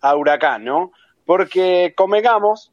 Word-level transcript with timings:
a 0.00 0.16
Huracán, 0.16 0.64
¿no? 0.64 0.92
Porque 1.24 1.94
convengamos 1.96 2.72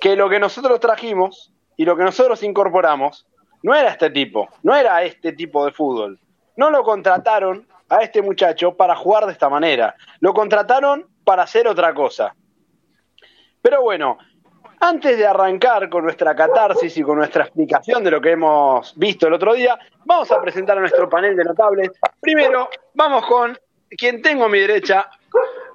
que 0.00 0.16
lo 0.16 0.28
que 0.28 0.38
nosotros 0.38 0.80
trajimos 0.80 1.52
y 1.76 1.84
lo 1.84 1.96
que 1.96 2.04
nosotros 2.04 2.42
incorporamos 2.42 3.26
no 3.62 3.74
era 3.74 3.90
este 3.90 4.10
tipo, 4.10 4.48
no 4.62 4.74
era 4.74 5.02
este 5.02 5.32
tipo 5.32 5.64
de 5.64 5.72
fútbol. 5.72 6.18
No 6.56 6.70
lo 6.70 6.82
contrataron 6.82 7.66
a 7.88 7.98
este 7.98 8.22
muchacho 8.22 8.74
para 8.74 8.96
jugar 8.96 9.26
de 9.26 9.32
esta 9.32 9.48
manera, 9.48 9.94
lo 10.20 10.34
contrataron 10.34 11.06
para 11.24 11.42
hacer 11.42 11.66
otra 11.66 11.94
cosa. 11.94 12.34
Pero 13.62 13.82
bueno, 13.82 14.18
antes 14.80 15.18
de 15.18 15.26
arrancar 15.26 15.88
con 15.88 16.04
nuestra 16.04 16.34
catarsis 16.34 16.96
y 16.96 17.02
con 17.02 17.18
nuestra 17.18 17.44
explicación 17.44 18.04
de 18.04 18.10
lo 18.10 18.20
que 18.20 18.32
hemos 18.32 18.96
visto 18.96 19.26
el 19.26 19.34
otro 19.34 19.54
día, 19.54 19.78
vamos 20.04 20.30
a 20.30 20.40
presentar 20.40 20.78
a 20.78 20.80
nuestro 20.80 21.08
panel 21.08 21.36
de 21.36 21.44
notables. 21.44 21.90
Primero, 22.20 22.68
vamos 22.94 23.26
con 23.26 23.58
quien 23.96 24.22
tengo 24.22 24.44
a 24.44 24.48
mi 24.48 24.60
derecha, 24.60 25.08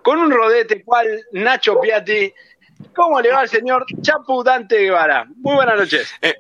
con 0.04 0.20
un 0.20 0.31
rodete 0.31 0.83
cual 0.83 1.07
Nacho 1.31 1.79
Piatti. 1.79 2.33
¿Cómo 2.96 3.21
le 3.21 3.32
va 3.32 3.39
al 3.39 3.50
señor 3.50 3.86
Chapu 4.01 4.43
Dante 4.43 4.78
Guevara? 4.78 5.25
Muy 5.37 5.55
buenas 5.55 5.78
noches. 5.78 6.14
Eh, 6.21 6.36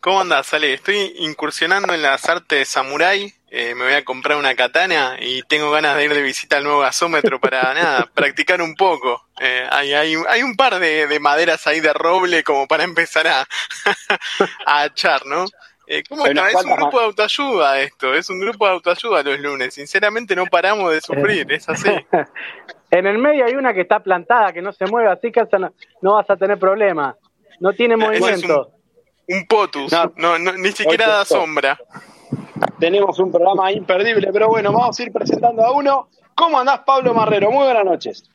¿Cómo 0.00 0.20
andas, 0.20 0.52
Ale? 0.52 0.74
Estoy 0.74 1.14
incursionando 1.18 1.94
en 1.94 2.02
las 2.02 2.28
artes 2.28 2.68
samurái. 2.68 3.32
Eh, 3.50 3.74
me 3.74 3.84
voy 3.84 3.94
a 3.94 4.04
comprar 4.04 4.36
una 4.36 4.54
katana 4.54 5.16
y 5.20 5.42
tengo 5.44 5.70
ganas 5.70 5.96
de 5.96 6.04
ir 6.04 6.12
de 6.12 6.22
visita 6.22 6.56
al 6.56 6.64
nuevo 6.64 6.80
gasómetro 6.80 7.40
para 7.40 7.72
nada, 7.74 8.10
practicar 8.12 8.60
un 8.60 8.74
poco. 8.74 9.26
Eh, 9.40 9.66
hay, 9.70 9.92
hay, 9.94 10.16
hay, 10.28 10.42
un 10.42 10.56
par 10.56 10.78
de, 10.80 11.06
de, 11.06 11.20
maderas 11.20 11.66
ahí 11.66 11.80
de 11.80 11.92
roble 11.92 12.42
como 12.42 12.66
para 12.66 12.84
empezar 12.84 13.28
a, 13.28 13.46
a 14.66 14.86
echar, 14.86 15.24
¿no? 15.24 15.46
Eh, 15.86 16.02
¿Cómo 16.08 16.26
está? 16.26 16.50
Es 16.50 16.64
un 16.64 16.74
grupo 16.74 16.98
de 16.98 17.04
autoayuda 17.06 17.80
esto, 17.80 18.14
es 18.14 18.28
un 18.28 18.40
grupo 18.40 18.66
de 18.66 18.72
autoayuda 18.72 19.22
los 19.22 19.38
lunes. 19.38 19.74
Sinceramente 19.74 20.34
no 20.34 20.46
paramos 20.46 20.92
de 20.92 21.00
sufrir, 21.00 21.50
es 21.52 21.68
así. 21.68 21.88
en 22.98 23.06
el 23.06 23.18
medio 23.18 23.44
hay 23.44 23.54
una 23.54 23.74
que 23.74 23.82
está 23.82 24.00
plantada, 24.00 24.52
que 24.52 24.62
no 24.62 24.72
se 24.72 24.86
mueve, 24.86 25.08
así 25.08 25.30
que 25.30 25.42
no, 25.58 25.72
no 26.02 26.14
vas 26.14 26.28
a 26.30 26.36
tener 26.36 26.58
problema. 26.58 27.16
No 27.60 27.72
tiene 27.72 27.96
movimiento. 27.96 28.72
Un, 29.28 29.36
un, 29.38 29.46
potus, 29.46 29.92
no, 30.16 30.38
no, 30.38 30.52
ni 30.52 30.70
siquiera 30.72 31.08
da 31.08 31.24
sombra. 31.24 31.78
Tenemos 32.78 33.18
un 33.18 33.30
programa 33.30 33.72
imperdible, 33.72 34.30
pero 34.32 34.48
bueno, 34.48 34.72
vamos 34.72 34.98
a 34.98 35.02
ir 35.02 35.12
presentando 35.12 35.64
a 35.64 35.72
uno. 35.72 36.08
¿Cómo 36.34 36.58
andás, 36.58 36.80
Pablo 36.80 37.14
Marrero? 37.14 37.50
Muy 37.50 37.64
buenas 37.64 37.84
noches. 37.84 38.30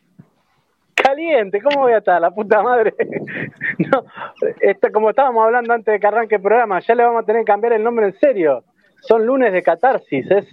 Caliente, 0.95 1.61
¿cómo 1.61 1.81
voy 1.81 1.93
a 1.93 1.99
estar? 1.99 2.21
La 2.21 2.31
puta 2.31 2.61
madre. 2.61 2.93
no, 3.77 4.05
esto, 4.59 4.91
como 4.91 5.09
estábamos 5.09 5.45
hablando 5.45 5.73
antes 5.73 5.93
de 5.93 5.99
que 5.99 6.07
arranque 6.07 6.35
el 6.35 6.41
programa, 6.41 6.79
ya 6.79 6.95
le 6.95 7.03
vamos 7.03 7.23
a 7.23 7.25
tener 7.25 7.41
que 7.41 7.51
cambiar 7.51 7.73
el 7.73 7.83
nombre 7.83 8.07
en 8.07 8.19
serio. 8.19 8.63
Son 9.01 9.25
lunes 9.25 9.51
de 9.53 9.63
catarsis. 9.63 10.29
Es, 10.29 10.45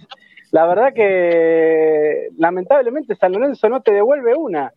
la 0.51 0.65
verdad 0.65 0.93
que 0.93 2.29
lamentablemente 2.37 3.15
San 3.15 3.33
Lorenzo 3.33 3.69
no 3.69 3.81
te 3.81 3.91
devuelve 3.91 4.35
una. 4.35 4.73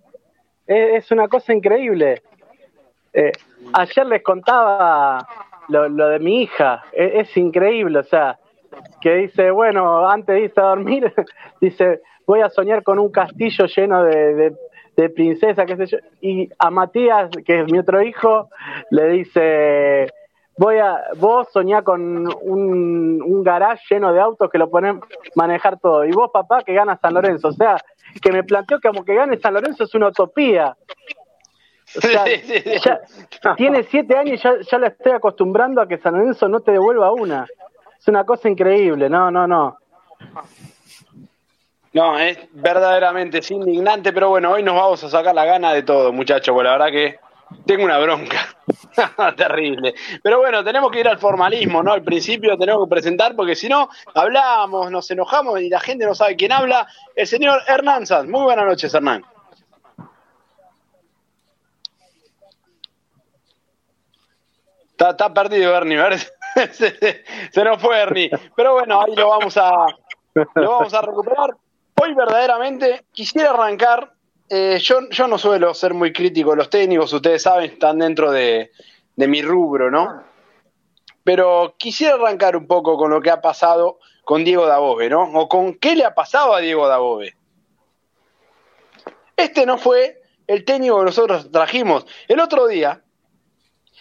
Es, 0.66 1.10
una 1.10 1.28
cosa 1.28 1.52
increíble. 1.52 2.22
Eh, 3.12 3.32
ayer 3.72 4.06
les 4.06 4.22
contaba 4.22 5.26
lo, 5.68 6.08
de 6.08 6.18
mi 6.18 6.42
hija. 6.42 6.82
Es, 6.92 7.28
es, 7.28 7.36
increíble, 7.36 7.98
o 7.98 8.04
sea, 8.04 8.38
que 9.00 9.16
dice, 9.16 9.50
bueno, 9.50 10.08
antes 10.08 10.34
de 10.34 10.40
irse 10.42 10.60
a 10.60 10.64
dormir, 10.64 11.12
dice, 11.60 12.00
voy 12.26 12.40
a 12.40 12.48
soñar 12.48 12.82
con 12.82 12.98
un 12.98 13.10
castillo 13.10 13.66
lleno 13.66 14.04
de, 14.04 14.34
de 14.34 14.56
de 14.96 15.10
princesa, 15.10 15.66
qué 15.66 15.76
sé 15.76 15.86
yo. 15.86 15.98
Y 16.20 16.48
a 16.58 16.70
Matías, 16.70 17.30
que 17.44 17.60
es 17.60 17.72
mi 17.72 17.78
otro 17.78 18.02
hijo, 18.02 18.48
le 18.90 19.08
dice, 19.08 20.08
voy 20.56 20.78
a, 20.78 21.02
vos 21.16 21.48
soñá 21.52 21.82
con 21.82 22.26
un, 22.42 23.22
un 23.22 23.42
garage 23.42 23.82
lleno 23.90 24.12
de 24.12 24.20
autos 24.20 24.50
que 24.50 24.58
lo 24.58 24.70
ponen 24.70 25.00
manejar 25.34 25.78
todo. 25.78 26.04
Y 26.04 26.12
vos, 26.12 26.30
papá, 26.32 26.62
que 26.62 26.74
gana 26.74 26.98
San 27.00 27.14
Lorenzo. 27.14 27.48
O 27.48 27.52
sea, 27.52 27.76
que 28.20 28.32
me 28.32 28.44
planteó 28.44 28.78
que 28.78 28.88
como 28.88 29.04
que 29.04 29.14
gane 29.14 29.38
San 29.38 29.54
Lorenzo 29.54 29.84
es 29.84 29.94
una 29.94 30.08
utopía. 30.08 30.76
O 31.96 32.00
sea, 32.00 32.24
ya, 32.84 33.00
tiene 33.56 33.82
siete 33.84 34.16
años 34.16 34.40
y 34.40 34.42
ya, 34.42 34.54
ya 34.60 34.78
la 34.78 34.88
estoy 34.88 35.12
acostumbrando 35.12 35.80
a 35.80 35.88
que 35.88 35.98
San 35.98 36.14
Lorenzo 36.14 36.48
no 36.48 36.60
te 36.60 36.72
devuelva 36.72 37.12
una. 37.12 37.46
Es 37.98 38.08
una 38.08 38.24
cosa 38.24 38.48
increíble, 38.48 39.08
no, 39.08 39.30
no, 39.30 39.46
no. 39.46 39.78
No, 41.92 42.18
es 42.18 42.38
verdaderamente 42.52 43.38
es 43.38 43.50
indignante, 43.50 44.12
pero 44.12 44.30
bueno, 44.30 44.52
hoy 44.52 44.62
nos 44.62 44.74
vamos 44.74 45.04
a 45.04 45.10
sacar 45.10 45.34
la 45.34 45.44
gana 45.44 45.74
de 45.74 45.82
todo, 45.82 46.10
muchachos, 46.10 46.54
porque 46.54 46.64
la 46.64 46.78
verdad 46.78 46.90
que 46.90 47.18
tengo 47.66 47.84
una 47.84 47.98
bronca 47.98 48.56
terrible. 49.36 49.94
Pero 50.22 50.38
bueno, 50.38 50.62
tenemos 50.64 50.90
que 50.90 51.00
ir 51.00 51.08
al 51.08 51.18
formalismo, 51.18 51.82
¿no? 51.82 51.92
Al 51.92 52.02
principio 52.02 52.56
tenemos 52.58 52.86
que 52.86 52.90
presentar, 52.90 53.34
porque 53.34 53.54
si 53.54 53.68
no, 53.68 53.88
hablamos, 54.14 54.90
nos 54.90 55.10
enojamos 55.10 55.60
y 55.60 55.68
la 55.68 55.80
gente 55.80 56.04
no 56.04 56.14
sabe 56.14 56.36
quién 56.36 56.52
habla. 56.52 56.86
El 57.14 57.26
señor 57.26 57.60
Hernán 57.66 58.06
Sanz. 58.06 58.28
Muy 58.28 58.42
buenas 58.42 58.66
noches, 58.66 58.92
Hernán. 58.94 59.24
Está, 64.90 65.10
está 65.10 65.34
perdido, 65.34 65.74
Ernie, 65.74 65.98
se, 66.72 67.24
se 67.50 67.64
nos 67.64 67.80
fue 67.80 67.98
Ernie. 67.98 68.30
Pero 68.54 68.74
bueno, 68.74 69.00
ahí 69.00 69.16
lo 69.16 69.28
vamos 69.30 69.56
a, 69.56 69.86
lo 70.34 70.70
vamos 70.70 70.94
a 70.94 71.00
recuperar 71.00 71.50
hoy 72.02 72.14
verdaderamente 72.14 73.04
quisiera 73.12 73.50
arrancar. 73.50 74.11
Eh, 74.54 74.80
yo, 74.80 75.08
yo 75.08 75.28
no 75.28 75.38
suelo 75.38 75.72
ser 75.72 75.94
muy 75.94 76.12
crítico, 76.12 76.54
los 76.54 76.68
técnicos, 76.68 77.10
ustedes 77.10 77.42
saben, 77.42 77.70
están 77.70 78.00
dentro 78.00 78.30
de, 78.30 78.70
mi 79.16 79.40
rubro, 79.40 79.90
¿no? 79.90 80.24
Pero 81.24 81.74
quisiera 81.78 82.16
arrancar 82.16 82.54
un 82.54 82.66
poco 82.66 82.98
con 82.98 83.10
lo 83.10 83.22
que 83.22 83.30
ha 83.30 83.40
pasado 83.40 83.98
con 84.24 84.44
Diego 84.44 84.66
Dabove, 84.66 85.08
¿no? 85.08 85.22
O 85.22 85.48
con 85.48 85.76
qué 85.76 85.96
le 85.96 86.04
ha 86.04 86.14
pasado 86.14 86.54
a 86.54 86.60
Diego 86.60 86.86
Dabove. 86.86 87.34
Este 89.38 89.64
no 89.64 89.78
fue 89.78 90.20
el 90.46 90.66
técnico 90.66 90.98
que 90.98 91.06
nosotros 91.06 91.50
trajimos. 91.50 92.04
El 92.28 92.38
otro 92.38 92.66
día, 92.66 93.02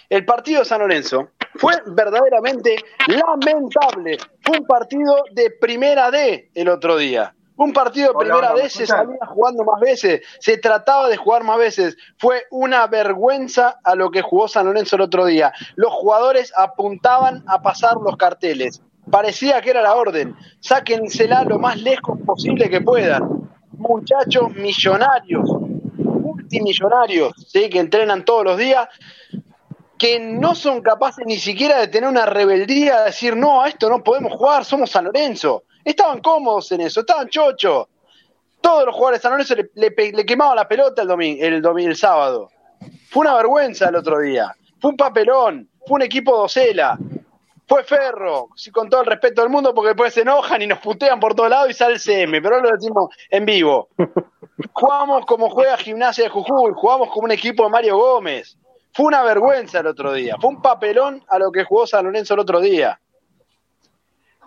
el 0.10 0.26
partido 0.26 0.60
de 0.60 0.66
San 0.66 0.82
Lorenzo 0.82 1.30
fue 1.56 1.76
verdaderamente 1.86 2.76
lamentable. 3.08 4.18
Fue 4.42 4.60
un 4.60 4.66
partido 4.66 5.24
de 5.32 5.50
primera 5.50 6.12
D 6.12 6.52
el 6.54 6.68
otro 6.68 6.98
día. 6.98 7.34
Un 7.62 7.74
partido 7.74 8.14
de 8.14 8.18
primera 8.18 8.54
vez 8.54 8.74
se 8.74 8.88
salía 8.88 9.24
jugando 9.28 9.64
más 9.64 9.80
veces, 9.80 10.22
se 10.40 10.58
trataba 10.58 11.08
de 11.08 11.16
jugar 11.16 11.44
más 11.44 11.60
veces. 11.60 11.96
Fue 12.18 12.46
una 12.50 12.88
vergüenza 12.88 13.78
a 13.84 13.94
lo 13.94 14.10
que 14.10 14.24
jugó 14.24 14.48
San 14.48 14.66
Lorenzo 14.66 14.96
el 14.96 15.04
otro 15.04 15.26
día. 15.28 15.54
Los 15.76 15.94
jugadores 15.94 16.52
apuntaban 16.58 17.44
a 17.46 17.62
pasar 17.62 17.98
los 18.04 18.18
carteles. 18.18 18.82
Parecía 19.12 19.62
que 19.62 19.70
era 19.70 19.84
la 19.84 19.94
orden. 19.94 20.36
Sáquensela 20.60 21.44
lo 21.44 21.60
más 21.60 21.80
lejos 21.80 22.18
posible 22.26 22.68
que 22.68 22.82
puedan. 22.82 23.48
Muchachos 23.74 24.56
millonarios, 24.56 25.48
multimillonarios, 25.98 27.34
¿sí? 27.48 27.70
que 27.70 27.78
entrenan 27.78 28.26
todos 28.26 28.44
los 28.44 28.58
días, 28.58 28.88
que 30.00 30.20
no 30.20 30.56
son 30.56 30.82
capaces 30.82 31.28
ni 31.28 31.38
siquiera 31.38 31.78
de 31.78 31.90
tener 31.90 32.10
una 32.10 32.26
rebeldía, 32.26 33.02
de 33.02 33.06
decir, 33.06 33.38
no, 33.38 33.62
a 33.62 33.70
esto 33.70 33.88
no 33.88 34.04
podemos 34.04 34.34
jugar, 34.34 34.66
somos 34.66 34.90
San 34.90 35.06
Lorenzo. 35.06 35.66
Estaban 35.84 36.22
cómodos 36.22 36.72
en 36.72 36.82
eso, 36.82 37.02
estaban 37.02 37.30
chochos. 37.30 37.88
Todos 38.62 38.86
los 38.86 38.94
jugadores 38.94 39.20
de 39.20 39.24
San 39.24 39.32
Lorenzo 39.32 39.56
le, 39.56 39.72
le, 39.76 40.12
le 40.12 40.26
quemaban 40.26 40.56
la 40.56 40.68
pelota 40.68 41.02
el, 41.02 41.08
domingo, 41.08 41.44
el, 41.44 41.62
domingo, 41.62 41.90
el 41.90 41.96
sábado. 41.96 42.50
Fue 43.10 43.22
una 43.22 43.36
vergüenza 43.36 43.90
el 43.90 43.96
otro 43.96 44.20
día. 44.20 44.56
Fue 44.80 44.92
un 44.92 44.98
papelón. 44.98 45.68
Fue 45.88 45.96
un 45.96 46.02
equipo 46.04 46.38
docela. 46.38 46.98
Fue 47.72 47.86
Ferro, 47.86 48.50
con 48.74 48.90
todo 48.90 49.00
el 49.00 49.08
respeto 49.08 49.42
del 49.42 49.50
mundo, 49.50 49.74
porque 49.74 49.90
después 49.92 50.14
se 50.14 50.24
enojan 50.24 50.62
y 50.62 50.68
nos 50.68 50.80
putean 50.80 51.22
por 51.22 51.36
todos 51.36 51.50
lados 51.50 51.70
y 51.70 51.74
sale 51.74 51.94
el 51.94 52.02
CM, 52.02 52.42
pero 52.42 52.60
lo 52.60 52.70
decimos 52.70 53.16
en 53.30 53.46
vivo. 53.46 53.88
Jugamos 54.74 55.26
como 55.26 55.50
juega 55.50 55.78
Gimnasia 55.78 56.26
de 56.26 56.30
Jujuy, 56.30 56.74
jugamos 56.76 57.10
como 57.12 57.26
un 57.26 57.32
equipo 57.32 57.64
de 57.64 57.70
Mario 57.70 57.98
Gómez. 57.98 58.58
Fue 58.94 59.06
una 59.06 59.24
vergüenza 59.24 59.80
el 59.80 59.88
otro 59.88 60.12
día, 60.12 60.36
fue 60.42 60.50
un 60.50 60.62
papelón 60.62 61.24
a 61.30 61.40
lo 61.40 61.50
que 61.50 61.64
jugó 61.64 61.88
San 61.88 62.04
Lorenzo 62.04 62.34
el 62.34 62.42
otro 62.42 62.60
día. 62.60 63.00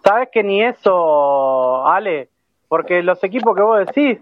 Sabes 0.04 0.28
que 0.30 0.42
ni 0.42 0.62
eso, 0.62 1.86
Ale, 1.86 2.28
porque 2.68 3.02
los 3.02 3.22
equipos 3.24 3.56
que 3.56 3.62
vos 3.62 3.86
decís 3.86 4.18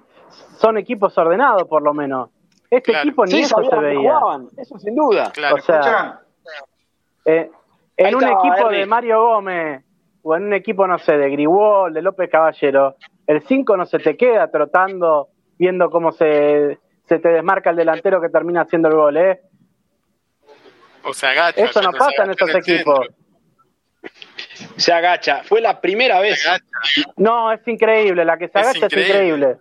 son 0.58 0.78
equipos 0.78 1.16
ordenados, 1.18 1.64
por 1.64 1.82
lo 1.82 1.92
menos. 1.92 2.30
Este 2.70 2.92
claro. 2.92 3.08
equipo 3.08 3.24
ni 3.26 3.32
sí, 3.32 3.40
eso 3.40 3.62
se 3.68 3.76
veía. 3.76 3.98
Jugaban, 3.98 4.48
eso 4.56 4.78
sin 4.78 4.94
duda. 4.94 5.30
Claro. 5.32 5.56
O 5.56 5.58
sea, 5.58 6.20
eh, 7.24 7.50
en 7.96 8.06
Ahí 8.06 8.14
un 8.14 8.24
equipo 8.24 8.68
de 8.70 8.86
Mario 8.86 9.22
Gómez 9.22 9.84
o 10.22 10.36
en 10.36 10.44
un 10.44 10.52
equipo, 10.54 10.86
no 10.86 10.98
sé, 10.98 11.16
de 11.16 11.30
Grigol, 11.30 11.92
de 11.92 12.00
López 12.00 12.30
Caballero, 12.30 12.96
el 13.26 13.42
5 13.42 13.76
no 13.76 13.84
se 13.84 13.98
te 13.98 14.16
queda 14.16 14.50
trotando, 14.50 15.28
viendo 15.58 15.90
cómo 15.90 16.12
se, 16.12 16.78
se 17.08 17.18
te 17.18 17.28
desmarca 17.28 17.70
el 17.70 17.76
delantero 17.76 18.20
que 18.20 18.28
termina 18.28 18.62
haciendo 18.62 18.88
el 18.88 18.94
gol, 18.94 19.16
¿eh? 19.16 19.40
O 21.04 21.12
sea, 21.12 21.30
agacha, 21.30 21.64
Eso 21.64 21.82
no 21.82 21.90
pasa 21.90 22.22
en 22.24 22.30
esos 22.30 22.54
equipos. 22.54 23.00
Centro. 23.00 23.21
Se 24.82 24.92
agacha. 24.92 25.42
Fue 25.44 25.60
la 25.60 25.80
primera 25.80 26.20
vez. 26.20 26.44
No, 27.16 27.52
es 27.52 27.66
increíble. 27.66 28.24
La 28.24 28.36
que 28.36 28.48
se 28.48 28.58
agacha 28.58 28.86
es 28.86 28.92
increíble. 28.92 29.02
es 29.02 29.10
increíble. 29.10 29.56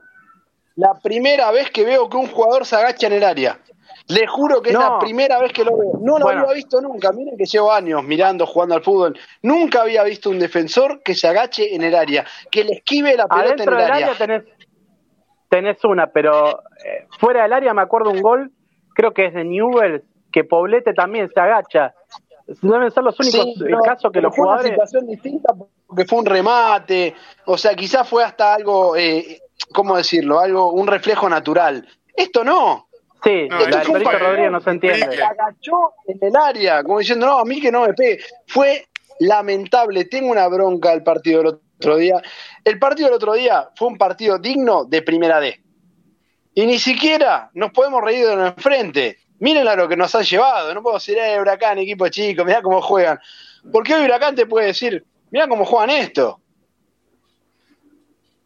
La 0.75 0.93
primera 0.99 1.51
vez 1.51 1.69
que 1.69 1.85
veo 1.85 2.09
que 2.09 2.17
un 2.17 2.27
jugador 2.27 2.65
se 2.65 2.75
agacha 2.75 3.07
en 3.07 3.13
el 3.13 3.23
área. 3.23 3.59
Le 4.07 4.25
juro 4.25 4.61
que 4.61 4.71
no. 4.73 4.79
es 4.79 4.85
la 4.89 4.99
primera 4.99 5.39
vez 5.39 5.53
que 5.53 5.63
lo 5.63 5.77
veo. 5.77 5.91
No 6.01 6.17
lo 6.17 6.25
bueno. 6.25 6.41
había 6.41 6.55
visto 6.55 6.81
nunca. 6.81 7.11
Miren 7.11 7.37
que 7.37 7.45
llevo 7.45 7.71
años 7.71 8.03
mirando, 8.03 8.47
jugando 8.47 8.75
al 8.75 8.83
fútbol. 8.83 9.19
Nunca 9.43 9.81
había 9.81 10.03
visto 10.03 10.29
un 10.29 10.39
defensor 10.39 11.03
que 11.03 11.13
se 11.13 11.27
agache 11.27 11.75
en 11.75 11.83
el 11.83 11.93
área, 11.93 12.25
que 12.49 12.63
le 12.63 12.73
esquive 12.73 13.15
la 13.15 13.27
pelota 13.27 13.47
Adentro 13.49 13.73
en 13.73 13.79
el 13.79 13.85
del 13.85 13.91
área. 13.91 14.07
área 14.07 14.17
tenés, 14.17 14.43
tenés 15.49 15.83
una, 15.85 16.07
pero 16.07 16.63
eh, 16.83 17.05
fuera 17.19 17.43
del 17.43 17.53
área 17.53 17.73
me 17.73 17.83
acuerdo 17.83 18.09
un 18.09 18.21
gol, 18.21 18.51
creo 18.95 19.13
que 19.13 19.27
es 19.27 19.33
de 19.33 19.43
Newell, 19.43 20.03
que 20.31 20.43
Poblete 20.43 20.93
también 20.93 21.29
se 21.31 21.39
agacha. 21.39 21.93
Deben 22.61 22.91
ser 22.91 23.03
los 23.03 23.19
únicos 23.19 23.81
casos 23.85 24.11
que 24.11 24.21
los 24.21 24.35
jugadores. 24.35 24.67
Fue 24.67 24.75
una 24.75 24.85
situación 24.87 25.07
distinta 25.07 25.53
porque 25.87 26.05
fue 26.05 26.19
un 26.19 26.25
remate, 26.25 27.15
o 27.45 27.57
sea, 27.57 27.75
quizás 27.75 28.07
fue 28.07 28.23
hasta 28.23 28.53
algo, 28.53 28.95
eh, 28.95 29.41
¿cómo 29.73 29.97
decirlo? 29.97 30.39
Algo, 30.39 30.71
un 30.71 30.87
reflejo 30.87 31.29
natural. 31.29 31.87
Esto 32.15 32.43
no. 32.43 32.87
Sí, 33.23 33.47
no, 33.49 33.59
el 33.59 33.69
Perito 33.69 34.17
Rodríguez 34.17 34.51
no 34.51 34.61
se 34.61 34.69
entiende. 34.71 35.15
Se 35.15 35.23
agachó 35.23 35.93
en 36.07 36.17
el 36.21 36.35
área, 36.35 36.83
como 36.83 36.99
diciendo, 36.99 37.27
no, 37.27 37.37
a 37.39 37.45
mí 37.45 37.61
que 37.61 37.71
no 37.71 37.81
me 37.81 37.93
pegue. 37.93 38.19
Fue 38.47 38.87
lamentable. 39.19 40.05
Tengo 40.05 40.31
una 40.31 40.47
bronca 40.47 40.89
del 40.89 41.03
partido 41.03 41.43
del 41.43 41.59
otro 41.77 41.97
día. 41.97 42.21
El 42.63 42.79
partido 42.79 43.09
del 43.09 43.15
otro 43.15 43.33
día 43.33 43.69
fue 43.75 43.89
un 43.89 43.97
partido 43.97 44.39
digno 44.39 44.85
de 44.85 45.01
primera 45.03 45.39
D. 45.39 45.61
Y 46.53 46.65
ni 46.65 46.79
siquiera 46.79 47.49
nos 47.53 47.71
podemos 47.71 48.01
reír 48.01 48.27
de 48.27 48.35
lo 48.35 48.47
enfrente. 48.47 49.17
Miren 49.41 49.67
a 49.67 49.75
lo 49.75 49.87
que 49.87 49.97
nos 49.97 50.13
han 50.13 50.23
llevado. 50.23 50.71
No 50.71 50.83
puedo 50.83 50.97
decir, 50.97 51.17
eh, 51.17 51.41
Huracán, 51.41 51.79
equipo 51.79 52.07
chico, 52.09 52.45
mirá 52.45 52.61
cómo 52.61 52.79
juegan. 52.79 53.19
Porque 53.71 53.95
hoy 53.95 54.05
Huracán 54.05 54.35
te 54.35 54.45
puede 54.45 54.67
decir, 54.67 55.03
mirá 55.31 55.47
cómo 55.47 55.65
juegan 55.65 55.89
esto. 55.89 56.39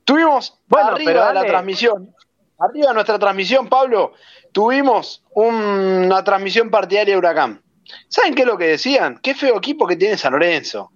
Tuvimos 0.06 0.58
bueno, 0.68 0.92
arriba 0.92 1.28
de 1.28 1.34
la 1.34 1.46
transmisión, 1.46 2.16
arriba 2.58 2.88
de 2.88 2.94
nuestra 2.94 3.20
transmisión, 3.20 3.68
Pablo, 3.68 4.14
tuvimos 4.54 5.22
una 5.34 6.24
transmisión 6.24 6.70
partidaria 6.70 7.16
de 7.16 7.18
Huracán. 7.18 7.62
¿Saben 8.08 8.34
qué 8.34 8.44
es 8.44 8.48
lo 8.48 8.58
que 8.58 8.68
decían? 8.68 9.20
Qué 9.22 9.36
feo 9.36 9.58
equipo 9.58 9.86
que 9.86 9.98
tiene 9.98 10.18
San 10.18 10.32
Lorenzo. 10.32 10.92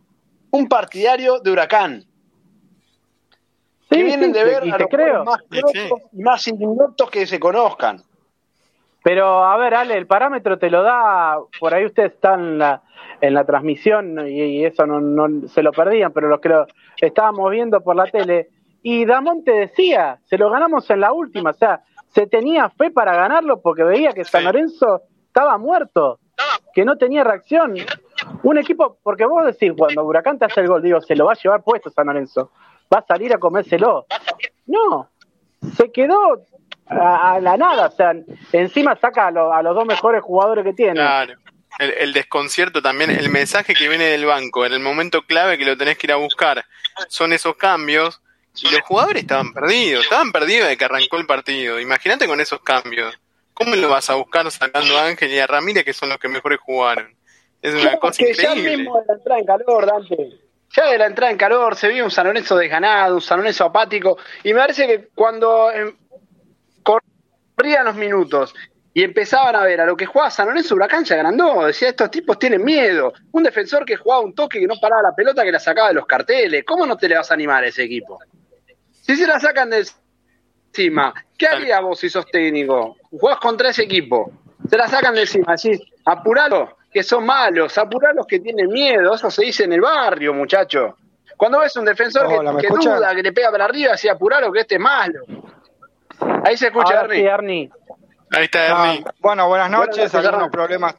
Un 0.52 0.70
partidario 0.70 1.40
de 1.40 1.52
Huracán. 1.52 2.06
que 3.90 4.02
vienen 4.02 4.32
de 4.32 4.46
ver 4.46 4.64
a 4.64 4.78
los 4.78 4.90
creo. 4.90 5.26
más 5.26 5.42
y 6.14 6.22
más 6.22 6.48
indignotos 6.48 7.10
que 7.10 7.28
se 7.28 7.38
conozcan. 7.38 8.02
Pero 9.10 9.44
a 9.44 9.58
ver, 9.58 9.74
Ale, 9.74 9.98
el 9.98 10.06
parámetro 10.06 10.60
te 10.60 10.70
lo 10.70 10.84
da, 10.84 11.36
por 11.60 11.74
ahí 11.74 11.84
ustedes 11.84 12.14
están 12.14 12.42
en 12.42 12.58
la, 12.60 12.84
en 13.20 13.34
la 13.34 13.44
transmisión 13.44 14.28
y, 14.28 14.64
eso 14.64 14.86
no, 14.86 15.02
no, 15.02 15.48
se 15.48 15.64
lo 15.64 15.72
perdían, 15.72 16.14
pero 16.14 16.28
los 16.28 16.40
que 16.40 16.50
lo 16.50 16.68
estábamos 16.96 17.50
viendo 17.50 17.82
por 17.82 17.96
la 17.96 18.06
tele, 18.06 18.50
y 18.84 19.06
Damón 19.06 19.44
te 19.44 19.52
decía, 19.52 20.20
se 20.26 20.38
lo 20.38 20.52
ganamos 20.52 20.88
en 20.92 21.00
la 21.00 21.12
última, 21.12 21.50
o 21.50 21.54
sea, 21.54 21.82
se 22.10 22.28
tenía 22.28 22.70
fe 22.70 22.92
para 22.92 23.16
ganarlo 23.16 23.62
porque 23.62 23.82
veía 23.82 24.14
que 24.14 24.26
San 24.26 24.44
Lorenzo 24.44 25.02
estaba 25.26 25.58
muerto 25.58 26.20
que 26.76 26.86
no 26.86 26.96
tenía 26.96 27.24
reacción. 27.24 27.78
Un 28.44 28.58
equipo, 28.60 29.00
porque 29.02 29.26
vos 29.26 29.44
decís, 29.44 29.74
cuando 29.76 30.04
Huracán 30.04 30.38
te 30.38 30.46
hace 30.46 30.62
el 30.62 30.68
gol, 30.68 30.84
digo, 30.84 31.02
se 31.02 31.16
lo 31.16 31.26
va 31.26 31.32
a 31.32 31.36
llevar 31.44 31.64
puesto 31.64 31.90
San 31.90 32.06
Lorenzo, 32.06 32.52
va 32.94 33.00
a 33.00 33.06
salir 33.08 33.34
a 33.34 33.40
comérselo. 33.40 34.06
No, 34.68 35.10
se 35.76 35.92
quedó 35.92 36.44
a, 36.90 37.40
la 37.40 37.58
nada, 37.58 37.88
o 37.88 37.92
sea, 37.92 38.14
encima 38.52 38.96
saca 38.96 39.28
a, 39.28 39.32
los 39.32 39.76
dos 39.76 39.86
mejores 39.86 40.22
jugadores 40.22 40.66
que 40.66 40.74
tiene. 40.74 40.94
Claro. 40.94 41.36
El, 41.78 42.12
desconcierto 42.14 42.82
también, 42.82 43.10
el 43.12 43.30
mensaje 43.30 43.74
que 43.74 43.88
viene 43.88 44.06
del 44.06 44.26
banco 44.26 44.66
en 44.66 44.74
el 44.74 44.80
momento 44.80 45.22
clave 45.22 45.58
que 45.58 45.66
lo 45.66 45.78
tenés 45.78 45.98
que 45.98 46.08
ir 46.08 46.14
a 46.14 46.18
buscar, 46.18 46.66
son 47.08 47.32
esos 47.32 47.56
cambios 47.56 48.22
y 48.62 48.70
los 48.72 48.82
jugadores 48.82 49.22
estaban 49.22 49.54
perdidos, 49.54 50.04
estaban 50.04 50.32
perdidos 50.32 50.68
de 50.68 50.78
que 50.78 50.86
arrancó 50.86 51.18
el 51.18 51.26
partido. 51.26 51.80
Imagínate 51.80 52.28
con 52.28 52.42
esos 52.42 52.62
cambios. 52.62 53.18
¿Cómo 53.54 53.76
lo 53.76 53.90
vas 53.90 54.10
a 54.10 54.16
buscar 54.16 54.50
sacando 54.52 54.98
a 54.98 55.06
Ángel 55.06 55.32
y 55.32 55.40
a 55.40 55.48
Ramírez, 55.48 55.86
que 55.86 55.94
son 55.94 56.10
los 56.10 56.18
que 56.18 56.28
mejores 56.28 56.60
jugaron? 56.60 57.16
Es 57.62 57.74
una 57.74 57.98
cosa 57.98 58.22
increíble. 58.22 58.72
Ya 58.72 58.78
mismo 58.78 59.00
de 59.00 59.06
la 59.08 59.14
entrada 59.14 59.40
en 59.40 59.46
calor, 59.46 59.86
Dante. 59.86 60.30
Ya 60.76 60.86
de 60.86 60.98
la 60.98 61.06
entrada 61.08 61.32
en 61.32 61.38
calor 61.38 61.76
se 61.76 61.90
vio 61.90 62.06
un 62.06 62.12
San 62.12 62.28
Lorenzo 62.28 62.56
desganado, 62.56 63.16
un 63.16 63.22
San 63.22 63.40
Lorenzo 63.40 63.66
apático. 63.66 64.18
Y 64.44 64.54
me 64.54 64.60
parece 64.60 64.88
que 64.88 65.10
cuando 65.16 65.72
corrían 67.60 67.84
los 67.84 67.96
minutos 67.96 68.56
y 68.94 69.04
empezaban 69.04 69.54
a 69.56 69.64
ver 69.64 69.82
a 69.82 69.86
lo 69.86 69.98
que 69.98 70.06
jugaba 70.06 70.32
San 70.32 70.48
Lorenzo, 70.48 70.76
Huracán 70.76 71.06
se 71.06 71.14
agrandó. 71.14 71.66
Decía, 71.66 71.90
estos 71.90 72.10
tipos 72.10 72.40
tienen 72.40 72.64
miedo. 72.64 73.14
Un 73.34 73.44
defensor 73.44 73.84
que 73.84 73.98
jugaba 73.98 74.22
un 74.22 74.34
toque 74.34 74.60
que 74.60 74.66
no 74.66 74.76
paraba 74.82 75.02
la 75.02 75.16
pelota, 75.16 75.44
que 75.44 75.52
la 75.52 75.60
sacaba 75.60 75.90
de 75.90 75.96
los 75.96 76.06
carteles. 76.06 76.64
¿Cómo 76.66 76.86
no 76.86 76.96
te 76.96 77.10
le 77.10 77.18
vas 77.18 77.30
a 77.30 77.34
animar 77.34 77.64
a 77.64 77.68
ese 77.68 77.84
equipo? 77.84 78.20
Si 78.92 79.16
se 79.16 79.28
la 79.28 79.40
sacan 79.40 79.70
del 79.70 79.86
encima. 80.68 81.14
¿Qué 81.38 81.48
harías 81.48 81.82
vos 81.82 82.00
si 82.00 82.10
sos 82.10 82.26
técnico? 82.28 82.96
Jugás 83.12 83.40
contra 83.40 83.70
ese 83.70 83.84
equipo, 83.84 84.32
se 84.70 84.78
la 84.78 84.88
sacan 84.88 85.16
de 85.16 85.22
encima, 85.22 85.56
decís, 85.56 85.82
apuralos, 86.06 86.70
que 86.92 87.04
son 87.04 87.26
malos, 87.26 87.78
apuralos 87.78 88.26
que 88.26 88.40
tienen 88.40 88.68
miedo, 88.68 89.14
eso 89.14 89.30
se 89.30 89.46
dice 89.46 89.64
en 89.66 89.74
el 89.74 89.82
barrio, 89.82 90.34
muchacho. 90.34 90.96
Cuando 91.36 91.60
ves 91.60 91.76
un 91.76 91.86
defensor 91.86 92.28
que, 92.60 92.68
duda, 92.68 93.16
que 93.16 93.24
le 93.24 93.32
pega 93.34 93.52
para 93.52 93.66
arriba, 93.66 93.94
así 93.94 94.08
apuralo 94.08 94.52
que 94.52 94.62
este 94.62 94.76
es 94.76 94.82
malo. 94.82 95.22
Ahí 96.46 96.58
se 96.58 96.68
escucha, 96.68 97.02
Ernie. 97.02 97.70
Ahí 98.32 98.46
está 98.46 98.68
Ernie. 98.68 99.04
bueno, 99.20 99.48
buenas 99.48 99.72
noches, 99.72 100.14
algunos, 100.14 100.50
problemas 100.50 100.96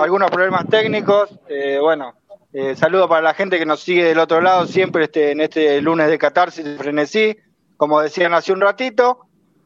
algunos 0.00 0.30
problemas 0.30 0.66
técnicos. 0.68 1.30
Eh, 1.48 1.78
bueno, 1.80 2.14
eh, 2.52 2.76
saludo 2.76 3.08
para 3.08 3.22
la 3.22 3.34
gente 3.34 3.58
que 3.58 3.66
nos 3.66 3.80
sigue 3.80 4.04
del 4.04 4.18
otro 4.18 4.40
lado 4.40 4.66
siempre 4.66 5.04
este, 5.04 5.32
en 5.32 5.40
este 5.40 5.80
lunes 5.80 6.08
de 6.08 6.18
catarsis 6.18 6.64
de 6.64 6.76
frenesí 6.76 7.36
como 7.78 8.02
decían 8.02 8.34
hace 8.34 8.52
un 8.52 8.60
ratito, 8.60 9.20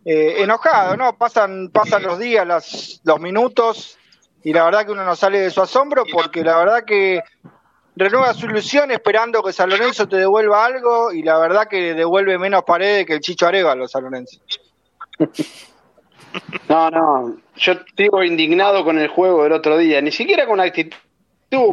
eh, 0.04 0.42
enojado, 0.42 0.96
¿no? 0.96 1.16
Pasan, 1.16 1.70
pasan 1.70 2.02
los 2.02 2.19
días, 2.19 2.46
las, 2.46 3.00
los 3.04 3.19
minutos, 3.19 3.98
y 4.44 4.52
la 4.52 4.64
verdad 4.64 4.84
que 4.84 4.92
uno 4.92 5.02
no 5.02 5.16
sale 5.16 5.40
de 5.40 5.50
su 5.50 5.62
asombro 5.62 6.04
porque 6.12 6.44
la 6.44 6.58
verdad 6.58 6.84
que 6.84 7.22
renueva 7.96 8.34
su 8.34 8.46
ilusión 8.46 8.90
esperando 8.90 9.42
que 9.42 9.52
San 9.52 9.70
Lorenzo 9.70 10.06
te 10.08 10.16
devuelva 10.16 10.64
algo 10.64 11.10
y 11.12 11.22
la 11.22 11.38
verdad 11.38 11.69
que 11.69 11.94
devuelve 11.94 12.38
menos 12.38 12.64
paredes 12.64 13.06
que 13.06 13.14
el 13.14 13.20
Chicho 13.20 13.46
Arevalo 13.46 13.88
San 13.88 14.04
Lorenzo. 14.04 14.40
No, 16.69 16.91
no, 16.91 17.37
yo 17.56 17.75
sigo 17.97 18.23
indignado 18.25 18.85
con 18.85 18.99
el 18.99 19.09
juego 19.09 19.44
del 19.44 19.53
otro 19.53 19.76
día, 19.76 20.00
ni 20.00 20.11
siquiera 20.11 20.47
con 20.47 20.61
actitud, 20.61 20.97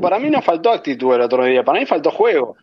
para 0.01 0.19
mí 0.19 0.30
no 0.30 0.41
faltó 0.41 0.71
actitud 0.71 1.13
el 1.13 1.21
otro 1.21 1.45
día, 1.45 1.63
para 1.63 1.80
mí 1.80 1.86
faltó 1.86 2.12
juego. 2.12 2.57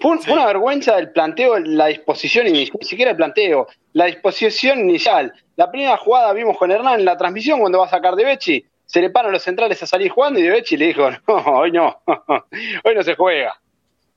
Fue, 0.00 0.18
una 0.32 0.46
vergüenza 0.46 0.98
el 0.98 1.12
planteo, 1.12 1.58
la 1.58 1.86
disposición 1.86 2.48
inicial, 2.48 2.78
ni 2.80 2.88
siquiera 2.88 3.10
el 3.12 3.16
planteo, 3.16 3.68
la 3.92 4.06
disposición 4.06 4.80
inicial. 4.80 5.32
La 5.56 5.70
primera 5.70 5.96
jugada 5.96 6.32
vimos 6.32 6.58
con 6.58 6.72
Hernán 6.72 7.00
en 7.00 7.04
la 7.04 7.16
transmisión 7.16 7.60
cuando 7.60 7.78
va 7.78 7.86
a 7.86 7.90
sacar 7.90 8.16
de 8.16 8.24
Bechi, 8.24 8.64
se 8.84 9.00
le 9.00 9.10
paran 9.10 9.32
los 9.32 9.42
centrales 9.42 9.82
a 9.82 9.86
salir 9.86 10.10
jugando 10.10 10.40
y 10.40 10.42
de 10.42 10.50
Bechi 10.50 10.76
le 10.76 10.88
dijo, 10.88 11.08
no, 11.28 11.34
hoy 11.36 11.70
no, 11.70 12.02
hoy 12.84 12.94
no 12.94 13.02
se 13.02 13.14
juega. 13.14 13.58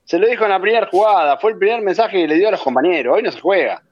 Se 0.04 0.18
lo 0.18 0.26
dijo 0.26 0.44
en 0.44 0.50
la 0.50 0.60
primera 0.60 0.86
jugada, 0.86 1.36
fue 1.36 1.52
el 1.52 1.58
primer 1.58 1.82
mensaje 1.82 2.18
que 2.18 2.28
le 2.28 2.34
dio 2.34 2.48
a 2.48 2.52
los 2.52 2.62
compañeros, 2.62 3.16
hoy 3.16 3.22
no 3.22 3.32
se 3.32 3.40
juega. 3.40 3.82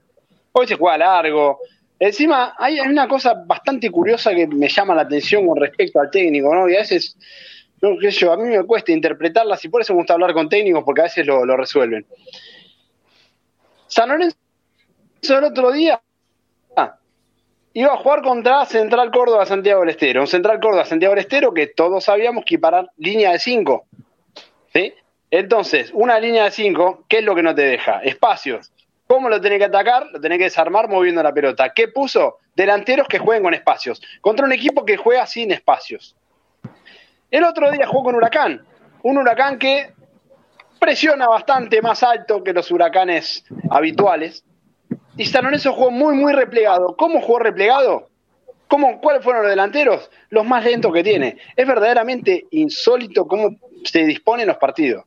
Hoy 0.52 0.66
se 0.66 0.76
juega 0.76 0.98
largo. 0.98 1.58
Encima, 1.98 2.54
hay, 2.58 2.80
una 2.80 3.06
cosa 3.08 3.34
bastante 3.46 3.90
curiosa 3.90 4.34
que 4.34 4.46
me 4.46 4.68
llama 4.68 4.94
la 4.94 5.02
atención 5.02 5.46
con 5.46 5.56
respecto 5.58 6.00
al 6.00 6.10
técnico, 6.10 6.54
¿no? 6.54 6.68
Y 6.68 6.74
a 6.74 6.80
veces 6.80 7.16
no, 7.80 7.98
qué 7.98 8.10
yo, 8.10 8.32
a 8.32 8.36
mí 8.36 8.44
me 8.44 8.64
cuesta 8.64 8.92
interpretarlas 8.92 9.64
y 9.64 9.68
por 9.68 9.82
eso 9.82 9.92
me 9.92 9.98
gusta 9.98 10.14
hablar 10.14 10.32
con 10.32 10.48
técnicos 10.48 10.82
porque 10.84 11.02
a 11.02 11.04
veces 11.04 11.26
lo, 11.26 11.56
resuelven. 11.56 12.06
San 13.86 14.08
Lorenzo 14.08 14.36
el 15.22 15.44
otro 15.44 15.72
día 15.72 16.00
iba 17.76 17.92
a 17.92 17.96
jugar 17.96 18.22
contra 18.22 18.64
Central 18.66 19.10
Córdoba 19.10 19.46
Santiago 19.46 19.80
del 19.80 19.90
Estero. 19.90 20.20
Un 20.20 20.26
Central 20.26 20.60
Córdoba 20.60 20.84
Santiago 20.84 21.14
del 21.14 21.24
Estero 21.24 21.52
que 21.52 21.66
todos 21.66 22.04
sabíamos 22.04 22.44
que 22.46 22.58
parar 22.58 22.88
línea 22.96 23.32
de 23.32 23.38
5. 23.38 23.86
¿sí? 24.72 24.94
Entonces, 25.30 25.90
una 25.92 26.20
línea 26.20 26.44
de 26.44 26.50
5, 26.52 27.04
¿qué 27.08 27.18
es 27.18 27.24
lo 27.24 27.34
que 27.34 27.42
no 27.42 27.54
te 27.54 27.62
deja? 27.62 27.98
Espacios. 28.00 28.72
¿Cómo 29.06 29.28
lo 29.28 29.40
tenés 29.40 29.58
que 29.58 29.66
atacar? 29.66 30.06
Lo 30.12 30.20
tenés 30.20 30.38
que 30.38 30.44
desarmar 30.44 30.88
moviendo 30.88 31.22
la 31.22 31.32
pelota. 31.32 31.72
¿Qué 31.74 31.88
puso? 31.88 32.38
Delanteros 32.54 33.06
que 33.06 33.18
jueguen 33.18 33.42
con 33.42 33.54
espacios. 33.54 34.00
Contra 34.20 34.46
un 34.46 34.52
equipo 34.52 34.84
que 34.84 34.96
juega 34.96 35.26
sin 35.26 35.52
espacios. 35.52 36.16
El 37.30 37.44
otro 37.44 37.70
día 37.70 37.86
jugó 37.86 38.04
con 38.04 38.14
Huracán, 38.14 38.64
un 39.02 39.18
huracán 39.18 39.58
que 39.58 39.92
presiona 40.78 41.26
bastante 41.26 41.82
más 41.82 42.02
alto 42.02 42.42
que 42.42 42.52
los 42.52 42.70
huracanes 42.70 43.44
habituales. 43.70 44.44
Y 45.16 45.26
San 45.26 45.44
Lorenzo 45.44 45.72
jugó 45.72 45.90
muy, 45.90 46.14
muy 46.14 46.32
replegado. 46.32 46.96
¿Cómo 46.96 47.20
jugó 47.20 47.40
replegado? 47.40 48.08
¿Cómo, 48.68 49.00
¿Cuáles 49.00 49.22
fueron 49.22 49.42
los 49.42 49.50
delanteros? 49.50 50.10
Los 50.30 50.46
más 50.46 50.64
lentos 50.64 50.92
que 50.92 51.02
tiene. 51.02 51.38
Es 51.54 51.66
verdaderamente 51.66 52.46
insólito 52.50 53.26
cómo 53.26 53.56
se 53.84 54.04
disponen 54.04 54.46
los 54.46 54.56
partidos. 54.56 55.04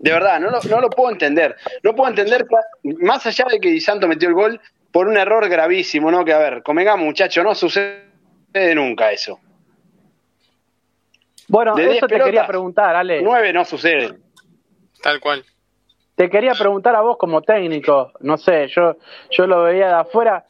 De 0.00 0.10
verdad, 0.10 0.40
no 0.40 0.50
lo, 0.50 0.60
no 0.62 0.80
lo 0.80 0.88
puedo 0.88 1.10
entender. 1.10 1.56
No 1.82 1.94
puedo 1.94 2.08
entender, 2.08 2.46
más 3.00 3.26
allá 3.26 3.44
de 3.50 3.60
que 3.60 3.68
Di 3.70 3.80
Santo 3.80 4.08
metió 4.08 4.28
el 4.28 4.34
gol 4.34 4.60
por 4.90 5.06
un 5.06 5.16
error 5.16 5.46
gravísimo, 5.48 6.10
¿no? 6.10 6.24
Que 6.24 6.32
a 6.32 6.38
ver, 6.38 6.62
convengamos, 6.62 7.04
muchachos, 7.04 7.44
no 7.44 7.54
sucede 7.54 8.74
nunca 8.74 9.12
eso. 9.12 9.38
Bueno, 11.48 11.76
eso 11.76 12.06
te 12.06 12.18
quería 12.18 12.46
preguntar, 12.46 12.96
Ale. 12.96 13.20
Nueve 13.22 13.52
no 13.52 13.64
sucede. 13.64 14.14
Tal 15.02 15.20
cual. 15.20 15.44
Te 16.14 16.30
quería 16.30 16.52
preguntar 16.52 16.94
a 16.96 17.02
vos 17.02 17.18
como 17.18 17.42
técnico, 17.42 18.12
no 18.20 18.36
sé, 18.36 18.68
yo, 18.68 18.96
yo 19.30 19.46
lo 19.46 19.64
veía 19.64 19.88
de 19.88 19.94
afuera. 19.94 20.44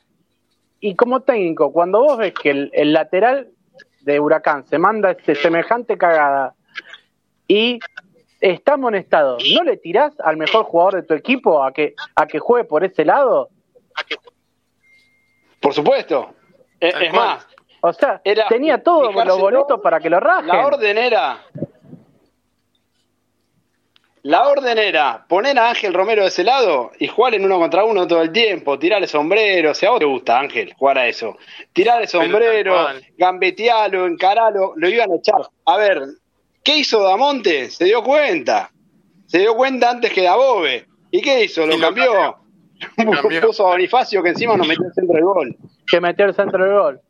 Y 0.79 0.95
como 0.95 1.21
técnico, 1.21 1.73
cuando 1.73 2.01
vos 2.01 2.19
ves 2.19 2.35
que 2.35 2.51
el, 2.73 2.93
lateral 2.93 3.49
de 4.01 4.21
Huracán 4.21 4.67
se 4.67 4.79
manda 4.79 5.11
ese 5.11 5.35
semejante 5.35 5.99
cagada 5.99 6.55
y 7.47 7.81
está 8.41 8.75
amonestado, 8.75 9.39
¿no 9.55 9.63
le 9.63 9.77
tirás 9.77 10.19
al 10.21 10.37
mejor 10.37 10.65
jugador 10.65 10.97
de 10.97 11.03
tu 11.03 11.15
equipo 11.15 11.63
a 11.63 11.73
que, 11.73 11.95
a 12.15 12.27
que 12.27 12.39
juegue 12.39 12.65
por 12.65 12.85
ese 12.85 13.05
lado? 13.05 13.49
Por 15.61 15.75
supuesto. 15.75 16.35
Eh, 16.81 16.93
es, 17.01 17.13
más. 17.13 17.47
O 17.83 17.93
sea, 17.93 18.21
tenía 18.49 18.83
todo 18.83 19.13
los 19.13 19.39
boletos 19.39 19.81
para 19.81 20.01
que 20.01 20.11
lo 20.11 20.21
rajen. 20.21 20.49
La 20.49 20.67
orden 20.67 20.99
era 20.99 21.45
la 24.23 24.49
orden 24.49 24.77
era 24.77 25.25
poner 25.27 25.59
a 25.59 25.71
Ángel 25.71 25.95
Romero 25.95 26.23
de 26.23 26.29
ese 26.29 26.45
lado 26.45 26.91
y 26.99 27.09
jugar 27.09 27.35
en 27.35 27.45
uno 27.45 27.59
contra 27.59 27.85
uno 27.85 28.07
todo 28.07 28.21
el 28.21 28.33
tiempo, 28.33 28.79
tirarle 28.79 29.07
sombrero. 29.07 29.73
Si 29.73 29.87
a 29.87 29.91
vos 29.91 29.99
te 29.99 30.05
gusta, 30.05 30.39
Ángel, 30.39 30.75
jugar 30.75 30.99
a 30.99 31.07
eso. 31.07 31.39
Tirarle 31.73 32.07
sombrero, 32.07 32.89
gambetealo, 33.17 34.07
encaralo, 34.07 34.75
lo 34.77 34.89
iban 34.91 35.11
a 35.11 35.17
echar. 35.17 35.41
A 35.65 35.77
ver, 35.79 36.03
¿qué 36.63 36.79
hizo 36.79 37.03
Damonte? 37.03 37.71
Se 37.71 37.85
dio 37.85 38.03
cuenta. 38.03 38.71
Se 39.27 39.39
dio 39.39 39.55
cuenta 39.55 39.91
antes 39.91 40.13
que 40.13 40.23
Dabove. 40.23 40.87
¿Y 41.11 41.23
qué 41.23 41.45
hizo? 41.45 41.67
Lo, 41.67 41.79
cambió. 41.81 42.39
Puso 43.43 43.67
a 43.67 43.71
Bonifacio 43.71 44.23
que 44.23 44.31
encima 44.31 44.57
nos 44.57 44.67
metió 44.67 44.87
el 44.87 44.95
centro 44.95 45.15
del 45.15 45.25
gol. 45.25 45.57
Que 45.87 46.01
metió 46.01 46.25
el 46.25 46.35
centro 46.35 46.65
del 46.65 46.73
gol. 46.73 47.01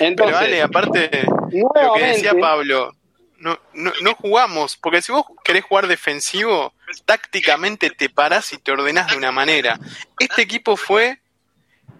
Entonces, 0.00 0.16
Pero 0.16 0.32
vale, 0.32 0.62
aparte, 0.62 1.10
lo 1.52 1.94
que 1.94 2.04
decía 2.04 2.34
Pablo, 2.38 2.92
no, 3.38 3.58
no, 3.74 3.92
no 4.02 4.14
jugamos, 4.14 4.76
porque 4.76 5.02
si 5.02 5.12
vos 5.12 5.24
querés 5.44 5.64
jugar 5.64 5.86
defensivo, 5.86 6.72
tácticamente 7.04 7.90
te 7.90 8.08
parás 8.08 8.52
y 8.52 8.58
te 8.58 8.72
ordenás 8.72 9.10
de 9.10 9.16
una 9.16 9.32
manera. 9.32 9.78
Este 10.18 10.42
equipo 10.42 10.76
fue 10.76 11.18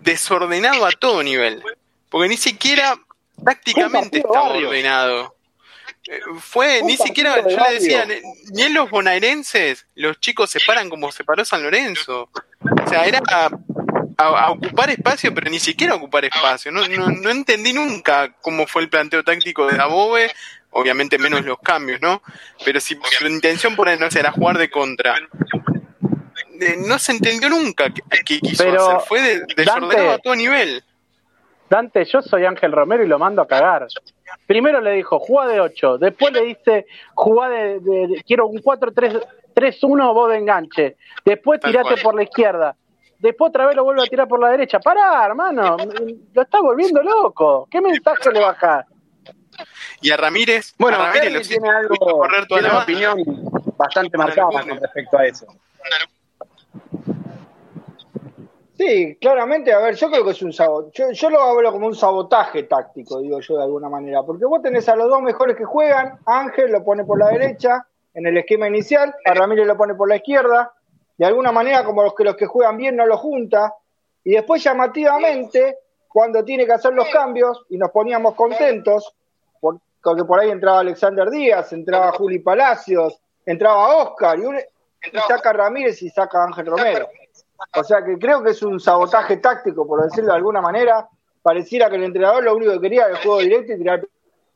desordenado 0.00 0.85
a 0.87 0.91
todo 0.93 1.23
nivel, 1.23 1.62
porque 2.11 2.29
ni 2.29 2.37
siquiera 2.37 2.97
tácticamente 3.45 4.19
estaba 4.19 4.55
ordenado. 4.55 5.35
Eh, 6.09 6.21
fue, 6.40 6.82
ni 6.82 6.97
siquiera, 6.97 7.37
yo 7.49 7.56
le 7.56 7.75
decía, 7.75 8.06
ni 8.52 8.62
en 8.62 8.75
los 8.75 8.90
bonaerenses 8.90 9.87
los 9.94 10.18
chicos 10.18 10.50
se 10.50 10.61
paran 10.66 10.90
como 10.90 11.12
se 11.12 11.25
paró 11.25 11.44
San 11.44 11.62
Lorenzo. 11.62 12.28
O 12.85 12.88
sea, 12.88 13.06
era 13.06 13.21
a, 14.18 14.50
ocupar 14.50 14.90
espacio, 14.90 15.32
pero 15.35 15.50
ni 15.50 15.61
siquiera 15.61 15.94
ocupar 15.94 16.25
espacio. 16.25 16.73
No, 16.73 16.87
no, 16.88 17.09
no 17.09 17.30
entendí 17.30 17.73
nunca 17.73 18.35
cómo 18.40 18.66
fue 18.66 18.82
el 18.82 18.88
planteo 18.88 19.23
táctico 19.23 19.66
de 19.66 19.76
Dabove, 19.76 20.32
obviamente 20.71 21.18
menos 21.18 21.44
los 21.44 21.59
cambios, 21.61 22.00
¿no? 22.00 22.23
Pero 22.64 22.80
si 22.80 22.99
su 23.18 23.26
intención 23.26 23.76
por 23.76 23.87
no 23.99 24.06
era 24.06 24.32
jugar 24.32 24.59
de 24.59 24.71
contra, 24.71 25.16
no 26.78 26.99
se 26.99 27.12
entendió 27.12 27.49
nunca 27.49 27.92
qué 28.25 28.40
quiso 28.40 28.68
hacer, 28.68 29.00
fue 29.06 29.21
de, 29.23 29.42
desordenado 29.56 30.12
a 30.12 30.18
todo 30.18 30.35
nivel. 30.35 30.82
Dante, 31.73 32.05
yo 32.05 32.21
soy 32.21 32.45
Ángel 32.45 32.71
Romero 32.71 33.02
y 33.02 33.09
lo 33.09 33.19
mando 33.19 33.41
a 33.41 33.47
cagar. 33.47 33.87
Primero 34.47 34.83
le 34.83 34.93
dijo, 34.93 35.19
juega 35.19 35.50
de 35.50 35.61
8, 35.61 35.97
después 35.97 36.31
le 36.31 36.43
dice, 36.43 36.87
juega 37.14 37.49
de, 37.49 38.23
quiero 38.26 38.47
un 38.47 38.59
4-3-1 38.59 40.12
vos 40.12 40.31
de 40.31 40.37
enganche, 40.37 40.97
después 41.25 41.61
tirate 41.61 41.97
por 42.02 42.14
la 42.14 42.25
izquierda, 42.25 42.76
después 43.19 43.49
otra 43.49 43.64
vez 43.64 43.75
lo 43.75 43.85
vuelve 43.85 44.02
a 44.02 44.07
tirar 44.07 44.29
por 44.29 44.38
la 44.38 44.50
derecha. 44.50 44.81
Pará, 44.81 45.25
hermano, 45.25 45.79
lo 46.35 46.43
está 46.43 46.61
volviendo 46.61 47.02
loco. 47.02 47.67
¿Qué 47.71 47.81
mensaje 47.81 48.31
le 48.31 48.41
baja? 48.41 48.85
Y 50.02 50.11
a 50.11 50.19
Ramírez, 50.19 50.75
bueno, 50.79 50.99
a 50.99 51.11
Ramírez 51.11 51.49
tiene 51.49 51.71
algo, 51.71 51.97
toda 52.50 52.61
la 52.61 52.81
opinión 52.81 53.17
bastante 53.79 54.19
marcada 54.19 54.50
con 54.50 54.79
respecto 54.79 55.17
a 55.17 55.25
eso. 55.25 55.47
Sí, 58.76 59.17
claramente, 59.21 59.73
a 59.73 59.79
ver, 59.81 59.95
yo 59.95 60.11
creo 60.11 60.25
que 60.25 60.31
es 60.31 60.43
un 60.43 60.52
sabotaje. 60.52 61.12
Yo, 61.12 61.31
lo 61.31 61.43
hablo 61.43 61.73
como 61.73 61.87
un 61.87 61.95
sabotaje 61.95 62.62
táctico, 62.62 63.21
digo 63.21 63.38
yo 63.41 63.57
de 63.59 63.64
alguna 63.64 63.88
manera, 63.88 64.23
porque 64.23 64.47
vos 64.47 64.62
tenés 64.62 64.88
a 64.88 64.97
los 64.97 65.09
dos 65.09 65.21
mejores 65.21 65.57
que 65.57 65.64
juegan, 65.64 66.19
Ángel 66.25 66.73
lo 66.73 66.83
pone 66.83 67.05
por 67.05 67.19
la 67.19 67.29
derecha 67.29 67.87
en 68.14 68.26
el 68.26 68.37
esquema 68.38 68.69
inicial, 68.69 69.14
a 69.25 69.35
Ramírez 69.35 69.67
lo 69.67 69.76
pone 69.76 69.95
por 69.95 70.09
la 70.09 70.17
izquierda, 70.17 70.73
de 71.19 71.26
alguna 71.26 71.52
manera 71.52 71.85
como 71.85 72.02
los 72.02 72.14
que 72.14 72.25
los 72.25 72.37
que 72.37 72.47
juegan 72.47 72.79
bien 72.79 72.97
no 72.97 73.07
lo 73.07 73.19
junta, 73.19 73.75
y 74.25 74.33
después 74.33 74.62
llamativamente, 74.62 75.79
cuando 76.09 76.43
tiene 76.45 76.64
que 76.64 76.73
hacer 76.73 76.95
los 76.95 77.09
cambios 77.11 77.64
y 77.69 77.76
nos 77.76 77.91
poníamos 77.91 78.35
contentos, 78.35 79.14
porque 79.61 80.25
por 80.25 80.41
ahí 80.41 80.50
entraba 80.50 80.81
Alexander 80.81 81.31
Díaz, 81.31 81.73
entraba 81.73 82.12
Juli 82.12 82.38
Palacios, 82.38 83.21
entraba 83.45 83.97
Oscar, 83.97 84.38
y, 84.38 85.19
saca 85.29 85.52
Ramírez 85.52 86.02
y 86.02 86.09
saca 86.09 86.45
Ángel 86.45 86.67
Romero. 86.67 87.09
O 87.75 87.85
sea 87.85 88.04
que 88.04 88.19
creo 88.19 88.42
que 88.42 88.50
es 88.50 88.62
un 88.62 88.81
sabotaje 88.81 89.38
táctico, 89.38 89.87
por 89.87 90.02
decirlo 90.02 90.31
de 90.31 90.37
alguna 90.37 90.61
manera. 90.61 91.09
Pareciera 91.42 91.90
que 91.90 91.97
el 91.97 92.04
entrenador 92.04 92.45
lo 92.45 92.54
único 92.54 92.73
que 92.73 92.81
quería 92.81 93.07
era 93.07 93.16
el 93.16 93.23
juego 93.23 93.40
directo 93.40 93.73
y 93.73 93.78
tirar 93.78 94.07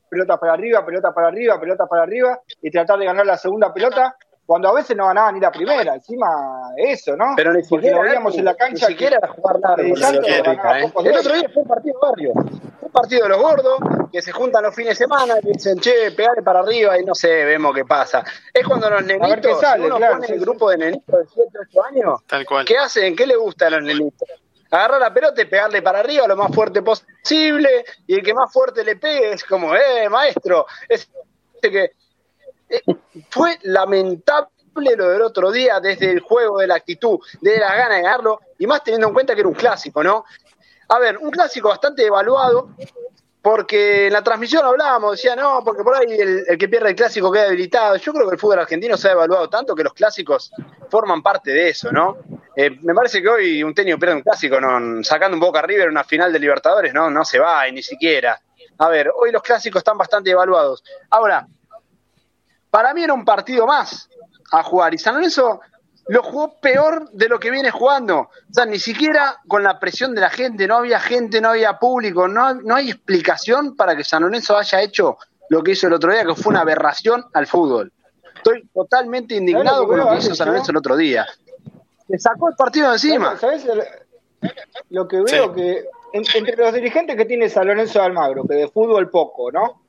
pelota 0.09 0.39
para 0.39 0.53
arriba, 0.53 0.85
pelota 0.87 1.13
para 1.13 1.29
arriba, 1.29 1.59
pelota 1.59 1.87
para 1.87 2.05
arriba 2.05 2.41
y 2.63 2.71
tratar 2.71 2.99
de 2.99 3.07
ganar 3.07 3.27
la 3.27 3.37
segunda 3.37 3.75
pelota 3.75 4.17
cuando 4.47 4.69
a 4.69 4.75
veces 4.75 4.97
no 4.97 5.07
ganaban 5.07 5.35
ni 5.35 5.41
la 5.41 5.51
primera, 5.51 5.95
encima 5.95 6.71
eso, 6.77 7.17
¿no? 7.17 7.35
Pero 7.35 7.53
ni 7.53 7.65
siquiera 7.65 7.97
lo 7.97 8.03
veíamos 8.05 8.39
en 8.39 8.45
la 8.45 8.55
cancha. 8.55 8.87
Ni 8.87 8.93
siquiera 8.93 9.17
era 9.17 9.29
jugar 9.29 9.59
nada. 9.59 9.83
¿eh? 9.83 10.93
El 11.05 11.17
otro 11.17 11.35
día 11.35 11.51
fue 11.53 11.63
un 11.63 11.69
partido 11.69 11.99
barrio. 12.01 12.33
Partido 12.97 13.25
de 13.25 13.29
los 13.29 13.43
gordos 13.43 13.79
que 14.11 14.23
se 14.23 14.33
juntan 14.33 14.63
los 14.63 14.75
fines 14.75 14.99
de 14.99 15.05
semana 15.05 15.35
y 15.43 15.53
dicen, 15.53 15.79
che, 15.81 16.13
pegale 16.13 16.41
para 16.41 16.61
arriba 16.61 16.99
y 16.99 17.05
no 17.05 17.15
sé, 17.15 17.45
vemos 17.45 17.75
qué 17.75 17.85
pasa. 17.85 18.25
Es 18.55 18.67
cuando 18.67 18.89
los 18.89 19.05
nenitos, 19.05 19.61
sale, 19.61 19.85
uno 19.85 19.99
pone 19.99 20.27
el 20.29 20.41
grupo 20.41 20.71
de 20.71 20.79
nenitos 20.79 21.21
de 21.21 21.27
7, 21.35 21.51
8 21.71 21.85
años, 21.85 22.21
Tal 22.27 22.47
cual. 22.47 22.65
¿qué 22.65 22.79
hacen? 22.79 23.15
¿Qué 23.15 23.27
le 23.27 23.37
gusta 23.37 23.67
a 23.67 23.71
los 23.71 23.83
nenitos? 23.83 24.27
Agarrar 24.71 24.99
la 24.99 25.13
pelota 25.13 25.43
y 25.43 25.45
pegarle 25.45 25.83
para 25.83 25.99
arriba 25.99 26.27
lo 26.27 26.37
más 26.37 26.51
fuerte 26.55 26.81
posible 26.81 27.85
y 28.07 28.15
el 28.15 28.23
que 28.23 28.33
más 28.33 28.51
fuerte 28.51 28.83
le 28.83 28.97
pegue 28.97 29.33
es 29.33 29.45
como, 29.45 29.77
eh, 29.77 30.09
maestro, 30.09 30.67
es 30.89 31.11
que 31.61 31.91
eh, 32.71 32.83
fue 33.29 33.59
lamentable 33.65 34.49
lo 34.97 35.09
del 35.11 35.21
otro 35.21 35.53
día 35.53 35.81
desde 35.81 36.11
el 36.11 36.21
juego, 36.21 36.61
de 36.61 36.67
la 36.67 36.77
actitud, 36.77 37.19
de 37.43 37.59
la 37.59 37.75
gana 37.75 37.97
de 37.97 38.03
ganarlo, 38.03 38.41
y 38.59 38.67
más 38.67 38.83
teniendo 38.83 39.09
en 39.09 39.13
cuenta 39.13 39.35
que 39.35 39.41
era 39.41 39.49
un 39.49 39.55
clásico, 39.55 40.03
¿no? 40.03 40.25
A 40.89 40.99
ver, 40.99 41.19
un 41.19 41.31
clásico 41.31 41.69
bastante 41.69 42.05
evaluado, 42.05 42.71
porque 43.47 44.09
en 44.09 44.13
la 44.13 44.23
transmisión 44.23 44.65
hablábamos, 44.65 45.13
decía, 45.13 45.37
no, 45.37 45.63
porque 45.65 45.85
por 45.85 45.95
ahí 45.95 46.19
el, 46.19 46.59
que 46.59 46.69
pierde 46.69 46.91
el 46.91 46.97
clásico 46.97 47.31
queda 47.31 47.47
habilitado. 47.47 47.95
Yo 47.95 48.13
creo 48.13 48.27
que 48.27 48.35
el 48.35 48.41
fútbol 48.41 48.59
argentino 48.59 48.97
se 48.97 49.09
ha 49.09 49.13
evaluado 49.13 49.49
tanto 49.49 49.75
que 49.75 49.85
los 49.85 49.95
clásicos 49.95 50.51
forman 50.91 51.23
parte 51.23 51.53
de 51.53 51.69
eso, 51.69 51.93
¿no? 51.93 52.19
Eh, 52.57 52.71
me 52.83 52.93
parece 52.93 53.23
que 53.23 53.29
hoy 53.29 53.63
un 53.63 53.73
tenio 53.73 53.99
pierde 53.99 54.17
un 54.17 54.23
clásico, 54.23 54.61
¿no? 54.61 55.03
sacando 55.05 55.37
un 55.37 55.41
Boca 55.41 55.63
River 55.63 55.85
en 55.85 55.91
una 55.91 56.03
final 56.03 56.33
de 56.33 56.39
Libertadores, 56.39 56.93
no, 56.93 57.09
no 57.09 57.25
se 57.25 57.39
va, 57.39 57.69
y 57.69 57.73
ni 57.73 57.83
siquiera. 57.83 58.41
A 58.79 58.89
ver, 58.89 59.13
hoy 59.15 59.31
los 59.31 59.43
clásicos 59.43 59.79
están 59.79 59.97
bastante 59.97 60.31
evaluados. 60.31 60.83
Ahora, 61.11 61.47
para 62.71 62.93
mí 62.95 63.05
era 63.05 63.15
un 63.15 63.25
partido 63.25 63.67
más 63.67 64.09
a 64.53 64.63
jugar 64.63 64.93
y 64.95 64.99
San 64.99 65.15
Lorenzo 65.15 65.61
lo 66.09 66.23
jugó 66.23 66.57
peor 66.61 67.11
de 67.11 67.29
lo 67.29 67.41
que 67.41 67.51
viene 67.51 67.71
jugando. 67.71 68.19
O 68.19 68.53
sea, 68.53 68.65
ni 68.65 68.79
siquiera 68.79 69.39
con 69.49 69.63
la 69.63 69.81
presión 69.81 70.15
de 70.15 70.21
la 70.21 70.31
gente, 70.31 70.67
no 70.67 70.77
había 70.77 71.01
gente, 71.01 71.41
no 71.41 71.51
había 71.51 71.79
público, 71.79 72.29
no, 72.29 72.55
no 72.55 72.77
hay 72.77 72.91
explicación 72.91 73.77
para 73.77 73.97
que 73.97 74.05
San 74.05 74.23
Lorenzo 74.23 74.57
haya 74.57 74.83
hecho 74.83 75.19
lo 75.49 75.63
que 75.63 75.73
hizo 75.73 75.87
el 75.87 75.95
otro 75.95 76.13
día, 76.13 76.25
que 76.25 76.35
fue 76.35 76.51
una 76.51 76.61
aberración 76.61 77.25
al 77.33 77.47
fútbol. 77.47 77.93
Estoy 78.37 78.69
totalmente 78.73 79.35
indignado 79.35 79.87
con 79.87 79.99
lo 79.99 80.11
que 80.11 80.19
hizo 80.19 80.35
San 80.35 80.49
Lorenzo 80.49 80.71
el 80.71 80.77
otro 80.77 80.97
día. 80.97 81.27
Se 82.09 82.19
sacó 82.19 82.49
el 82.49 82.55
partido 82.55 82.89
de 82.89 82.95
encima. 82.95 83.37
¿Sabes? 83.37 83.67
Lo 84.91 85.09
que 85.09 85.21
veo 85.23 85.53
que 85.53 85.87
entre 86.13 86.57
los 86.57 86.73
dirigentes 86.73 87.17
que 87.17 87.25
tiene 87.25 87.49
San 87.49 87.67
Lorenzo 87.67 87.99
de 87.99 88.05
Almagro, 88.05 88.45
que 88.47 88.55
de 88.55 88.69
fútbol 88.69 89.11
poco, 89.11 89.51
¿no? 89.51 89.83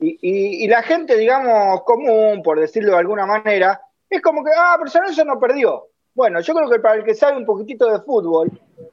Y, 0.00 0.64
y, 0.64 0.68
la 0.68 0.82
gente, 0.82 1.16
digamos, 1.16 1.82
común, 1.82 2.40
por 2.44 2.60
decirlo 2.60 2.92
de 2.92 2.98
alguna 2.98 3.26
manera, 3.26 3.80
es 4.10 4.22
como 4.22 4.44
que, 4.44 4.50
ah, 4.56 4.76
pero 4.78 4.90
San 4.90 5.02
Lorenzo 5.02 5.24
no 5.24 5.38
perdió. 5.38 5.88
Bueno, 6.14 6.40
yo 6.40 6.54
creo 6.54 6.68
que 6.68 6.80
para 6.80 6.96
el 6.96 7.04
que 7.04 7.14
sabe 7.14 7.36
un 7.36 7.46
poquitito 7.46 7.90
de 7.90 8.00
fútbol, 8.00 8.50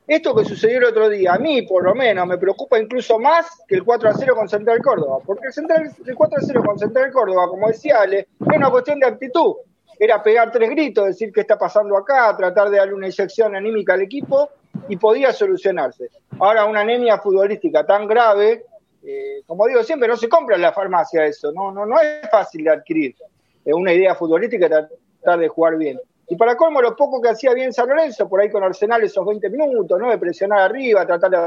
esto 0.08 0.36
que 0.36 0.46
sucedió 0.46 0.78
el 0.78 0.86
otro 0.86 1.10
día, 1.10 1.34
a 1.34 1.40
mí 1.40 1.64
por 1.64 1.84
lo 1.84 1.96
menos 1.96 2.28
me 2.28 2.38
preocupa 2.38 2.78
incluso 2.78 3.18
más 3.18 3.48
que 3.68 3.76
el 3.76 3.84
4 3.84 4.10
a 4.10 4.14
0 4.14 4.36
con 4.36 4.48
Central 4.48 4.80
Córdoba, 4.84 5.18
porque 5.26 5.48
el, 5.48 5.54
Central, 5.54 5.92
el 6.06 6.16
4 6.16 6.38
a 6.38 6.42
0 6.46 6.64
con 6.64 6.78
Central 6.78 7.12
Córdoba, 7.12 7.48
como 7.48 7.68
decía 7.68 8.02
Ale, 8.02 8.20
es 8.20 8.56
una 8.56 8.70
cuestión 8.70 9.00
de 9.00 9.08
actitud. 9.08 9.56
Era 9.98 10.22
pegar 10.22 10.52
tres 10.52 10.70
gritos, 10.70 11.06
decir 11.06 11.32
qué 11.32 11.42
está 11.42 11.58
pasando 11.58 11.98
acá, 11.98 12.36
tratar 12.38 12.70
de 12.70 12.78
darle 12.78 12.94
una 12.94 13.08
inyección 13.08 13.56
anímica 13.56 13.94
al 13.94 14.02
equipo 14.02 14.50
y 14.90 14.98
podía 14.98 15.32
solucionarse. 15.32 16.10
Ahora, 16.38 16.66
una 16.66 16.82
anemia 16.82 17.18
futbolística 17.18 17.86
tan 17.86 18.06
grave, 18.06 18.66
eh, 19.04 19.42
como 19.48 19.66
digo 19.68 19.82
siempre, 19.84 20.08
no 20.08 20.18
se 20.18 20.28
compra 20.30 20.58
en 20.58 20.62
la 20.62 20.74
farmacia 20.74 21.26
eso, 21.26 21.52
no, 21.52 21.72
no, 21.72 21.86
no 21.86 22.00
es 22.00 22.30
fácil 22.30 22.66
de 22.66 22.72
adquirir 22.72 23.16
eh, 23.64 23.74
una 23.74 23.94
idea 23.94 24.14
futbolística 24.14 24.90
tratar 25.26 25.40
de 25.40 25.48
jugar 25.48 25.78
bien. 25.78 26.00
Y 26.28 26.36
para 26.36 26.56
colmo, 26.56 26.82
lo 26.82 26.96
poco 26.96 27.22
que 27.22 27.30
hacía 27.30 27.54
bien 27.54 27.74
San 27.74 27.90
Lorenzo, 27.90 28.30
por 28.30 28.42
ahí 28.42 28.50
con 28.50 28.64
Arsenal 28.64 29.04
esos 29.04 29.26
20 29.26 29.50
minutos, 29.50 30.00
¿no? 30.00 30.10
De 30.10 30.18
presionar 30.18 30.60
arriba, 30.60 31.06
tratar 31.06 31.30
de 31.32 31.38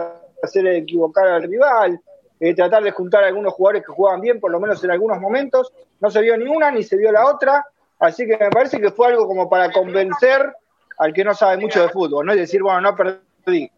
hacer 0.43 0.67
equivocar 0.67 1.27
al 1.27 1.43
rival, 1.43 2.01
eh, 2.39 2.55
tratar 2.55 2.83
de 2.83 2.93
juntar 2.93 3.25
a 3.25 3.29
algunos 3.29 3.55
jugadores 3.55 3.85
que 3.85 3.93
jugaban 3.93 4.21
bien, 4.21 4.39
por 4.39 4.51
lo 4.51 4.61
menos 4.61 4.83
en 4.85 4.91
algunos 4.91 5.21
momentos. 5.21 5.73
No 6.01 6.11
se 6.11 6.21
vio 6.21 6.37
ni 6.37 6.47
una 6.47 6.71
ni 6.71 6.83
se 6.83 6.97
vio 6.97 7.11
la 7.11 7.27
otra. 7.27 7.67
Así 7.99 8.27
que 8.27 8.37
me 8.37 8.51
parece 8.51 8.81
que 8.81 8.93
fue 8.93 9.09
algo 9.09 9.27
como 9.27 9.49
para 9.49 9.73
convencer 9.73 10.55
al 10.99 11.13
que 11.13 11.25
no 11.25 11.35
sabe 11.35 11.57
mucho 11.59 11.83
de 11.83 11.89
fútbol, 11.89 12.27
¿no? 12.27 12.35
Y 12.35 12.39
decir, 12.39 12.63
bueno, 12.63 12.81
no 12.81 12.95
perdí. 12.95 13.71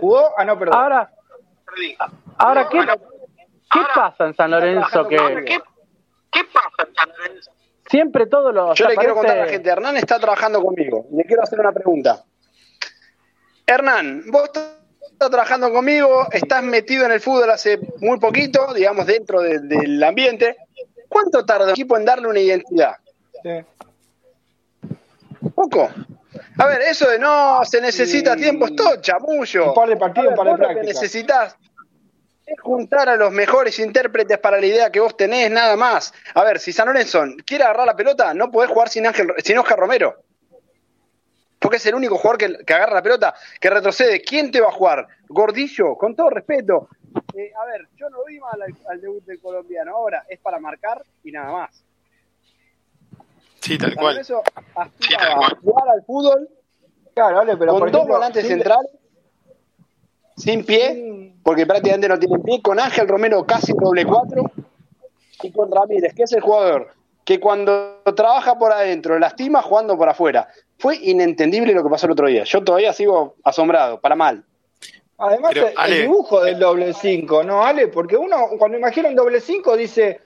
Jugó 0.00 0.38
a 0.38 0.44
no 0.44 0.58
perder. 0.58 0.74
Ahora, 0.74 1.10
ahora 2.38 2.68
¿qué, 2.68 2.78
¿Qué 2.78 3.80
pasa 3.92 4.26
en 4.26 4.34
San 4.36 4.50
Lorenzo 4.52 5.08
que... 5.08 5.16
¿Qué, 5.16 6.44
pasa 6.52 6.88
en 6.88 6.94
San 6.94 7.08
Lorenzo? 7.08 7.50
Siempre 7.88 8.26
todo 8.26 8.50
lo... 8.52 8.74
Yo 8.74 8.88
le 8.88 8.96
quiero 8.96 9.14
contar 9.14 9.38
a 9.38 9.44
la 9.44 9.50
gente, 9.50 9.68
Hernán 9.68 9.96
está 9.96 10.18
trabajando 10.18 10.62
conmigo. 10.62 11.06
Le 11.12 11.24
quiero 11.24 11.42
hacer 11.42 11.60
una 11.60 11.72
pregunta. 11.72 12.24
Hernán, 13.66 14.24
vos 14.30 14.50
estado 15.14 15.30
trabajando 15.30 15.72
conmigo, 15.72 16.26
estás 16.32 16.62
metido 16.62 17.06
en 17.06 17.12
el 17.12 17.20
fútbol 17.20 17.50
hace 17.50 17.78
muy 18.00 18.18
poquito, 18.18 18.74
digamos, 18.74 19.06
dentro 19.06 19.40
del 19.40 20.02
ambiente. 20.02 20.56
¿Cuánto 21.08 21.44
tarda 21.44 21.66
un 21.66 21.70
equipo 21.70 21.96
en 21.96 22.04
darle 22.04 22.28
una 22.28 22.40
identidad? 22.40 22.96
Poco. 25.54 25.90
A 26.58 26.66
ver, 26.66 26.82
eso 26.82 27.08
de 27.08 27.18
no 27.18 27.64
se 27.64 27.80
necesita 27.80 28.36
tiempo 28.36 28.66
es 28.66 28.76
todo 28.76 29.00
chamullo. 29.00 29.68
Un 29.68 29.74
par 29.74 29.88
de 29.88 29.96
partidos, 29.96 30.30
un 30.30 30.36
par 30.36 30.46
de 30.46 30.56
prácticas. 30.56 30.86
Necesitas 30.86 31.56
es 32.46 32.60
juntar 32.60 33.08
a 33.08 33.16
los 33.16 33.32
mejores 33.32 33.78
intérpretes 33.78 34.38
para 34.38 34.60
la 34.60 34.66
idea 34.66 34.90
que 34.90 35.00
vos 35.00 35.16
tenés, 35.16 35.50
nada 35.50 35.76
más. 35.76 36.12
A 36.34 36.44
ver, 36.44 36.58
si 36.58 36.72
San 36.72 36.86
Lorenzo 36.86 37.22
quiere 37.46 37.64
agarrar 37.64 37.86
la 37.86 37.96
pelota, 37.96 38.34
no 38.34 38.50
podés 38.50 38.70
jugar 38.70 38.88
sin, 38.88 39.06
Ángel, 39.06 39.32
sin 39.42 39.58
Oscar 39.58 39.78
Romero. 39.78 40.16
Porque 41.58 41.78
es 41.78 41.86
el 41.86 41.94
único 41.94 42.18
jugador 42.18 42.64
que, 42.64 42.74
agarra 42.74 42.94
la 42.94 43.02
pelota, 43.02 43.34
que 43.58 43.70
retrocede. 43.70 44.20
¿Quién 44.20 44.50
te 44.50 44.60
va 44.60 44.68
a 44.68 44.72
jugar? 44.72 45.08
Gordillo, 45.28 45.96
con 45.96 46.14
todo 46.14 46.28
respeto. 46.28 46.88
Eh, 47.34 47.52
a 47.54 47.64
ver, 47.64 47.88
yo 47.96 48.10
no 48.10 48.18
vi 48.26 48.38
mal 48.38 48.60
al, 48.88 49.00
debut 49.00 49.24
del 49.24 49.40
colombiano. 49.40 49.96
Ahora 49.96 50.26
es 50.28 50.38
para 50.40 50.58
marcar 50.58 51.02
y 51.22 51.32
nada 51.32 51.50
más. 51.50 51.84
Sí, 53.60 53.78
tal 53.78 53.94
cual. 53.94 54.18
Eso 54.18 54.42
a 54.74 54.88
jugar 55.62 55.88
al 55.88 56.04
fútbol 56.04 56.48
claro, 57.14 57.36
vale, 57.36 57.56
pero 57.56 57.78
con 57.78 57.90
dos 57.90 58.06
volantes 58.06 58.46
centrales 58.46 58.90
sin 60.36 60.64
pie, 60.64 61.32
porque 61.42 61.66
prácticamente 61.66 62.08
no 62.08 62.18
tiene 62.18 62.38
pie, 62.40 62.62
con 62.62 62.80
Ángel 62.80 63.08
Romero 63.08 63.44
casi 63.44 63.72
doble 63.72 64.04
cuatro, 64.04 64.50
y 65.42 65.52
con 65.52 65.70
Ramírez, 65.70 66.14
que 66.14 66.22
es 66.24 66.32
el 66.32 66.40
jugador 66.40 66.94
que 67.24 67.40
cuando 67.40 68.02
trabaja 68.14 68.58
por 68.58 68.72
adentro 68.72 69.18
lastima 69.18 69.62
jugando 69.62 69.96
por 69.96 70.08
afuera. 70.08 70.48
Fue 70.78 70.96
inentendible 70.96 71.72
lo 71.72 71.82
que 71.82 71.88
pasó 71.88 72.06
el 72.06 72.12
otro 72.12 72.26
día. 72.26 72.44
Yo 72.44 72.62
todavía 72.62 72.92
sigo 72.92 73.36
asombrado, 73.42 74.00
para 74.00 74.14
mal. 74.14 74.44
Además, 75.16 75.54
el 75.86 76.02
dibujo 76.02 76.42
del 76.42 76.58
doble 76.58 76.92
5, 76.92 77.44
¿no, 77.44 77.62
Ale? 77.62 77.88
Porque 77.88 78.16
uno, 78.16 78.36
cuando 78.58 78.76
imagina 78.76 79.08
un 79.08 79.14
doble 79.14 79.40
5, 79.40 79.76
dice 79.76 80.20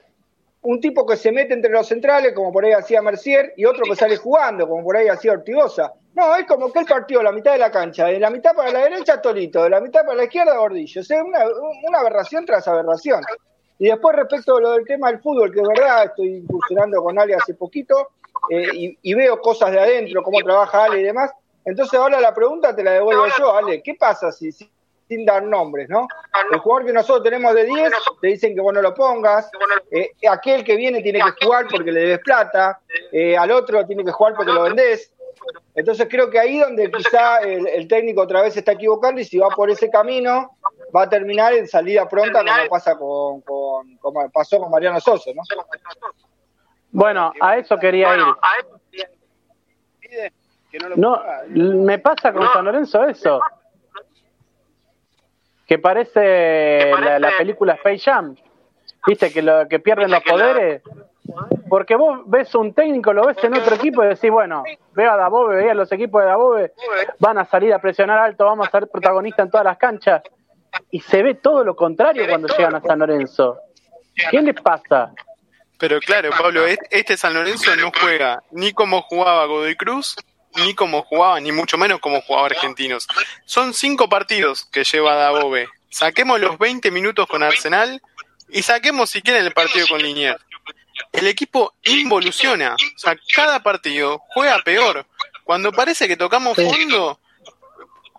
un 0.61 0.81
tipo 0.81 1.05
que 1.05 1.15
se 1.15 1.31
mete 1.31 1.53
entre 1.53 1.71
los 1.71 1.87
centrales, 1.87 2.33
como 2.33 2.51
por 2.51 2.65
ahí 2.65 2.73
hacía 2.73 3.01
Mercier, 3.01 3.53
y 3.55 3.65
otro 3.65 3.83
que 3.85 3.95
sale 3.95 4.17
jugando, 4.17 4.67
como 4.67 4.83
por 4.83 4.97
ahí 4.97 5.07
hacía 5.07 5.33
Ortigosa. 5.33 5.93
No, 6.15 6.35
es 6.35 6.45
como 6.45 6.71
que 6.71 6.79
él 6.79 6.85
partió 6.87 7.23
la 7.23 7.31
mitad 7.31 7.53
de 7.53 7.59
la 7.59 7.71
cancha, 7.71 8.07
de 8.07 8.19
la 8.19 8.29
mitad 8.29 8.53
para 8.53 8.71
la 8.71 8.79
derecha 8.79 9.21
Tolito, 9.21 9.63
de 9.63 9.69
la 9.69 9.79
mitad 9.79 10.01
para 10.01 10.15
la 10.15 10.23
izquierda 10.25 10.57
Gordillo. 10.57 11.01
O 11.01 11.03
sea, 11.03 11.23
una, 11.23 11.45
una 11.87 11.99
aberración 11.99 12.45
tras 12.45 12.67
aberración. 12.67 13.21
Y 13.77 13.87
después 13.87 14.15
respecto 14.15 14.57
a 14.57 14.61
lo 14.61 14.71
del 14.71 14.85
tema 14.85 15.09
del 15.09 15.21
fútbol, 15.21 15.53
que 15.53 15.61
es 15.61 15.67
verdad, 15.67 16.05
estoy 16.05 16.35
incursionando 16.35 17.01
con 17.01 17.17
Ale 17.17 17.35
hace 17.35 17.53
poquito 17.53 18.09
eh, 18.49 18.97
y, 19.01 19.13
veo 19.13 19.39
cosas 19.41 19.71
de 19.71 19.79
adentro, 19.79 20.21
cómo 20.21 20.39
trabaja 20.39 20.83
Ale 20.83 20.99
y 20.99 21.03
demás. 21.03 21.31
Entonces 21.63 21.97
ahora 21.97 22.19
la 22.19 22.33
pregunta 22.33 22.75
te 22.75 22.83
la 22.83 22.91
devuelvo 22.91 23.23
yo, 23.37 23.55
Ale. 23.55 23.81
¿Qué 23.81 23.95
pasa 23.95 24.33
si, 24.33 24.49
sin 25.09 25.25
dar 25.25 25.43
nombres, 25.43 25.89
no? 25.89 26.07
El 26.51 26.59
jugador 26.59 26.85
que 26.85 26.93
nosotros 26.93 27.23
tenemos 27.23 27.53
de 27.55 27.65
10, 27.65 27.91
te 28.21 28.27
dicen 28.27 28.53
que 28.53 28.61
vos 28.61 28.73
no 28.73 28.81
lo 28.81 28.93
pongas. 28.93 29.49
Eh, 29.91 30.11
aquel 30.29 30.63
que 30.63 30.75
viene 30.75 31.01
tiene 31.01 31.19
que 31.19 31.45
jugar 31.45 31.65
porque 31.69 31.91
le 31.91 32.01
debes 32.01 32.19
plata. 32.19 32.79
Eh, 33.11 33.35
al 33.35 33.49
otro 33.51 33.85
tiene 33.87 34.05
que 34.05 34.11
jugar 34.11 34.35
porque 34.35 34.53
lo 34.53 34.63
vendés. 34.63 35.11
Entonces 35.73 36.07
creo 36.09 36.29
que 36.29 36.37
ahí 36.37 36.59
donde 36.59 36.91
quizá 36.91 37.39
el, 37.39 37.87
técnico 37.87 38.21
otra 38.21 38.43
vez 38.43 38.53
se 38.53 38.59
está 38.59 38.73
equivocando 38.73 39.19
y 39.19 39.25
si 39.25 39.39
va 39.39 39.49
por 39.49 39.71
ese 39.71 39.89
camino 39.89 40.55
va 40.95 41.03
a 41.03 41.09
terminar 41.09 41.53
en 41.53 41.67
salida 41.67 42.07
pronta 42.07 42.43
como 42.43 42.69
pasa 42.69 42.95
con, 42.97 43.41
como 43.99 44.29
pasó 44.29 44.59
con 44.59 44.69
Mariano 44.69 44.99
Soso, 44.99 45.31
¿no? 45.33 45.41
Bueno, 46.91 47.31
a 47.39 47.57
eso 47.57 47.77
quería 47.77 48.15
ir. 48.15 48.23
No, 50.97 51.21
me 51.49 51.97
pasa 51.97 52.31
con 52.31 52.47
San 52.53 52.65
Lorenzo 52.65 53.05
eso. 53.05 53.39
Que 55.69 55.77
parece 55.77 56.91
la, 57.19 57.31
película 57.37 57.73
Space 57.73 57.99
Jam. 57.99 58.35
¿Viste? 59.05 59.31
Que, 59.31 59.43
lo, 59.43 59.67
que 59.67 59.79
pierden 59.79 60.09
los 60.09 60.23
poderes. 60.23 60.81
Porque 61.69 61.95
vos 61.95 62.21
ves 62.25 62.55
un 62.55 62.73
técnico, 62.73 63.13
lo 63.13 63.27
ves 63.27 63.37
en 63.43 63.55
otro 63.55 63.75
equipo 63.75 64.03
y 64.03 64.07
decís, 64.07 64.31
bueno, 64.31 64.63
veo 64.93 65.11
a 65.11 65.15
Dabove, 65.15 65.57
veía 65.57 65.75
los 65.75 65.91
equipos 65.91 66.23
de 66.23 66.27
Dabove, 66.27 66.73
van 67.19 67.37
a 67.37 67.45
salir 67.45 67.71
a 67.71 67.79
presionar 67.79 68.17
alto, 68.17 68.45
vamos 68.45 68.67
a 68.67 68.71
ser 68.71 68.87
protagonistas 68.87 69.45
en 69.45 69.51
todas 69.51 69.65
las 69.65 69.77
canchas. 69.77 70.23
Y 70.89 71.01
se 71.01 71.21
ve 71.21 71.35
todo 71.35 71.63
lo 71.63 71.75
contrario 71.75 72.25
cuando 72.27 72.47
llegan 72.47 72.73
a 72.73 72.81
San 72.81 72.97
Lorenzo. 72.97 73.59
¿Qué 74.31 74.41
les 74.41 74.59
pasa? 74.59 75.13
Pero 75.77 75.99
claro, 75.99 76.31
Pablo, 76.31 76.65
este 76.65 77.15
San 77.15 77.35
Lorenzo 77.35 77.75
no 77.75 77.91
juega 78.01 78.41
ni 78.49 78.73
como 78.73 79.03
jugaba 79.03 79.45
Godoy 79.45 79.75
Cruz, 79.75 80.15
ni 80.55 80.73
como 80.73 81.03
jugaba, 81.03 81.39
ni 81.39 81.51
mucho 81.51 81.77
menos 81.77 81.99
como 81.99 82.21
jugaba 82.21 82.47
Argentinos. 82.47 83.07
Son 83.45 83.73
cinco 83.73 84.09
partidos 84.09 84.65
que 84.65 84.83
lleva 84.83 85.15
Dabove. 85.15 85.69
Saquemos 85.89 86.39
los 86.39 86.57
20 86.57 86.91
minutos 86.91 87.27
con 87.27 87.43
Arsenal 87.43 88.01
y 88.49 88.61
saquemos 88.61 89.09
si 89.09 89.21
quieren 89.21 89.45
el 89.45 89.53
partido 89.53 89.87
con 89.87 90.01
Linier 90.01 90.39
el 91.13 91.27
equipo 91.27 91.73
involuciona. 91.83 92.75
O 92.75 92.99
sea, 92.99 93.17
cada 93.35 93.61
partido 93.61 94.21
juega 94.29 94.59
peor. 94.63 95.05
Cuando 95.43 95.71
parece 95.71 96.07
que 96.07 96.17
tocamos 96.17 96.55
fondo, 96.55 97.19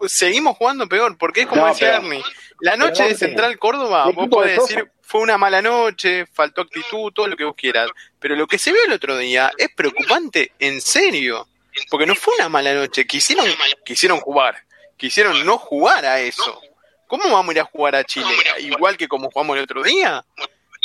seguimos 0.07 0.57
jugando 0.57 0.89
peor, 0.89 1.17
porque 1.17 1.43
es 1.43 1.47
como 1.47 1.67
decía 1.67 1.97
Ernie. 1.97 2.23
La 2.61 2.77
noche 2.77 3.05
de 3.05 3.15
Central 3.15 3.59
Córdoba, 3.59 4.11
vos 4.13 4.29
podés 4.29 4.59
decir, 4.61 4.91
fue 5.01 5.21
una 5.21 5.39
mala 5.39 5.63
noche, 5.63 6.27
faltó 6.27 6.63
actitud, 6.63 7.13
todo 7.13 7.29
lo 7.29 7.37
que 7.37 7.45
vos 7.45 7.55
quieras. 7.57 7.91
Pero 8.19 8.37
lo 8.37 8.47
que 8.47 8.59
se 8.59 8.73
vio 8.73 8.85
el 8.85 8.93
otro 8.93 9.17
día 9.17 9.51
es 9.57 9.71
preocupante, 9.75 10.53
en 10.59 10.81
serio. 10.81 11.47
Porque 11.91 12.07
no 12.07 12.15
fue 12.15 12.35
una 12.39 12.49
mala 12.49 12.75
noche, 12.75 13.07
quisieron, 13.07 13.47
quisieron 13.85 14.21
jugar, 14.21 14.57
quisieron 14.97 15.45
no 15.45 15.59
jugar 15.59 16.05
a 16.05 16.21
eso. 16.21 16.61
¿Cómo 17.07 17.25
vamos 17.25 17.49
a 17.51 17.53
ir 17.53 17.61
a 17.61 17.65
jugar 17.65 17.97
a 17.97 18.05
Chile? 18.05 18.33
Igual 18.61 18.97
que 18.97 19.09
como 19.09 19.31
jugamos 19.31 19.57
el 19.57 19.65
otro 19.65 19.83
día. 19.83 20.25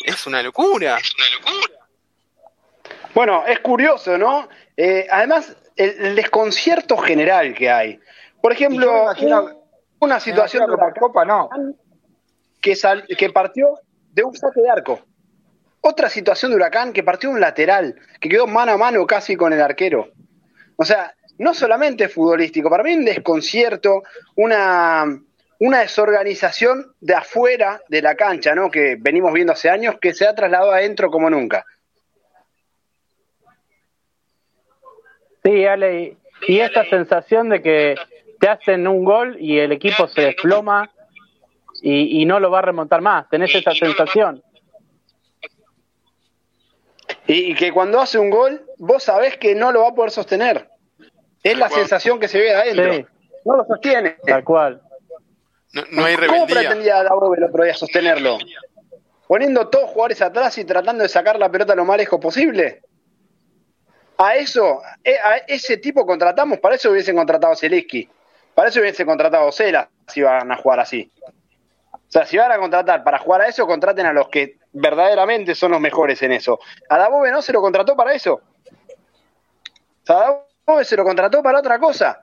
Es 0.03 0.25
una 0.25 0.41
locura. 0.41 0.97
Es 0.97 1.13
una 1.15 1.51
locura. 1.51 1.75
Bueno, 3.13 3.45
es 3.47 3.59
curioso, 3.59 4.17
¿no? 4.17 4.49
Eh, 4.75 5.07
además, 5.09 5.55
el, 5.75 6.15
desconcierto 6.15 6.97
general 6.97 7.53
que 7.53 7.69
hay. 7.69 7.99
Por 8.41 8.51
ejemplo, 8.51 9.09
una 9.99 10.19
situación 10.19 10.69
de 10.69 10.77
la 10.77 10.93
Copa, 10.93 11.23
no. 11.23 11.49
Que, 12.61 12.75
que 13.17 13.29
partió 13.29 13.79
de 14.11 14.23
un 14.23 14.35
saque 14.35 14.61
de 14.61 14.69
arco. 14.69 14.99
Otra 15.81 16.09
situación 16.09 16.51
de 16.51 16.57
Huracán 16.57 16.91
que 16.91 17.03
partió 17.03 17.29
de 17.29 17.35
un 17.35 17.41
lateral, 17.41 17.95
que 18.19 18.27
quedó 18.27 18.47
mano 18.47 18.73
a 18.73 18.77
mano 18.77 19.05
casi 19.05 19.35
con 19.35 19.53
el 19.53 19.61
arquero. 19.61 20.09
O 20.75 20.85
sea, 20.85 21.13
no 21.37 21.53
solamente 21.53 22.09
futbolístico, 22.09 22.69
para 22.69 22.83
mí 22.83 22.93
un 22.93 23.05
desconcierto, 23.05 24.03
una, 24.35 25.05
una 25.59 25.79
desorganización 25.79 26.93
de 26.99 27.15
afuera 27.15 27.81
de 27.89 28.01
la 28.01 28.15
cancha, 28.15 28.55
¿no? 28.55 28.69
Que 28.69 28.97
venimos 28.99 29.33
viendo 29.33 29.53
hace 29.53 29.69
años, 29.69 29.95
que 29.99 30.13
se 30.13 30.27
ha 30.27 30.35
trasladado 30.35 30.71
adentro 30.71 31.09
como 31.09 31.29
nunca. 31.29 31.65
Sí, 35.43 35.65
Ale, 35.65 36.17
y 36.47 36.59
esta 36.59 36.85
sensación 36.85 37.49
de 37.49 37.61
que 37.61 37.95
te 38.39 38.49
hacen 38.49 38.87
un 38.87 39.05
gol 39.05 39.37
y 39.39 39.59
el 39.59 39.71
equipo 39.71 40.07
se 40.07 40.21
desploma 40.21 40.89
y, 41.81 42.25
no 42.25 42.39
lo 42.39 42.49
va 42.49 42.59
a 42.59 42.63
remontar 42.63 43.01
más, 43.01 43.29
tenés 43.29 43.53
esa 43.53 43.71
sensación. 43.71 44.41
Y, 47.27 47.55
que 47.55 47.71
cuando 47.71 47.99
hace 47.99 48.19
un 48.19 48.29
gol, 48.29 48.65
vos 48.77 49.03
sabés 49.03 49.37
que 49.37 49.55
no 49.55 49.71
lo 49.71 49.81
va 49.81 49.89
a 49.89 49.95
poder 49.95 50.11
sostener. 50.11 50.69
Es 51.41 51.57
la 51.57 51.69
sensación 51.69 52.19
que 52.19 52.27
se 52.27 52.39
ve 52.39 52.53
adentro. 52.53 53.09
No 53.45 53.57
lo 53.57 53.65
sostiene. 53.65 54.17
Tal 54.25 54.43
cual. 54.43 54.81
No, 55.91 56.05
hay 56.05 56.15
rebeldía. 56.15 56.39
¿Cómo 56.39 56.47
pretendía 56.47 57.03
Dabobe 57.03 57.37
el 57.37 57.43
otro 57.45 57.63
día 57.63 57.73
sostenerlo? 57.73 58.37
¿Poniendo 59.27 59.67
todos 59.69 59.89
jugadores 59.89 60.21
atrás 60.21 60.57
y 60.57 60.65
tratando 60.65 61.03
de 61.03 61.09
sacar 61.09 61.37
la 61.39 61.49
pelota 61.49 61.75
lo 61.75 61.85
más 61.85 61.97
lejos 61.97 62.19
posible? 62.19 62.81
a 64.17 64.35
eso, 64.35 64.81
eh, 65.03 65.17
a 65.23 65.37
ese 65.47 65.77
tipo 65.77 66.05
contratamos, 66.05 66.59
para 66.59 66.75
eso 66.75 66.91
hubiesen 66.91 67.15
contratado 67.15 67.53
a 67.53 67.55
Zeliski, 67.55 68.09
para 68.53 68.69
eso 68.69 68.79
hubiesen 68.79 69.05
contratado 69.05 69.47
a 69.47 69.51
Cela 69.51 69.89
si 70.07 70.21
van 70.21 70.51
a 70.51 70.57
jugar 70.57 70.79
así. 70.79 71.11
O 71.91 72.11
sea, 72.15 72.25
si 72.25 72.37
van 72.37 72.51
a 72.51 72.57
contratar 72.57 73.03
para 73.03 73.19
jugar 73.19 73.41
a 73.41 73.47
eso, 73.47 73.67
contraten 73.67 74.05
a 74.05 74.13
los 74.13 74.29
que 74.29 74.57
verdaderamente 74.75 75.55
son 75.55 75.71
los 75.71 75.81
mejores 75.81 76.21
en 76.21 76.33
eso. 76.33 76.59
A 76.89 76.97
Dabove 76.97 77.31
no 77.31 77.41
se 77.41 77.53
lo 77.53 77.61
contrató 77.61 77.95
para 77.95 78.13
eso. 78.13 78.33
O 78.35 80.05
sea, 80.05 80.17
a 80.17 80.45
Dabove 80.65 80.85
se 80.85 80.97
lo 80.97 81.03
contrató 81.03 81.41
para 81.41 81.59
otra 81.59 81.79
cosa. 81.79 82.21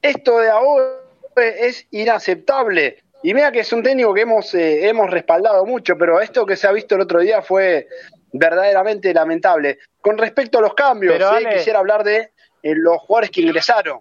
Esto 0.00 0.38
de 0.38 0.46
Dabove 0.46 0.96
es 1.36 1.86
inaceptable. 1.90 3.04
Y 3.22 3.34
mira 3.34 3.52
que 3.52 3.60
es 3.60 3.72
un 3.72 3.82
técnico 3.82 4.12
que 4.14 4.22
hemos, 4.22 4.52
eh, 4.54 4.88
hemos 4.88 5.08
respaldado 5.10 5.64
mucho, 5.64 5.96
pero 5.96 6.20
esto 6.20 6.44
que 6.44 6.56
se 6.56 6.66
ha 6.66 6.72
visto 6.72 6.96
el 6.96 7.02
otro 7.02 7.20
día 7.20 7.42
fue 7.42 7.86
verdaderamente 8.32 9.12
lamentable. 9.14 9.78
Con 10.00 10.18
respecto 10.18 10.58
a 10.58 10.62
los 10.62 10.74
cambios, 10.74 11.22
quisiera 11.52 11.78
hablar 11.78 12.02
de 12.02 12.32
eh, 12.62 12.74
los 12.74 12.98
jugadores 12.98 13.30
que 13.30 13.42
ingresaron. 13.42 14.00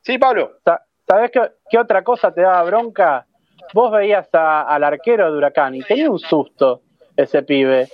Sí, 0.00 0.16
Pablo. 0.16 0.58
¿Sabes 1.06 1.32
qué, 1.32 1.78
otra 1.78 2.02
cosa 2.02 2.32
te 2.32 2.40
daba 2.40 2.62
bronca? 2.62 3.26
Vos 3.72 3.92
veías 3.92 4.28
al 4.32 4.84
arquero 4.84 5.30
de 5.30 5.38
Huracán 5.38 5.74
y 5.74 5.82
tenía 5.82 6.10
un 6.10 6.18
susto 6.18 6.82
ese 7.16 7.42
pibe. 7.42 7.88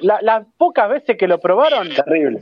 las 0.00 0.46
pocas 0.56 0.88
veces 0.88 1.16
que 1.16 1.26
lo 1.26 1.38
probaron, 1.38 1.88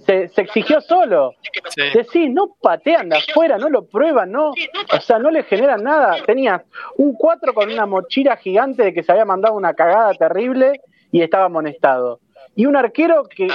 se, 0.07 0.31
exigió 0.37 0.81
solo. 0.81 1.33
Sí. 1.71 1.83
Decís, 1.95 2.31
no 2.31 2.55
patean 2.61 3.09
de 3.09 3.17
afuera, 3.17 3.59
no 3.59 3.69
lo 3.69 3.87
prueban, 3.87 4.31
no, 4.31 4.51
o 4.51 5.01
sea, 5.01 5.19
no 5.19 5.31
le 5.31 5.43
generan 5.45 5.83
nada. 5.83 6.17
Tenía 6.25 6.65
un 6.97 7.15
4 7.15 7.55
con 7.55 7.73
una 7.73 7.87
mochila 7.87 8.37
gigante 8.37 8.85
de 8.85 8.95
que 8.95 9.03
se 9.03 9.13
había 9.13 9.25
mandado 9.25 9.55
una 9.55 9.75
cagada 9.75 10.15
terrible 10.15 10.81
y 11.11 11.23
estaba 11.23 11.47
amonestado. 11.47 12.21
Y 12.55 12.67
un 12.67 12.77
arquero 12.77 13.25
que, 13.25 13.49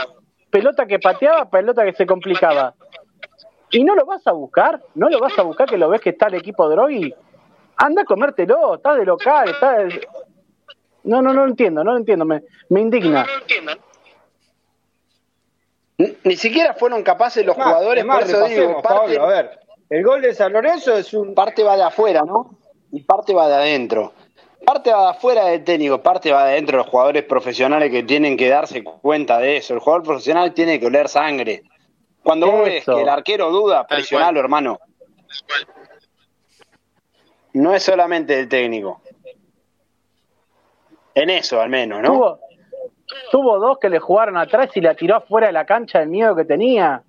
pelota 0.49 0.85
que 0.85 0.99
pateaba, 0.99 1.49
pelota 1.49 1.85
que 1.85 1.93
se 1.93 2.05
complicaba. 2.05 2.73
Y 3.69 3.83
no 3.83 3.95
lo 3.95 4.05
vas 4.05 4.25
a 4.25 4.31
buscar, 4.31 4.81
no 4.95 5.09
lo 5.09 5.19
vas 5.19 5.37
a 5.37 5.43
buscar 5.43 5.67
que 5.67 5.77
lo 5.77 5.89
ves 5.89 6.01
que 6.01 6.11
está 6.11 6.27
el 6.27 6.35
equipo 6.35 6.69
Drogui. 6.69 7.13
Anda 7.77 8.01
a 8.01 8.05
comértelo, 8.05 8.75
está 8.75 8.95
de 8.95 9.05
local, 9.05 9.49
está 9.49 9.79
de... 9.79 10.07
No, 11.03 11.21
no, 11.21 11.31
no 11.33 11.45
lo 11.45 11.47
entiendo, 11.47 11.83
no 11.83 11.91
lo 11.91 11.97
entiendo, 11.97 12.25
me, 12.25 12.43
me 12.69 12.81
indigna. 12.81 13.25
Ni, 15.97 16.35
siquiera 16.35 16.73
fueron 16.73 17.01
capaces 17.03 17.45
los 17.45 17.55
jugadores, 17.55 18.03
por 18.03 18.21
eso 18.21 18.45
digo, 18.45 18.81
parte, 18.81 19.17
a 19.17 19.25
ver, 19.25 19.59
el 19.89 20.03
gol 20.03 20.21
de 20.21 20.33
San 20.33 20.53
Lorenzo 20.53 20.95
es 20.95 21.13
un... 21.13 21.33
Parte 21.33 21.63
va 21.63 21.77
de 21.77 21.83
afuera, 21.83 22.23
¿no? 22.23 22.57
Y 22.91 23.01
parte 23.01 23.33
va 23.33 23.47
de 23.47 23.55
adentro. 23.55 24.13
Parte 24.65 24.91
va 24.91 25.03
de 25.03 25.09
afuera 25.11 25.45
del 25.45 25.63
técnico, 25.63 26.01
parte 26.01 26.31
va 26.31 26.45
de 26.45 26.53
adentro 26.53 26.77
de 26.77 26.83
los 26.83 26.91
jugadores 26.91 27.23
profesionales 27.23 27.89
que 27.89 28.03
tienen 28.03 28.35
que 28.35 28.49
darse 28.49 28.83
cuenta 28.83 29.39
de 29.39 29.57
eso. 29.57 29.73
El 29.73 29.79
jugador 29.79 30.03
profesional 30.03 30.53
tiene 30.53 30.79
que 30.79 30.87
oler 30.87 31.07
sangre. 31.07 31.63
Cuando 32.21 32.51
vos 32.51 32.65
ves 32.65 32.83
que 32.83 33.01
el 33.01 33.07
arquero 33.07 33.49
duda, 33.49 33.87
presionalo, 33.87 34.39
hermano. 34.39 34.79
No 37.53 37.73
es 37.73 37.83
solamente 37.83 38.39
el 38.39 38.47
técnico. 38.47 39.01
En 41.15 41.29
eso, 41.29 41.59
al 41.59 41.69
menos, 41.69 42.01
¿no? 42.01 42.39
Tuvo, 43.31 43.57
dos 43.59 43.79
que 43.79 43.89
le 43.89 43.99
jugaron 43.99 44.37
atrás 44.37 44.69
y 44.75 44.81
la 44.81 44.93
tiró 44.93 45.15
afuera 45.15 45.47
de 45.47 45.53
la 45.53 45.65
cancha 45.65 45.99
del 45.99 46.09
miedo 46.09 46.35
que 46.35 46.45
tenía. 46.45 47.01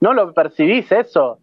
¿No 0.00 0.12
lo 0.12 0.32
percibís 0.32 0.92
eso? 0.92 1.38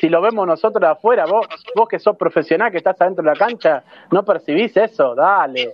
Si 0.00 0.08
lo 0.08 0.20
vemos 0.20 0.46
nosotros 0.46 0.80
de 0.80 0.88
afuera, 0.88 1.24
vos, 1.24 1.46
vos 1.74 1.88
que 1.88 1.98
sos 1.98 2.16
profesional, 2.16 2.70
que 2.70 2.78
estás 2.78 3.00
adentro 3.00 3.24
de 3.24 3.30
la 3.30 3.36
cancha, 3.36 3.84
¿no 4.10 4.24
percibís 4.24 4.76
eso? 4.76 5.14
Dale. 5.14 5.72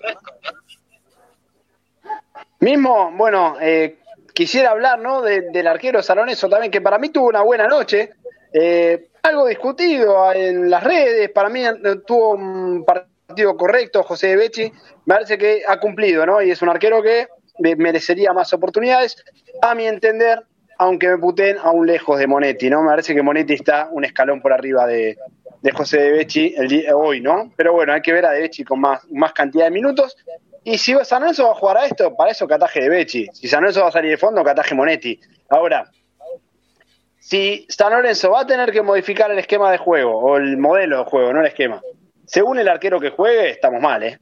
Mismo, 2.60 3.10
bueno, 3.12 3.56
eh, 3.60 3.98
quisiera 4.34 4.70
hablar 4.70 5.00
¿no? 5.00 5.22
del 5.22 5.66
arquero 5.66 6.02
Saloneso 6.02 6.48
también, 6.48 6.70
que 6.70 6.80
para 6.80 6.98
mí 6.98 7.08
tuvo 7.08 7.28
una 7.28 7.42
buena 7.42 7.66
noche. 7.66 8.10
Eh, 8.52 9.08
algo 9.28 9.46
discutido 9.46 10.32
en 10.32 10.70
las 10.70 10.82
redes, 10.82 11.30
para 11.30 11.48
mí 11.48 11.62
tuvo 12.06 12.30
un 12.30 12.84
partido 12.84 13.56
correcto 13.56 14.02
José 14.02 14.28
de 14.28 14.36
Becci, 14.36 14.72
me 15.04 15.14
parece 15.14 15.36
que 15.36 15.62
ha 15.66 15.78
cumplido, 15.78 16.24
¿no? 16.24 16.42
Y 16.42 16.50
es 16.50 16.62
un 16.62 16.70
arquero 16.70 17.02
que 17.02 17.28
merecería 17.58 18.32
más 18.32 18.52
oportunidades, 18.52 19.22
a 19.60 19.74
mi 19.74 19.86
entender, 19.86 20.42
aunque 20.78 21.08
me 21.08 21.18
puten 21.18 21.58
aún 21.58 21.86
lejos 21.86 22.18
de 22.18 22.26
Monetti, 22.26 22.70
¿no? 22.70 22.82
Me 22.82 22.88
parece 22.88 23.14
que 23.14 23.22
Monetti 23.22 23.54
está 23.54 23.88
un 23.90 24.04
escalón 24.04 24.40
por 24.40 24.52
arriba 24.52 24.86
de, 24.86 25.18
José 25.74 26.00
de 26.00 26.12
Becci 26.12 26.54
el 26.56 26.68
día, 26.68 26.96
hoy, 26.96 27.20
¿no? 27.20 27.52
Pero 27.56 27.72
bueno, 27.72 27.92
hay 27.92 28.00
que 28.00 28.12
ver 28.12 28.24
a 28.24 28.30
de 28.30 28.40
Becci 28.40 28.64
con 28.64 28.80
más, 28.80 29.02
más 29.10 29.32
cantidad 29.32 29.64
de 29.64 29.70
minutos. 29.70 30.16
Y 30.64 30.78
si 30.78 30.94
San 31.02 31.20
Lorenzo 31.20 31.44
va 31.44 31.52
a 31.52 31.54
jugar 31.54 31.76
a 31.78 31.86
esto, 31.86 32.14
para 32.16 32.30
eso 32.30 32.46
cataje 32.46 32.80
de 32.80 32.88
Becci. 32.88 33.26
Si 33.32 33.48
San 33.48 33.60
Lorenzo 33.60 33.82
va 33.82 33.88
a 33.88 33.92
salir 33.92 34.10
de 34.10 34.16
fondo, 34.16 34.42
cataje 34.42 34.74
Monetti. 34.74 35.20
Ahora, 35.50 35.90
si 37.28 37.66
San 37.68 37.92
Lorenzo 37.92 38.30
va 38.30 38.40
a 38.40 38.46
tener 38.46 38.72
que 38.72 38.80
modificar 38.80 39.30
el 39.30 39.38
esquema 39.38 39.70
de 39.70 39.76
juego, 39.76 40.18
o 40.18 40.38
el 40.38 40.56
modelo 40.56 41.00
de 41.00 41.04
juego, 41.04 41.30
no 41.34 41.40
el 41.40 41.48
esquema, 41.48 41.78
según 42.24 42.58
el 42.58 42.66
arquero 42.66 42.98
que 42.98 43.10
juegue, 43.10 43.50
estamos 43.50 43.82
mal, 43.82 44.02
¿eh? 44.02 44.18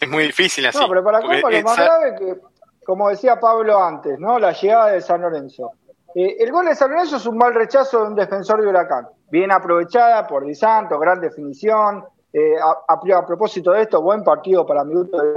Es 0.00 0.08
muy 0.08 0.26
difícil 0.26 0.64
así. 0.66 0.78
No, 0.78 0.88
pero 0.88 1.02
para 1.02 1.20
Copa 1.20 1.50
lo 1.50 1.62
más 1.62 1.76
grave 1.76 2.14
que, 2.16 2.36
como 2.84 3.08
decía 3.08 3.40
Pablo 3.40 3.82
antes, 3.82 4.16
¿no? 4.20 4.38
La 4.38 4.52
llegada 4.52 4.92
de 4.92 5.00
San 5.00 5.22
Lorenzo. 5.22 5.72
Eh, 6.14 6.36
el 6.38 6.52
gol 6.52 6.66
de 6.66 6.76
San 6.76 6.92
Lorenzo 6.92 7.16
es 7.16 7.26
un 7.26 7.36
mal 7.36 7.52
rechazo 7.52 8.02
de 8.02 8.06
un 8.06 8.14
defensor 8.14 8.62
de 8.62 8.68
Huracán. 8.68 9.08
Bien 9.28 9.50
aprovechada 9.50 10.24
por 10.28 10.44
Di 10.44 10.54
Santo, 10.54 11.00
gran 11.00 11.20
definición. 11.20 12.04
Eh, 12.32 12.54
a, 12.60 13.26
propósito 13.26 13.72
de 13.72 13.82
esto, 13.82 14.00
buen 14.00 14.22
partido 14.22 14.64
para 14.64 14.84
mi 14.84 14.94
gusto 14.94 15.20
de 15.20 15.34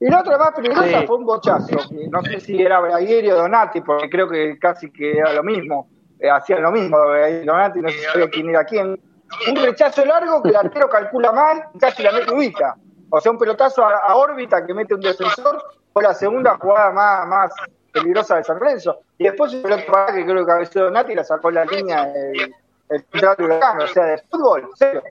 Y 0.00 0.08
la 0.08 0.20
otra 0.20 0.38
más 0.38 0.52
peligrosa 0.52 1.02
fue 1.06 1.16
un 1.16 1.24
bochazo. 1.24 1.76
no 2.10 2.22
sé 2.22 2.40
si 2.40 2.62
era 2.62 2.80
Braguieri 2.80 3.30
o 3.30 3.36
Donati, 3.36 3.80
porque 3.80 4.08
creo 4.08 4.28
que 4.28 4.58
casi 4.58 4.90
que 4.90 5.18
era 5.18 5.32
lo 5.32 5.42
mismo. 5.42 5.88
Eh, 6.20 6.30
hacían 6.30 6.62
lo 6.62 6.72
mismo 6.72 6.98
Donati, 7.44 7.80
no 7.80 7.88
sé 7.88 7.96
si 7.98 8.28
quién 8.30 8.50
era 8.50 8.64
quién. 8.64 9.00
Un 9.48 9.56
rechazo 9.56 10.04
largo 10.04 10.42
que 10.42 10.50
el 10.50 10.56
arquero 10.56 10.88
calcula 10.88 11.32
mal 11.32 11.64
y 11.74 11.78
casi 11.78 12.02
la 12.02 12.12
mete 12.12 12.32
ubita. 12.32 12.76
O 13.10 13.20
sea, 13.20 13.32
un 13.32 13.38
pelotazo 13.38 13.84
a, 13.84 14.14
órbita 14.16 14.64
que 14.64 14.74
mete 14.74 14.94
un 14.94 15.00
defensor 15.00 15.62
fue 15.92 16.02
la 16.02 16.14
segunda 16.14 16.56
jugada 16.58 16.92
más, 16.92 17.26
más 17.26 17.52
peligrosa 17.92 18.36
de 18.36 18.44
San 18.44 18.58
Lorenzo. 18.58 19.00
Y 19.18 19.24
después 19.24 19.52
un 19.52 19.62
pelota 19.62 20.06
que 20.14 20.24
creo 20.24 20.36
que 20.36 20.46
cabeceó 20.46 20.84
Donati 20.84 21.12
y 21.12 21.16
la 21.16 21.24
sacó 21.24 21.48
en 21.48 21.54
la 21.56 21.64
línea 21.64 22.12
el, 22.12 22.54
el 22.90 23.04
de 23.12 23.44
Huracán. 23.44 23.80
O 23.80 23.86
sea, 23.88 24.04
de 24.04 24.18
fútbol, 24.30 24.70
serio. 24.76 25.02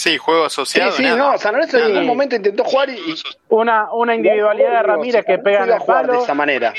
Sí, 0.00 0.16
juego 0.16 0.46
asociado. 0.46 0.92
Sí, 0.92 1.04
sí, 1.04 1.14
no, 1.14 1.36
San 1.36 1.52
Lorenzo 1.52 1.76
en 1.76 1.88
ningún 1.88 2.06
momento 2.06 2.34
intentó 2.34 2.64
jugar 2.64 2.88
y. 2.88 3.14
Una, 3.50 3.92
una 3.92 4.14
individualidad 4.14 4.70
de 4.70 4.82
Ramírez 4.82 5.26
que 5.26 5.36
pega 5.36 5.64
en 5.64 5.72
el 5.72 5.82
palo. 5.82 6.14
de 6.14 6.18
esa 6.20 6.32
manera. 6.32 6.72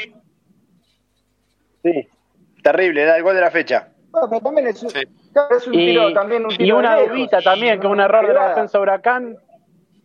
Sí, 1.83 2.07
terrible, 2.63 3.03
era 3.03 3.17
el 3.17 3.21
gol 3.21 3.35
de 3.35 3.41
la 3.41 3.51
fecha. 3.51 3.89
Pero 4.11 4.41
también 4.41 4.69
es, 4.69 4.81
es 4.81 5.67
un 5.67 5.73
y, 5.75 5.85
tiro, 5.85 6.11
también 6.13 6.45
un 6.45 6.49
tiro 6.49 6.65
Y 6.65 6.71
una 6.71 6.99
dubita 6.99 7.43
también, 7.43 7.79
que 7.79 7.85
es 7.85 7.93
un 7.93 7.99
error 7.99 8.25
de 8.25 8.33
la 8.33 8.49
defensa 8.49 8.79
Huracán. 8.79 9.37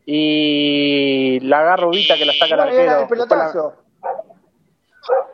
Y 0.04 1.40
la 1.40 1.60
agarra 1.60 1.86
Ubita 1.86 2.18
que 2.18 2.26
la 2.26 2.34
saca 2.34 2.54
la 2.54 2.64
arquero. 2.64 3.00
el 3.00 3.08
pelotazo. 3.08 3.76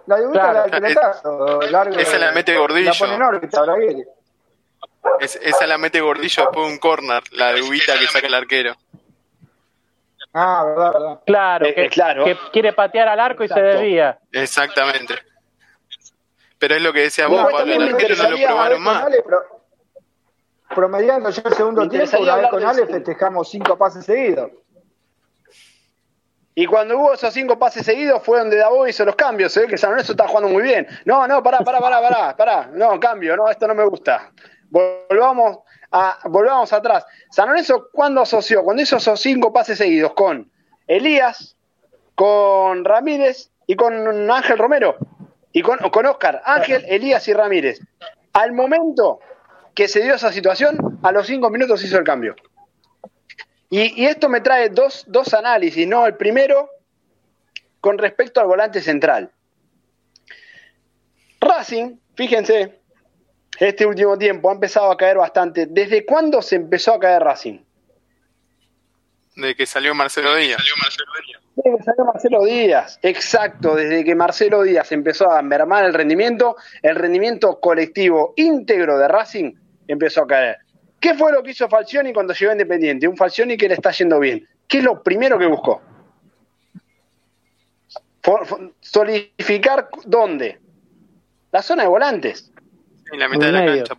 La 0.06 0.20
dubita 0.20 0.40
claro. 0.40 0.52
la 0.52 0.62
del 0.62 0.70
pelotazo. 0.70 1.60
Largo, 1.62 1.98
esa 1.98 2.18
la 2.18 2.30
mete 2.30 2.56
Gordillo. 2.56 2.92
La 2.92 2.96
pone 2.96 3.14
en 3.16 3.22
órbita, 3.22 3.64
es, 5.20 5.36
esa 5.42 5.66
la 5.66 5.78
mete 5.78 6.00
Gordillo 6.00 6.44
después 6.44 6.66
de 6.66 6.72
un 6.72 6.78
corner, 6.78 7.22
la 7.32 7.52
de 7.52 7.62
Ubita 7.62 7.98
que 7.98 8.06
saca 8.06 8.26
el 8.26 8.34
arquero. 8.34 8.74
Ah, 10.34 10.64
verdad, 10.64 10.92
verdad. 10.92 11.20
Claro, 11.26 11.66
eh, 11.66 11.74
que, 11.74 11.88
claro. 11.88 12.24
que 12.24 12.36
quiere 12.52 12.72
patear 12.72 13.08
al 13.08 13.20
arco 13.20 13.44
y 13.44 13.48
se 13.48 13.60
desvía. 13.60 14.18
Exactamente. 14.32 15.14
Pero 16.58 16.76
es 16.76 16.82
lo 16.82 16.92
que 16.92 17.00
decía 17.00 17.26
vos, 17.26 17.46
Pablo, 17.50 17.74
el 17.74 17.94
arquero 17.94 18.16
no 18.16 18.30
lo 18.30 18.36
probaron 18.36 18.82
más. 18.82 19.04
promediando 20.74 21.30
ya 21.30 21.42
el 21.44 21.54
segundo 21.54 21.88
tiempo, 21.88 22.18
una 22.18 22.36
vez 22.36 22.48
con 22.48 22.64
Ale 22.64 22.86
festejamos 22.86 23.50
cinco 23.50 23.76
pases 23.76 24.04
seguidos. 24.06 24.50
Y 26.54 26.66
cuando 26.66 26.98
hubo 26.98 27.14
esos 27.14 27.32
cinco 27.32 27.58
pases 27.58 27.84
seguidos 27.84 28.22
fue 28.22 28.38
donde 28.38 28.56
Davo 28.56 28.86
hizo 28.86 29.04
los 29.04 29.16
cambios, 29.16 29.52
se 29.52 29.60
ve 29.60 29.68
que 29.68 29.78
San 29.78 29.90
Lorenzo 29.90 30.12
está 30.12 30.28
jugando 30.28 30.50
muy 30.50 30.62
bien. 30.62 30.86
No, 31.04 31.26
no, 31.26 31.42
pará, 31.42 31.60
pará, 31.60 31.80
pará, 31.80 32.00
pará, 32.00 32.36
pará. 32.36 32.70
No, 32.72 33.00
cambio, 33.00 33.36
no, 33.36 33.50
esto 33.50 33.66
no 33.66 33.74
me 33.74 33.84
gusta. 33.84 34.30
Volvamos, 34.72 35.58
a, 35.90 36.18
volvamos 36.24 36.72
atrás. 36.72 37.04
San 37.30 37.48
Lorenzo, 37.48 37.88
¿cuándo 37.92 38.22
asoció? 38.22 38.62
Cuando 38.64 38.82
hizo 38.82 38.96
esos 38.96 39.20
cinco 39.20 39.52
pases 39.52 39.76
seguidos 39.76 40.14
con 40.14 40.50
Elías, 40.86 41.56
con 42.14 42.84
Ramírez 42.84 43.50
y 43.66 43.76
con 43.76 44.30
Ángel 44.30 44.56
Romero. 44.56 44.96
Y 45.52 45.60
con, 45.60 45.78
con 45.90 46.06
Oscar, 46.06 46.40
Ángel, 46.46 46.86
Elías 46.88 47.28
y 47.28 47.34
Ramírez. 47.34 47.80
Al 48.32 48.52
momento 48.52 49.20
que 49.74 49.86
se 49.88 50.00
dio 50.02 50.14
esa 50.14 50.32
situación, 50.32 50.98
a 51.02 51.12
los 51.12 51.26
cinco 51.26 51.50
minutos 51.50 51.84
hizo 51.84 51.98
el 51.98 52.04
cambio. 52.04 52.34
Y, 53.68 54.06
esto 54.06 54.30
me 54.30 54.40
trae 54.40 54.70
dos, 54.70 55.04
dos 55.06 55.34
análisis, 55.34 55.86
¿no? 55.86 56.06
El 56.06 56.16
primero, 56.16 56.70
con 57.80 57.98
respecto 57.98 58.40
al 58.40 58.46
volante 58.46 58.80
central. 58.80 59.30
Racing, 61.40 61.96
fíjense, 62.14 62.81
este 63.68 63.86
último 63.86 64.16
tiempo 64.18 64.50
ha 64.50 64.54
empezado 64.54 64.90
a 64.90 64.96
caer 64.96 65.18
bastante. 65.18 65.66
¿Desde 65.66 66.04
cuándo 66.04 66.42
se 66.42 66.56
empezó 66.56 66.94
a 66.94 66.98
caer 66.98 67.22
Racing? 67.22 67.58
Desde 69.36 69.56
que 69.56 69.66
salió 69.66 69.94
Marcelo 69.94 70.34
Díaz. 70.36 70.62
Desde 71.56 71.76
que 71.76 71.82
salió 71.84 72.04
Marcelo 72.04 72.44
Díaz, 72.44 72.98
exacto, 73.02 73.74
desde 73.74 74.04
que 74.04 74.14
Marcelo 74.14 74.62
Díaz 74.62 74.90
empezó 74.92 75.30
a 75.30 75.42
mermar 75.42 75.84
el 75.84 75.94
rendimiento, 75.94 76.56
el 76.82 76.96
rendimiento 76.96 77.60
colectivo 77.60 78.34
íntegro 78.36 78.98
de 78.98 79.08
Racing 79.08 79.52
empezó 79.86 80.22
a 80.22 80.26
caer. 80.26 80.58
¿Qué 81.00 81.14
fue 81.14 81.32
lo 81.32 81.42
que 81.42 81.50
hizo 81.50 81.68
Falcioni 81.68 82.12
cuando 82.12 82.32
llegó 82.32 82.50
a 82.50 82.54
Independiente? 82.54 83.08
Un 83.08 83.16
Falcioni 83.16 83.56
que 83.56 83.68
le 83.68 83.74
está 83.74 83.90
yendo 83.90 84.20
bien. 84.20 84.46
¿Qué 84.68 84.78
es 84.78 84.84
lo 84.84 85.02
primero 85.02 85.38
que 85.38 85.46
buscó? 85.46 85.82
solidificar 88.80 89.88
dónde? 90.04 90.60
La 91.50 91.60
zona 91.60 91.82
de 91.82 91.88
volantes. 91.88 92.51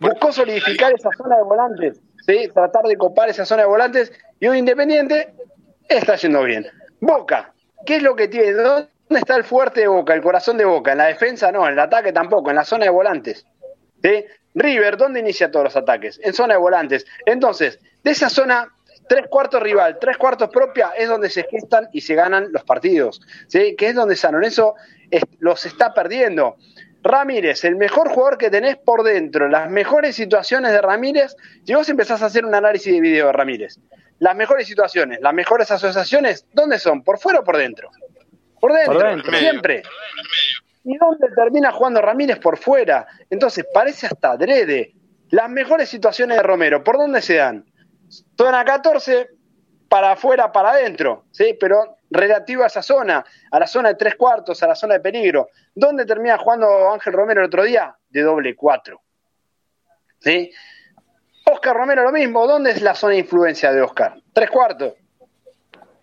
Buscó 0.00 0.32
solidificar 0.32 0.92
esa 0.92 1.10
zona 1.16 1.36
de 1.36 1.42
volantes, 1.42 2.00
¿sí? 2.26 2.48
tratar 2.52 2.84
de 2.84 2.96
copar 2.96 3.28
esa 3.28 3.44
zona 3.44 3.62
de 3.62 3.68
volantes 3.68 4.12
y 4.40 4.48
un 4.48 4.56
Independiente 4.56 5.34
está 5.88 6.16
yendo 6.16 6.42
bien. 6.42 6.66
Boca, 7.00 7.52
¿qué 7.86 7.96
es 7.96 8.02
lo 8.02 8.16
que 8.16 8.28
tiene? 8.28 8.52
¿Dónde 8.52 8.88
está 9.10 9.36
el 9.36 9.44
fuerte 9.44 9.80
de 9.80 9.88
Boca, 9.88 10.14
el 10.14 10.22
corazón 10.22 10.56
de 10.56 10.64
Boca? 10.64 10.92
En 10.92 10.98
la 10.98 11.06
defensa 11.06 11.52
no, 11.52 11.66
en 11.66 11.74
el 11.74 11.78
ataque 11.78 12.12
tampoco, 12.12 12.50
en 12.50 12.56
la 12.56 12.64
zona 12.64 12.84
de 12.84 12.90
volantes. 12.90 13.46
¿sí? 14.02 14.24
River, 14.54 14.96
¿dónde 14.96 15.20
inicia 15.20 15.50
todos 15.50 15.64
los 15.64 15.76
ataques? 15.76 16.20
En 16.22 16.32
zona 16.32 16.54
de 16.54 16.60
volantes. 16.60 17.06
Entonces, 17.26 17.78
de 18.02 18.10
esa 18.10 18.28
zona 18.28 18.72
tres 19.08 19.26
cuartos 19.28 19.62
rival, 19.62 19.98
tres 20.00 20.16
cuartos 20.16 20.48
propia, 20.50 20.92
es 20.96 21.08
donde 21.08 21.30
se 21.30 21.44
gestan 21.44 21.88
y 21.92 22.00
se 22.00 22.14
ganan 22.14 22.52
los 22.52 22.64
partidos, 22.64 23.20
¿sí? 23.48 23.76
que 23.76 23.88
es 23.88 23.94
donde 23.94 24.16
San 24.16 24.32
Lorenzo 24.32 24.74
los 25.38 25.66
está 25.66 25.92
perdiendo. 25.92 26.56
Ramírez, 27.04 27.64
el 27.64 27.76
mejor 27.76 28.08
jugador 28.08 28.38
que 28.38 28.50
tenés 28.50 28.78
por 28.78 29.02
dentro, 29.02 29.46
las 29.48 29.70
mejores 29.70 30.16
situaciones 30.16 30.72
de 30.72 30.80
Ramírez, 30.80 31.36
si 31.64 31.74
vos 31.74 31.86
empezás 31.90 32.22
a 32.22 32.26
hacer 32.26 32.46
un 32.46 32.54
análisis 32.54 32.92
de 32.92 33.00
video 33.00 33.26
de 33.26 33.32
Ramírez, 33.32 33.78
las 34.18 34.34
mejores 34.34 34.66
situaciones, 34.66 35.20
las 35.20 35.34
mejores 35.34 35.70
asociaciones, 35.70 36.46
¿dónde 36.54 36.78
son? 36.78 37.04
¿Por 37.04 37.18
fuera 37.18 37.40
o 37.40 37.44
por 37.44 37.58
dentro? 37.58 37.90
Por 38.58 38.72
dentro, 38.72 39.32
siempre. 39.36 39.82
¿Y 40.84 40.96
dónde 40.96 41.28
termina 41.36 41.70
jugando 41.72 42.00
Ramírez? 42.00 42.38
Por 42.38 42.56
fuera. 42.56 43.06
Entonces, 43.28 43.66
parece 43.72 44.06
hasta 44.06 44.32
adrede. 44.32 44.94
Las 45.28 45.50
mejores 45.50 45.90
situaciones 45.90 46.38
de 46.38 46.42
Romero, 46.42 46.82
¿por 46.82 46.96
dónde 46.96 47.20
se 47.20 47.34
dan? 47.34 47.66
Zona 48.38 48.64
14, 48.64 49.28
para 49.90 50.12
afuera, 50.12 50.52
para 50.52 50.70
adentro, 50.70 51.24
¿sí? 51.32 51.54
Pero 51.60 51.98
relativo 52.14 52.62
a 52.62 52.68
esa 52.68 52.82
zona, 52.82 53.24
a 53.50 53.58
la 53.58 53.66
zona 53.66 53.90
de 53.90 53.94
tres 53.96 54.14
cuartos, 54.14 54.62
a 54.62 54.66
la 54.66 54.74
zona 54.74 54.94
de 54.94 55.00
peligro. 55.00 55.48
¿Dónde 55.74 56.06
termina 56.06 56.38
jugando 56.38 56.92
Ángel 56.92 57.12
Romero 57.12 57.40
el 57.40 57.46
otro 57.46 57.64
día? 57.64 57.94
De 58.08 58.22
doble 58.22 58.54
cuatro. 58.56 59.02
¿Sí? 60.20 60.50
Oscar 61.44 61.76
Romero 61.76 62.02
lo 62.02 62.12
mismo. 62.12 62.46
¿Dónde 62.46 62.70
es 62.70 62.80
la 62.80 62.94
zona 62.94 63.14
de 63.14 63.20
influencia 63.20 63.72
de 63.72 63.82
Oscar? 63.82 64.14
Tres 64.32 64.50
cuartos. 64.50 64.94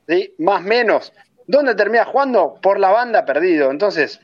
¿Sí? 0.08 0.36
Más 0.40 0.62
menos. 0.62 1.12
¿Dónde 1.48 1.74
termina 1.76 2.06
jugando? 2.06 2.60
Por 2.62 2.80
la 2.80 2.92
banda 2.92 3.26
perdido. 3.26 3.72
Entonces, 3.72 4.22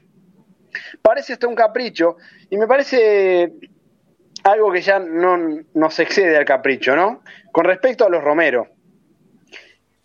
parece 1.02 1.34
esto 1.34 1.50
un 1.50 1.56
capricho 1.56 2.18
y 2.50 2.58
me 2.58 2.68
parece 2.68 3.54
algo 4.44 4.72
que 4.72 4.82
ya 4.82 5.00
no 5.00 5.38
nos 5.74 6.00
excede 6.00 6.38
al 6.38 6.46
capricho, 6.46 6.96
¿no? 6.96 7.24
Con 7.52 7.66
respecto 7.66 8.06
a 8.06 8.10
los 8.10 8.24
Romero. 8.24 8.68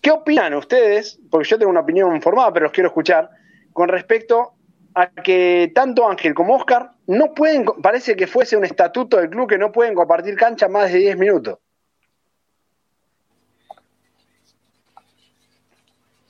¿Qué 0.03 0.11
opinan 0.11 0.53
ustedes? 0.55 1.21
Porque 1.31 1.49
yo 1.49 1.59
tengo 1.59 1.71
una 1.71 1.81
opinión 1.81 2.21
formada, 2.21 2.53
pero 2.53 2.65
los 2.65 2.73
quiero 2.73 2.89
escuchar. 2.89 3.31
Con 3.73 3.89
respecto 3.89 4.55
a 4.95 5.07
que 5.09 5.71
tanto 5.73 6.07
Ángel 6.07 6.35
como 6.35 6.57
Oscar 6.57 6.91
no 7.07 7.33
pueden, 7.33 7.65
parece 7.81 8.17
que 8.17 8.27
fuese 8.27 8.57
un 8.57 8.65
estatuto 8.65 9.17
del 9.17 9.31
club 9.31 9.49
que 9.49 9.59
no 9.59 9.71
pueden 9.71 9.95
compartir 9.95 10.37
cancha 10.37 10.67
más 10.67 10.93
de 10.93 10.99
10 10.99 11.19
minutos. 11.19 11.59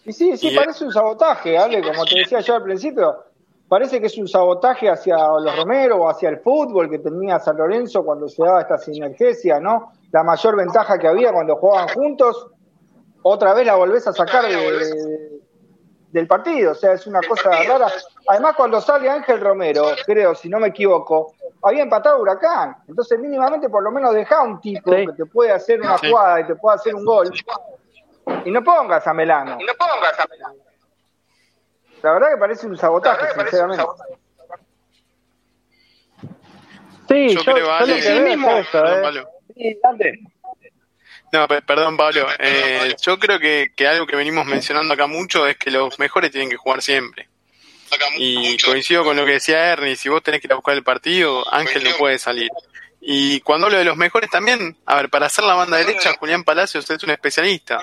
Y 0.05 0.13
sí, 0.13 0.37
sí, 0.37 0.55
parece 0.55 0.85
un 0.85 0.93
sabotaje, 0.93 1.57
Ale, 1.57 1.81
como 1.81 2.05
te 2.05 2.19
decía 2.19 2.41
yo 2.41 2.57
al 2.57 2.65
principio, 2.65 3.25
parece 3.69 4.01
que 4.01 4.09
es 4.09 4.19
un 4.19 4.29
sabotaje 4.29 4.91
hacia 4.91 5.17
los 5.17 5.57
Romero 5.57 5.97
o 5.97 6.11
hacia 6.11 6.29
el 6.29 6.41
fútbol 6.41 6.91
que 6.91 6.99
tenía 6.99 7.39
San 7.39 7.57
Lorenzo 7.57 8.05
cuando 8.05 8.29
se 8.29 8.43
daba 8.43 8.61
esta 8.61 8.77
sinergia, 8.77 9.61
¿no? 9.61 9.93
La 10.11 10.25
mayor 10.25 10.57
ventaja 10.57 10.99
que 10.99 11.07
había 11.09 11.33
cuando 11.33 11.57
jugaban 11.57 11.89
juntos 11.89 12.49
otra 13.23 13.55
vez 13.55 13.67
la 13.67 13.75
volvés 13.75 14.07
a 14.07 14.13
sacar 14.13 14.45
del 16.11 16.27
partido. 16.27 16.73
O 16.73 16.75
sea, 16.75 16.93
es 16.93 17.07
una 17.07 17.21
cosa 17.21 17.51
rara. 17.51 17.89
Además, 18.29 18.55
cuando 18.57 18.81
sale 18.81 19.09
Ángel 19.09 19.41
Romero, 19.41 19.87
creo, 20.07 20.35
si 20.35 20.49
no 20.49 20.59
me 20.59 20.69
equivoco, 20.69 21.35
había 21.63 21.83
empatado 21.83 22.21
Huracán. 22.21 22.77
Entonces, 22.89 23.19
mínimamente, 23.19 23.69
por 23.69 23.83
lo 23.83 23.91
menos 23.91 24.15
deja 24.15 24.43
un 24.43 24.61
tipo 24.61 24.91
que 24.91 25.13
te 25.17 25.27
puede 25.27 25.53
hacer 25.53 25.81
una 25.81 25.99
jugada 25.99 26.41
y 26.41 26.47
te 26.47 26.57
puede 26.57 26.77
hacer 26.77 26.95
un 26.95 27.05
gol. 27.05 27.33
Y 28.45 28.51
no 28.51 28.63
pongas 28.63 29.07
a 29.07 29.15
Melano. 29.15 29.57
Y 29.61 29.65
no 29.65 29.73
pongas 29.75 30.19
a 30.19 30.27
Melano. 30.27 30.63
La 32.03 32.13
verdad 32.13 32.31
que 32.31 32.37
parece 32.37 32.67
un 32.67 32.77
sabotaje, 32.77 33.27
sinceramente. 33.39 33.85
Sí, 37.09 37.35
yo, 37.35 37.41
creo, 37.43 37.87
yo, 37.87 37.95
que 37.95 38.21
mismo. 38.21 38.51
Eso, 38.51 38.87
¿eh? 38.87 39.25
Sí, 39.55 39.81
no, 41.33 41.49
perdón, 41.49 41.97
Pablo. 41.97 42.27
Eh, 42.39 42.95
yo 43.03 43.19
creo 43.19 43.39
que, 43.39 43.73
algo 43.87 44.07
que 44.07 44.17
venimos 44.17 44.45
mencionando 44.45 44.93
acá 44.93 45.07
mucho 45.07 45.47
es 45.47 45.57
que 45.57 45.71
los 45.71 45.99
mejores 45.99 46.31
tienen 46.31 46.51
que 46.51 46.57
jugar 46.57 46.83
siempre. 46.83 47.29
Y 48.17 48.57
coincido 48.59 49.05
con 49.05 49.17
lo 49.17 49.25
que 49.25 49.33
decía 49.33 49.73
Ernie, 49.73 49.97
si 49.97 50.09
vos 50.09 50.23
tenés 50.23 50.41
que 50.41 50.47
ir 50.47 50.53
a 50.53 50.57
buscar 50.57 50.75
el 50.75 50.83
partido, 50.83 51.45
Ángel 51.53 51.85
no 51.85 51.97
puede 51.97 52.19
salir. 52.19 52.51
Y 53.01 53.41
cuando 53.41 53.67
hablo 53.67 53.79
de 53.79 53.85
los 53.85 53.97
mejores 53.97 54.31
también, 54.31 54.77
a 54.87 54.97
ver, 54.97 55.11
para 55.11 55.27
hacer 55.27 55.45
la 55.45 55.55
banda 55.55 55.77
derecha, 55.79 56.15
Julián 56.19 56.45
Palacios 56.45 56.89
es 56.89 57.03
un 57.03 57.11
especialista. 57.11 57.83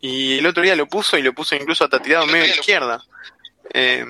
Y 0.00 0.38
el 0.38 0.46
otro 0.46 0.62
día 0.62 0.76
lo 0.76 0.86
puso 0.86 1.18
y 1.18 1.22
lo 1.22 1.32
puso 1.32 1.56
incluso 1.56 1.84
hasta 1.84 2.00
tirado 2.00 2.26
medio 2.26 2.44
a 2.44 2.48
la 2.48 2.54
izquierda. 2.54 3.04
Eh, 3.74 4.06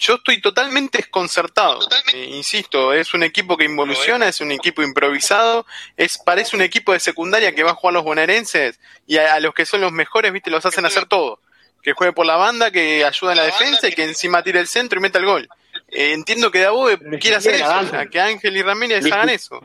yo 0.00 0.14
estoy 0.14 0.40
totalmente 0.40 0.98
desconcertado. 0.98 1.78
Eh, 2.14 2.24
insisto, 2.24 2.92
es 2.92 3.14
un 3.14 3.22
equipo 3.22 3.56
que 3.56 3.64
involuciona, 3.64 4.26
es 4.26 4.40
un 4.40 4.50
equipo 4.50 4.82
improvisado, 4.82 5.66
es 5.96 6.18
parece 6.18 6.56
un 6.56 6.62
equipo 6.62 6.92
de 6.92 7.00
secundaria 7.00 7.54
que 7.54 7.62
va 7.62 7.72
a 7.72 7.74
jugar 7.74 7.94
los 7.94 8.04
bonaerenses 8.04 8.80
y 9.06 9.18
a, 9.18 9.38
los 9.40 9.54
que 9.54 9.66
son 9.66 9.82
los 9.82 9.92
mejores, 9.92 10.32
viste, 10.32 10.50
los 10.50 10.64
hacen 10.64 10.86
hacer 10.86 11.06
todo. 11.06 11.38
Que 11.82 11.92
juegue 11.92 12.12
por 12.12 12.26
la 12.26 12.36
banda, 12.36 12.70
que 12.70 13.04
ayuda 13.04 13.32
en 13.32 13.38
la 13.38 13.44
defensa 13.44 13.88
y 13.88 13.92
que 13.92 14.04
encima 14.04 14.42
tire 14.42 14.60
el 14.60 14.66
centro 14.66 14.98
y 14.98 15.02
meta 15.02 15.18
el 15.18 15.26
gol. 15.26 15.48
Eh, 15.88 16.12
entiendo 16.12 16.50
que 16.50 16.60
Dabo 16.60 16.88
quiere 17.20 17.36
hacer 17.36 17.54
eso, 17.54 17.66
que 18.10 18.20
Ángel 18.20 18.56
y 18.56 18.62
Ramírez 18.62 19.04
hagan 19.06 19.28
eso. 19.28 19.60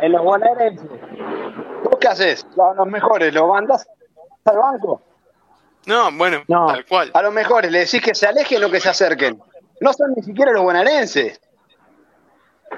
En 0.00 0.12
los 0.12 0.22
bonaerenses. 0.22 0.88
¿Vos 1.84 1.96
qué 2.00 2.08
haces? 2.08 2.46
Los 2.56 2.86
mejores, 2.86 3.32
¿los 3.32 3.48
mandas 3.48 3.86
al 4.44 4.58
banco? 4.58 5.02
No, 5.86 6.10
bueno, 6.12 6.42
tal 6.46 6.84
cual. 6.84 7.10
A 7.14 7.22
los 7.22 7.32
mejores 7.32 7.70
le 7.70 7.80
decís 7.80 8.02
que 8.02 8.14
se 8.14 8.26
alejen 8.26 8.62
o 8.62 8.70
que 8.70 8.80
se 8.80 8.88
acerquen 8.88 9.40
no 9.80 9.92
son 9.92 10.12
ni 10.14 10.22
siquiera 10.22 10.52
los 10.52 10.62
bonaerenses. 10.62 11.40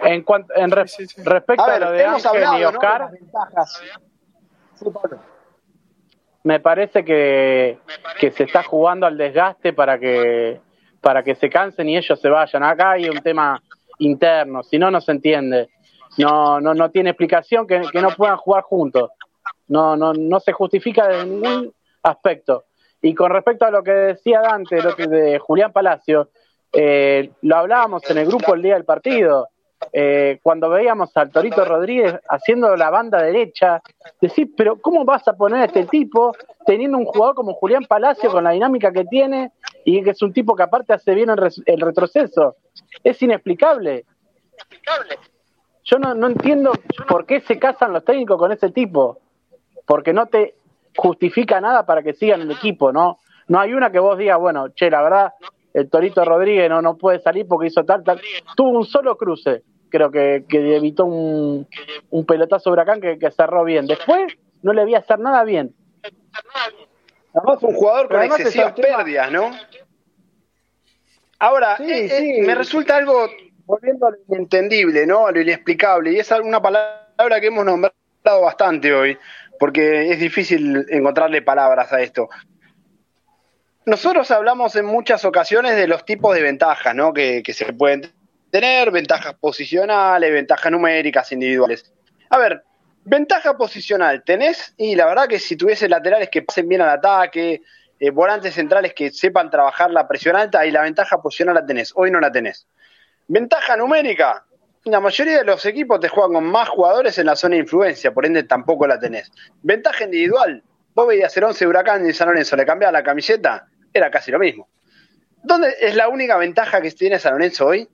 En, 0.02 0.22
cuanto, 0.22 0.54
en 0.56 0.70
respecto 0.70 1.64
a, 1.64 1.78
lo 1.78 1.90
de 1.92 2.04
Ángel 2.04 2.44
y 2.58 2.64
Oscar, 2.64 3.10
me 6.44 6.60
parece 6.60 7.04
que, 7.04 7.78
que 8.18 8.30
se 8.30 8.44
está 8.44 8.62
jugando 8.62 9.06
al 9.06 9.18
desgaste 9.18 9.72
para 9.72 9.98
que 9.98 10.60
para 11.02 11.22
que 11.22 11.34
se 11.34 11.50
cansen 11.50 11.88
y 11.88 11.96
ellos 11.98 12.18
se 12.18 12.28
vayan. 12.28 12.62
Acá 12.62 12.92
hay 12.92 13.08
un 13.10 13.18
tema 13.18 13.60
interno, 13.98 14.62
si 14.62 14.78
no, 14.78 14.90
no 14.90 15.00
se 15.00 15.12
entiende. 15.12 15.68
No, 16.16 16.60
no, 16.60 16.74
no 16.74 16.90
tiene 16.90 17.10
explicación 17.10 17.66
que, 17.66 17.82
que 17.92 18.00
no 18.00 18.10
puedan 18.10 18.36
jugar 18.36 18.62
juntos. 18.62 19.10
No, 19.66 19.96
no, 19.96 20.12
no 20.14 20.40
se 20.40 20.52
justifica 20.52 21.08
de 21.08 21.26
ningún 21.26 21.72
aspecto. 22.02 22.64
Y 23.00 23.14
con 23.14 23.32
respecto 23.32 23.64
a 23.64 23.70
lo 23.70 23.82
que 23.82 23.90
decía 23.90 24.40
Dante, 24.40 24.80
lo 24.80 24.94
que 24.94 25.08
de 25.08 25.38
Julián 25.40 25.72
Palacio, 25.72 26.30
eh, 26.72 27.30
lo 27.42 27.56
hablábamos 27.56 28.08
en 28.10 28.18
el 28.18 28.26
grupo 28.26 28.54
el 28.54 28.62
día 28.62 28.74
del 28.74 28.84
partido. 28.84 29.48
Eh, 29.92 30.38
cuando 30.42 30.68
veíamos 30.68 31.14
al 31.16 31.30
Torito 31.30 31.64
Rodríguez 31.64 32.14
haciendo 32.28 32.76
la 32.76 32.90
banda 32.90 33.20
derecha, 33.20 33.82
decir, 34.20 34.50
pero 34.56 34.80
¿cómo 34.80 35.04
vas 35.04 35.26
a 35.26 35.34
poner 35.34 35.62
a 35.62 35.64
este 35.64 35.84
tipo 35.86 36.32
teniendo 36.64 36.98
un 36.98 37.04
jugador 37.04 37.34
como 37.34 37.54
Julián 37.54 37.84
Palacio 37.88 38.30
con 38.30 38.44
la 38.44 38.50
dinámica 38.50 38.92
que 38.92 39.04
tiene 39.04 39.50
y 39.84 40.02
que 40.02 40.10
es 40.10 40.22
un 40.22 40.32
tipo 40.32 40.54
que 40.54 40.62
aparte 40.62 40.92
hace 40.92 41.14
bien 41.14 41.30
el, 41.30 41.80
retroceso? 41.80 42.56
Es 43.02 43.20
inexplicable. 43.22 44.04
Yo 45.84 45.98
no, 45.98 46.14
no 46.14 46.28
entiendo 46.28 46.72
por 47.08 47.26
qué 47.26 47.40
se 47.40 47.58
casan 47.58 47.92
los 47.92 48.04
técnicos 48.04 48.38
con 48.38 48.52
ese 48.52 48.70
tipo, 48.70 49.18
porque 49.84 50.12
no 50.12 50.26
te 50.26 50.54
justifica 50.96 51.60
nada 51.60 51.84
para 51.84 52.02
que 52.02 52.14
sigan 52.14 52.42
el 52.42 52.50
equipo, 52.52 52.92
¿no? 52.92 53.18
No 53.48 53.58
hay 53.58 53.74
una 53.74 53.90
que 53.90 53.98
vos 53.98 54.16
digas, 54.16 54.38
bueno, 54.38 54.68
che, 54.70 54.88
la 54.90 55.02
verdad, 55.02 55.32
el 55.74 55.88
Torito 55.88 56.24
Rodríguez 56.24 56.68
no, 56.68 56.82
no 56.82 56.96
puede 56.96 57.18
salir 57.20 57.46
porque 57.46 57.68
hizo 57.68 57.84
tal, 57.84 58.04
tal. 58.04 58.20
Tuvo 58.56 58.70
un 58.78 58.84
solo 58.84 59.16
cruce, 59.16 59.62
creo 59.88 60.10
que, 60.10 60.44
que 60.48 60.76
evitó 60.76 61.04
un, 61.04 61.66
un 62.10 62.26
pelotazo 62.26 62.70
huracán 62.70 63.00
que, 63.00 63.18
que 63.18 63.30
cerró 63.30 63.64
bien. 63.64 63.86
Después 63.86 64.34
no 64.62 64.72
le 64.72 64.94
a 64.94 64.98
hacer 64.98 65.18
nada 65.18 65.44
bien. 65.44 65.74
Además, 67.34 67.62
un 67.62 67.74
jugador 67.74 68.08
con 68.08 68.22
excesivas 68.22 68.72
pérdidas, 68.72 69.30
¿no? 69.32 69.50
Ahora, 71.38 71.76
eh, 71.80 72.06
eh, 72.06 72.46
me 72.46 72.54
resulta 72.54 72.96
algo, 72.96 73.28
volviendo 73.64 74.06
a 74.06 74.10
lo 74.10 74.16
inentendible, 74.28 75.06
¿no? 75.06 75.26
A 75.26 75.32
lo 75.32 75.40
inexplicable, 75.40 76.12
y 76.12 76.18
es 76.18 76.30
una 76.30 76.60
palabra 76.60 77.40
que 77.40 77.48
hemos 77.48 77.64
nombrado 77.64 77.94
bastante 78.42 78.92
hoy, 78.92 79.18
porque 79.58 80.12
es 80.12 80.20
difícil 80.20 80.86
encontrarle 80.88 81.42
palabras 81.42 81.92
a 81.92 82.00
esto. 82.00 82.28
Nosotros 83.84 84.30
hablamos 84.30 84.76
en 84.76 84.86
muchas 84.86 85.24
ocasiones 85.24 85.74
de 85.74 85.88
los 85.88 86.04
tipos 86.04 86.36
de 86.36 86.42
ventajas 86.42 86.94
¿no? 86.94 87.12
que, 87.12 87.42
se 87.52 87.72
pueden 87.72 88.12
tener, 88.50 88.92
ventajas 88.92 89.34
posicionales, 89.34 90.32
ventajas 90.32 90.70
numéricas 90.70 91.32
individuales. 91.32 91.92
A 92.30 92.38
ver, 92.38 92.62
ventaja 93.04 93.56
posicional 93.56 94.22
tenés, 94.24 94.72
y 94.76 94.94
la 94.94 95.06
verdad 95.06 95.26
que 95.26 95.40
si 95.40 95.56
tuviese 95.56 95.88
laterales 95.88 96.28
que 96.30 96.42
pasen 96.42 96.68
bien 96.68 96.80
al 96.80 96.90
ataque, 96.90 97.62
eh, 97.98 98.10
volantes 98.10 98.54
centrales 98.54 98.94
que 98.94 99.10
sepan 99.10 99.50
trabajar 99.50 99.90
la 99.90 100.06
presión 100.06 100.36
alta, 100.36 100.64
y 100.64 100.70
la 100.70 100.82
ventaja 100.82 101.20
posicional 101.20 101.56
la 101.56 101.66
tenés, 101.66 101.92
hoy 101.96 102.12
no 102.12 102.20
la 102.20 102.30
tenés. 102.30 102.68
Ventaja 103.26 103.76
numérica, 103.76 104.44
la 104.84 105.00
mayoría 105.00 105.38
de 105.38 105.44
los 105.44 105.66
equipos 105.66 105.98
te 105.98 106.08
juegan 106.08 106.34
con 106.34 106.44
más 106.44 106.68
jugadores 106.68 107.18
en 107.18 107.26
la 107.26 107.34
zona 107.34 107.56
de 107.56 107.62
influencia, 107.62 108.14
por 108.14 108.26
ende 108.26 108.44
tampoco 108.44 108.86
la 108.86 109.00
tenés. 109.00 109.32
Ventaja 109.62 110.04
individual, 110.04 110.62
vos 110.94 111.08
veías 111.08 111.32
ser 111.32 111.44
11 111.44 111.66
Huracán 111.66 112.08
y 112.08 112.12
San 112.12 112.28
Lorenzo, 112.28 112.54
le 112.54 112.64
cambiaba 112.64 112.92
la 112.92 113.02
camiseta, 113.02 113.68
era 113.92 114.10
casi 114.10 114.30
lo 114.30 114.38
mismo. 114.38 114.68
¿Dónde 115.42 115.74
es 115.80 115.94
la 115.94 116.08
única 116.08 116.36
ventaja 116.36 116.80
que 116.80 116.90
tiene 116.92 117.18
San 117.18 117.32
Lorenzo 117.32 117.66
hoy? 117.66 117.88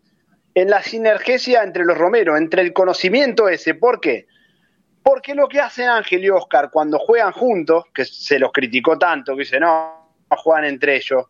En 0.54 0.68
la 0.70 0.82
sinergia 0.82 1.62
entre 1.62 1.84
los 1.84 1.96
Romero, 1.96 2.37
entre 2.37 2.62
el 2.62 2.72
conocimiento 2.72 3.48
ese. 3.48 3.74
¿Por 3.74 4.00
qué? 4.00 4.26
Porque 5.02 5.34
lo 5.34 5.48
que 5.48 5.61
hacen 5.61 5.88
Ángel 5.88 6.24
y 6.24 6.30
Oscar 6.30 6.70
cuando 6.70 6.98
juegan 6.98 7.32
juntos, 7.32 7.84
que 7.94 8.04
se 8.04 8.38
los 8.38 8.52
criticó 8.52 8.98
tanto, 8.98 9.34
que 9.34 9.40
dice, 9.40 9.61
no, 9.61 10.14
no 10.30 10.37
juegan 10.37 10.66
entre 10.66 10.96
ellos, 10.96 11.24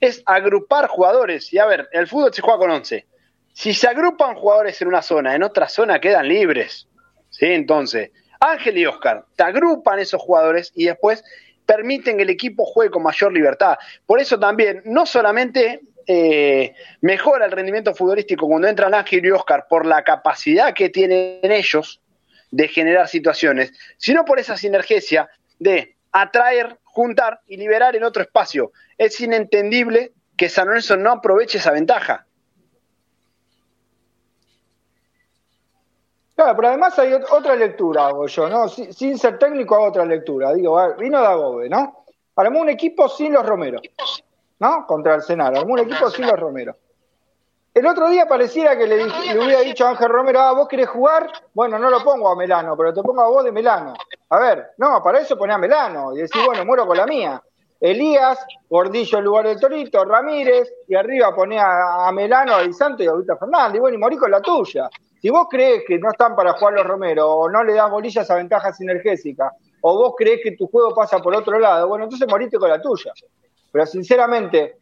es 0.00 0.22
agrupar 0.26 0.88
jugadores. 0.88 1.52
Y 1.52 1.58
a 1.58 1.66
ver, 1.66 1.88
el 1.92 2.06
fútbol 2.06 2.34
se 2.34 2.42
juega 2.42 2.58
con 2.58 2.70
11. 2.70 3.06
Si 3.52 3.74
se 3.74 3.88
agrupan 3.88 4.34
jugadores 4.34 4.80
en 4.82 4.88
una 4.88 5.02
zona, 5.02 5.34
en 5.34 5.42
otra 5.42 5.68
zona 5.68 6.00
quedan 6.00 6.28
libres. 6.28 6.88
¿Sí? 7.30 7.46
Entonces, 7.46 8.10
Ángel 8.40 8.78
y 8.78 8.86
Oscar 8.86 9.24
te 9.36 9.42
agrupan 9.42 9.98
esos 9.98 10.20
jugadores 10.20 10.72
y 10.74 10.86
después 10.86 11.24
permiten 11.68 12.16
que 12.16 12.22
el 12.22 12.30
equipo 12.30 12.64
juegue 12.64 12.90
con 12.90 13.02
mayor 13.02 13.30
libertad. 13.30 13.76
Por 14.06 14.20
eso 14.20 14.40
también, 14.40 14.80
no 14.86 15.04
solamente 15.04 15.82
eh, 16.06 16.72
mejora 17.02 17.44
el 17.44 17.52
rendimiento 17.52 17.94
futbolístico 17.94 18.48
cuando 18.48 18.68
entran 18.68 18.94
Ángel 18.94 19.26
y 19.26 19.30
Oscar 19.30 19.66
por 19.68 19.84
la 19.84 20.02
capacidad 20.02 20.72
que 20.72 20.88
tienen 20.88 21.52
ellos 21.52 22.00
de 22.50 22.68
generar 22.68 23.06
situaciones, 23.06 23.74
sino 23.98 24.24
por 24.24 24.38
esa 24.38 24.56
sinergia 24.56 25.28
de 25.58 25.94
atraer, 26.10 26.78
juntar 26.84 27.42
y 27.46 27.58
liberar 27.58 27.94
en 27.94 28.04
otro 28.04 28.22
espacio. 28.22 28.72
Es 28.96 29.20
inentendible 29.20 30.12
que 30.38 30.48
San 30.48 30.68
Lorenzo 30.68 30.96
no 30.96 31.12
aproveche 31.12 31.58
esa 31.58 31.72
ventaja. 31.72 32.24
Claro, 36.38 36.54
pero 36.54 36.68
además 36.68 36.96
hay 37.00 37.12
otra 37.14 37.56
lectura, 37.56 38.06
hago 38.06 38.28
yo, 38.28 38.48
¿no? 38.48 38.68
Sin, 38.68 39.18
ser 39.18 39.40
técnico 39.40 39.74
hago 39.74 39.86
otra 39.86 40.04
lectura. 40.04 40.54
Digo, 40.54 40.78
vino 40.94 41.20
Dagobe, 41.20 41.68
¿no? 41.68 42.04
Armó 42.36 42.60
un 42.60 42.68
equipo 42.68 43.08
sin 43.08 43.32
los 43.32 43.44
Romero, 43.44 43.80
¿no? 44.60 44.86
Contra 44.86 45.16
el 45.16 45.22
Senado. 45.22 45.58
Armó 45.58 45.72
un 45.72 45.80
equipo 45.80 46.08
sin 46.10 46.28
los 46.28 46.38
Romero. 46.38 46.76
El 47.74 47.84
otro 47.86 48.08
día 48.08 48.26
pareciera 48.26 48.78
que 48.78 48.86
le, 48.86 49.06
hubiera 49.36 49.62
dicho 49.62 49.84
a 49.84 49.90
Ángel 49.90 50.10
Romero, 50.10 50.38
ah, 50.38 50.52
vos 50.52 50.68
querés 50.68 50.88
jugar, 50.88 51.28
bueno, 51.54 51.76
no 51.76 51.90
lo 51.90 52.04
pongo 52.04 52.30
a 52.30 52.36
Melano, 52.36 52.76
pero 52.76 52.94
te 52.94 53.02
pongo 53.02 53.22
a 53.22 53.28
vos 53.28 53.42
de 53.42 53.50
Melano. 53.50 53.94
A 54.28 54.38
ver, 54.38 54.74
no, 54.76 55.02
para 55.02 55.18
eso 55.18 55.36
poné 55.36 55.54
a 55.54 55.58
Melano 55.58 56.14
y 56.14 56.18
decís, 56.18 56.40
bueno, 56.46 56.64
muero 56.64 56.86
con 56.86 56.98
la 56.98 57.06
mía. 57.06 57.42
Elías, 57.80 58.46
Gordillo 58.70 59.18
en 59.18 59.24
lugar 59.24 59.48
del 59.48 59.58
Torito, 59.58 60.04
Ramírez, 60.04 60.72
y 60.86 60.94
arriba 60.94 61.34
pone 61.34 61.58
a, 61.58 62.08
Melano, 62.12 62.54
a 62.54 62.72
Santo 62.72 63.02
y 63.02 63.08
a 63.08 63.10
Augusto 63.10 63.36
Fernández, 63.36 63.78
y 63.78 63.80
bueno, 63.80 63.96
y 63.96 63.98
morí 63.98 64.16
con 64.16 64.30
la 64.30 64.40
tuya. 64.40 64.88
Si 65.20 65.30
vos 65.30 65.48
crees 65.50 65.82
que 65.86 65.98
no 65.98 66.10
están 66.10 66.36
para 66.36 66.52
jugar 66.52 66.74
los 66.74 66.86
Romero, 66.86 67.28
o 67.28 67.50
no 67.50 67.64
le 67.64 67.74
das 67.74 67.90
bolillas 67.90 68.30
a 68.30 68.36
ventaja 68.36 68.72
sinergésica, 68.72 69.52
o 69.80 69.96
vos 69.96 70.14
crees 70.16 70.40
que 70.42 70.52
tu 70.52 70.66
juego 70.68 70.94
pasa 70.94 71.18
por 71.18 71.34
otro 71.34 71.58
lado, 71.58 71.88
bueno, 71.88 72.04
entonces 72.04 72.28
moriste 72.28 72.58
con 72.58 72.68
la 72.68 72.80
tuya. 72.80 73.12
Pero 73.72 73.86
sinceramente, 73.86 74.78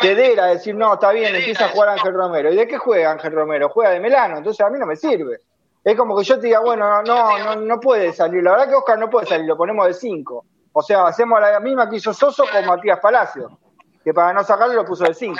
te 0.00 0.14
dera 0.14 0.46
decir, 0.46 0.74
no, 0.74 0.94
está 0.94 1.12
bien, 1.12 1.34
empieza 1.34 1.66
a 1.66 1.68
jugar 1.68 1.90
Ángel 1.90 2.14
Romero. 2.14 2.52
¿Y 2.52 2.56
de 2.56 2.66
qué 2.66 2.78
juega 2.78 3.12
Ángel 3.12 3.32
Romero? 3.32 3.68
Juega 3.70 3.90
de 3.90 4.00
Melano, 4.00 4.38
entonces 4.38 4.64
a 4.64 4.70
mí 4.70 4.78
no 4.78 4.86
me 4.86 4.96
sirve. 4.96 5.40
Es 5.84 5.96
como 5.96 6.16
que 6.16 6.24
yo 6.24 6.38
te 6.38 6.48
diga, 6.48 6.60
bueno, 6.60 7.02
no, 7.02 7.38
no, 7.38 7.56
no 7.56 7.80
puede 7.80 8.12
salir. 8.12 8.42
La 8.42 8.52
verdad 8.52 8.68
que 8.68 8.74
Oscar 8.74 8.98
no 8.98 9.08
puede 9.08 9.26
salir, 9.26 9.46
lo 9.46 9.56
ponemos 9.56 9.86
de 9.86 9.94
5. 9.94 10.44
O 10.72 10.82
sea, 10.82 11.06
hacemos 11.06 11.40
la 11.40 11.60
misma 11.60 11.88
que 11.88 11.96
hizo 11.96 12.12
Soso 12.12 12.44
con 12.50 12.66
Matías 12.66 13.00
Palacio, 13.00 13.58
que 14.04 14.12
para 14.12 14.32
no 14.32 14.44
sacarlo 14.44 14.74
lo 14.74 14.84
puso 14.84 15.04
de 15.04 15.14
5. 15.14 15.38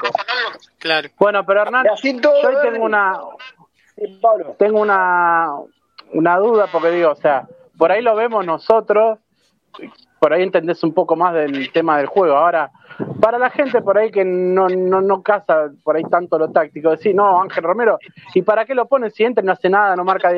Claro. 0.78 1.08
Bueno, 1.18 1.44
pero 1.44 1.62
Hernán, 1.62 1.86
yo 2.02 2.20
tengo 2.62 2.84
una 2.84 3.20
tengo 4.58 4.80
una 4.80 5.52
una 6.12 6.36
duda 6.38 6.66
porque 6.70 6.90
digo, 6.90 7.10
o 7.10 7.16
sea, 7.16 7.46
por 7.76 7.92
ahí 7.92 8.02
lo 8.02 8.14
vemos 8.14 8.44
nosotros, 8.44 9.18
por 10.18 10.32
ahí 10.32 10.42
entendés 10.42 10.82
un 10.82 10.94
poco 10.94 11.16
más 11.16 11.34
del 11.34 11.70
tema 11.72 11.98
del 11.98 12.06
juego. 12.06 12.36
Ahora, 12.36 12.70
para 13.20 13.38
la 13.38 13.50
gente 13.50 13.80
por 13.82 13.98
ahí 13.98 14.10
que 14.10 14.24
no, 14.24 14.68
no, 14.68 15.00
no 15.00 15.22
casa 15.22 15.70
por 15.84 15.96
ahí 15.96 16.04
tanto 16.04 16.38
lo 16.38 16.50
táctico, 16.50 16.90
decir, 16.90 17.14
no, 17.14 17.40
Ángel 17.40 17.64
Romero, 17.64 17.98
¿y 18.34 18.42
para 18.42 18.64
qué 18.64 18.74
lo 18.74 18.86
ponen 18.86 19.10
si 19.10 19.24
entra 19.24 19.44
no 19.44 19.52
hace 19.52 19.68
nada, 19.68 19.94
no 19.94 20.04
marca 20.04 20.32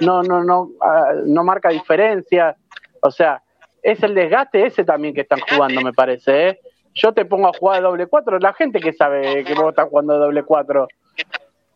no 0.00 0.22
no 0.22 0.42
no 0.42 0.70
ah, 0.80 1.12
no 1.24 1.44
marca 1.44 1.68
diferencia? 1.68 2.56
O 3.02 3.10
sea, 3.10 3.42
es 3.82 4.02
el 4.02 4.14
desgaste 4.14 4.64
ese 4.64 4.84
también 4.84 5.14
que 5.14 5.22
están 5.22 5.40
jugando, 5.40 5.80
me 5.80 5.92
parece. 5.92 6.48
¿eh? 6.48 6.60
Yo 6.94 7.12
te 7.12 7.24
pongo 7.24 7.48
a 7.48 7.58
jugar 7.58 7.78
de 7.78 7.82
doble 7.82 8.06
cuatro, 8.06 8.38
la 8.38 8.52
gente 8.52 8.80
que 8.80 8.92
sabe 8.92 9.44
que 9.44 9.54
vos 9.54 9.70
estás 9.70 9.88
jugando 9.88 10.14
de 10.14 10.20
doble 10.20 10.42
cuatro. 10.44 10.88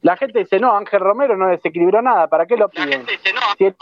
La 0.02 0.16
gente 0.16 0.40
dice, 0.40 0.58
no, 0.60 0.76
Ángel 0.76 1.00
Romero 1.00 1.36
no 1.36 1.48
desequilibró 1.48 2.02
nada, 2.02 2.28
¿para 2.28 2.46
qué 2.46 2.56
lo 2.56 2.68
piden? 2.68 3.04
Si 3.58 3.64
es 3.64 3.74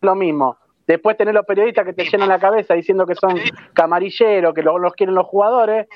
lo 0.00 0.14
mismo. 0.14 0.58
Después 0.86 1.18
tener 1.18 1.34
los 1.34 1.44
periodistas 1.44 1.84
que 1.84 1.92
te 1.92 2.04
llenan 2.04 2.30
la 2.30 2.38
cabeza 2.38 2.72
diciendo 2.72 3.06
que 3.06 3.14
son 3.14 3.38
camarilleros, 3.74 4.54
que 4.54 4.62
los, 4.62 4.80
los 4.80 4.94
quieren 4.94 5.14
los 5.14 5.26
jugadores. 5.26 5.86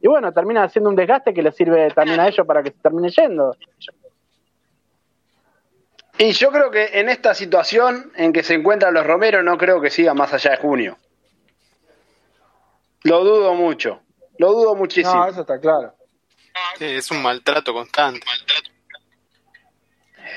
Y 0.00 0.08
bueno, 0.08 0.32
termina 0.32 0.62
haciendo 0.62 0.88
un 0.88 0.96
desgaste 0.96 1.34
que 1.34 1.42
les 1.42 1.54
sirve 1.54 1.90
también 1.90 2.18
a 2.18 2.28
ellos 2.28 2.46
para 2.46 2.62
que 2.62 2.70
se 2.70 2.78
termine 2.78 3.10
yendo. 3.10 3.54
Y 6.16 6.32
yo 6.32 6.50
creo 6.50 6.70
que 6.70 6.98
en 6.98 7.10
esta 7.10 7.34
situación 7.34 8.10
en 8.16 8.32
que 8.32 8.42
se 8.42 8.54
encuentran 8.54 8.94
los 8.94 9.06
Romero, 9.06 9.42
no 9.42 9.58
creo 9.58 9.82
que 9.82 9.90
siga 9.90 10.14
más 10.14 10.32
allá 10.32 10.52
de 10.52 10.56
junio. 10.56 10.96
Lo 13.04 13.22
dudo 13.24 13.54
mucho. 13.54 14.00
Lo 14.38 14.52
dudo 14.52 14.74
muchísimo. 14.74 15.14
No, 15.14 15.28
eso 15.28 15.42
está 15.42 15.60
claro. 15.60 15.94
es 16.80 17.10
un 17.10 17.22
maltrato 17.22 17.74
constante. 17.74 18.26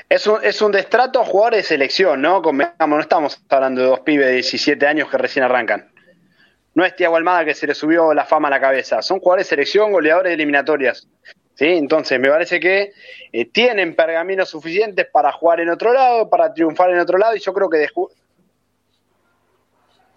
Es 0.08 0.26
un, 0.26 0.44
es 0.44 0.60
un 0.60 0.72
destrato 0.72 1.20
a 1.20 1.24
jugadores 1.24 1.62
de 1.62 1.68
selección, 1.68 2.20
¿no? 2.20 2.42
no 2.42 3.00
estamos 3.00 3.42
hablando 3.48 3.80
de 3.80 3.86
dos 3.86 4.00
pibes 4.00 4.26
de 4.26 4.32
17 4.34 4.86
años 4.86 5.08
que 5.08 5.18
recién 5.18 5.44
arrancan. 5.44 5.90
No 6.74 6.84
es 6.84 6.96
Tiago 6.96 7.16
Almada 7.16 7.44
que 7.44 7.54
se 7.54 7.66
le 7.66 7.74
subió 7.74 8.14
la 8.14 8.24
fama 8.24 8.48
a 8.48 8.50
la 8.50 8.60
cabeza. 8.60 9.02
Son 9.02 9.20
jugadores 9.20 9.46
de 9.46 9.50
selección, 9.50 9.92
goleadores 9.92 10.30
de 10.30 10.34
eliminatorias. 10.34 11.06
¿Sí? 11.54 11.66
Entonces, 11.66 12.18
me 12.18 12.30
parece 12.30 12.58
que 12.60 12.92
eh, 13.30 13.44
tienen 13.44 13.94
pergaminos 13.94 14.48
suficientes 14.48 15.06
para 15.06 15.32
jugar 15.32 15.60
en 15.60 15.68
otro 15.68 15.92
lado, 15.92 16.30
para 16.30 16.52
triunfar 16.54 16.90
en 16.90 16.98
otro 16.98 17.18
lado, 17.18 17.36
y 17.36 17.40
yo 17.40 17.52
creo 17.52 17.68
que 17.68 17.86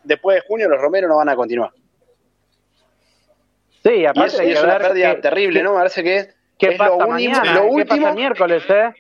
después 0.04 0.36
de 0.36 0.48
junio 0.48 0.70
los 0.70 0.80
Romero 0.80 1.10
no 1.10 1.18
van 1.18 1.30
a 1.30 1.36
continuar. 1.36 1.72
Sí, 3.84 4.06
aparte 4.06 4.48
y, 4.48 4.52
es 4.52 4.64
una 4.64 4.80
pérdida 4.80 5.20
terrible, 5.20 5.62
¿no? 5.62 5.74
Me 5.74 5.80
parece 5.80 6.04
que, 6.04 6.18
es 6.58 6.80
lo, 6.80 6.98
último, 6.98 7.44
lo 7.54 7.68
último. 7.68 8.14
miércoles, 8.14 8.64
eh? 8.70 8.94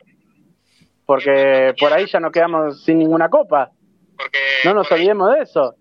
Porque 1.06 1.76
por 1.80 1.94
ahí 1.94 2.06
ya 2.08 2.20
nos 2.20 2.32
quedamos 2.32 2.84
sin 2.84 3.00
ninguna 3.00 3.30
copa. 3.30 3.72
no 4.64 4.74
nos 4.74 4.92
olvidemos 4.92 5.34
de 5.34 5.42
eso. 5.42 5.76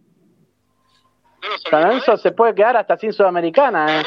San 1.70 1.82
Lorenzo 1.82 2.16
se 2.16 2.32
puede 2.32 2.54
quedar 2.54 2.76
hasta 2.76 2.96
sin 2.96 3.12
Sudamericana. 3.12 4.00
¿eh? 4.00 4.04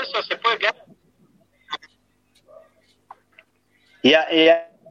Y, 4.04 4.14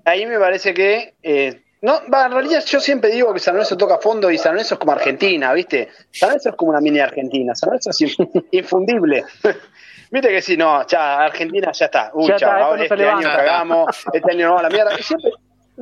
ahí 0.05 0.27
me 0.27 0.39
parece 0.39 0.73
que 0.75 1.15
eh, 1.23 1.63
no, 1.83 2.01
en 2.05 2.33
realidad 2.33 2.65
yo 2.67 2.81
siempre 2.81 3.11
digo 3.11 3.33
que 3.33 3.39
San 3.39 3.55
Lorenzo 3.55 3.77
toca 3.77 3.99
fondo 3.99 4.31
y 4.31 4.39
San 4.39 4.53
Lorenzo 4.53 4.75
es 4.75 4.81
como 4.81 4.93
Argentina, 4.93 5.53
¿viste? 5.53 5.89
San 6.11 6.31
Lorenzo 6.31 6.51
es 6.51 6.57
como 6.57 6.71
una 6.71 6.81
mini 6.81 7.01
Argentina, 7.01 7.55
San 7.55 7.69
Lorenzo 7.69 7.91
es 7.91 8.01
infundible. 8.53 9.25
Viste 10.11 10.29
que 10.29 10.41
sí, 10.41 10.57
no, 10.57 10.87
ya, 10.87 11.25
Argentina 11.25 11.73
ya 11.73 11.87
está. 11.87 12.11
Uy, 12.15 12.29
ya 12.29 12.71
este 12.79 13.09
año 13.09 13.23
cagamos, 13.23 14.05
este 14.13 14.33
año 14.33 14.49
no 14.49 14.59
a 14.59 14.63
la 14.63 14.69
mierda. 14.69 14.99
Y 14.99 15.03
siempre, 15.03 15.33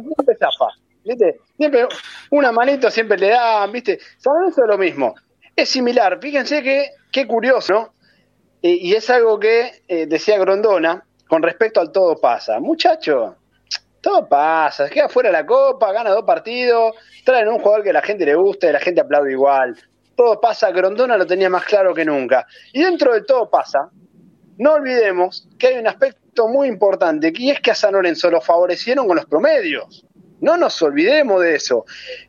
siempre 0.03 0.37
zafa, 0.37 0.67
¿viste? 1.05 1.41
Siempre 1.57 1.87
una 2.31 2.53
manito 2.53 2.91
siempre 2.91 3.19
le 3.19 3.31
dan, 3.31 3.73
¿viste? 3.73 3.99
San 4.19 4.49
eso 4.49 4.63
es 4.63 4.69
lo 4.69 4.79
mismo. 4.79 5.15
Es 5.57 5.69
similar, 5.69 6.19
fíjense 6.21 6.63
que, 6.63 6.91
qué 7.13 7.27
curioso, 7.27 7.73
¿no? 7.73 7.95
y 8.67 8.95
es 8.95 9.11
algo 9.11 9.39
que 9.39 9.83
eh, 9.89 10.07
decía 10.07 10.39
Grondona 10.39 11.05
con 11.29 11.43
respecto 11.43 11.81
al 11.81 11.93
todo 11.93 12.19
pasa. 12.19 12.61
Muchacho, 12.61 13.37
todo 14.01 14.29
pasa, 14.29 14.89
queda 14.89 15.09
fuera 15.09 15.31
la 15.31 15.45
copa, 15.45 15.93
gana 15.93 16.11
dos 16.11 16.25
partidos, 16.25 16.95
traen 17.25 17.49
un 17.49 17.59
jugador 17.59 17.83
que 17.83 17.91
a 17.91 17.95
la 17.95 18.03
gente 18.03 18.27
le 18.27 18.35
gusta 18.35 18.69
y 18.69 18.73
la 18.73 18.81
gente 18.81 19.01
aplaude 19.01 19.33
igual. 19.33 19.77
Todo 20.15 20.41
pasa, 20.41 20.71
Grondona 20.71 21.17
lo 21.17 21.27
tenía 21.27 21.51
más 21.51 21.65
claro 21.65 21.95
que 21.95 22.05
nunca. 22.05 22.47
Y 22.73 22.83
dentro 22.83 23.13
de 23.13 23.23
todo 23.23 23.51
pasa, 23.51 23.91
no 24.59 24.75
olvidemos 24.75 25.49
que 25.59 25.69
hay 25.69 25.79
un 25.79 25.87
aspecto 25.87 26.21
muy 26.49 26.69
importante, 26.69 27.33
y 27.35 27.51
es 27.51 27.61
que 27.61 27.71
a 27.71 27.75
San 27.75 27.95
Lorenzo 27.95 28.31
lo 28.31 28.41
favorecieron 28.41 29.07
con 29.07 29.17
los 29.17 29.27
promedios. 29.27 30.05
No 30.41 30.57
nos 30.57 30.81
olvidemos 30.83 31.41
de 31.41 31.55
eso. 31.55 31.85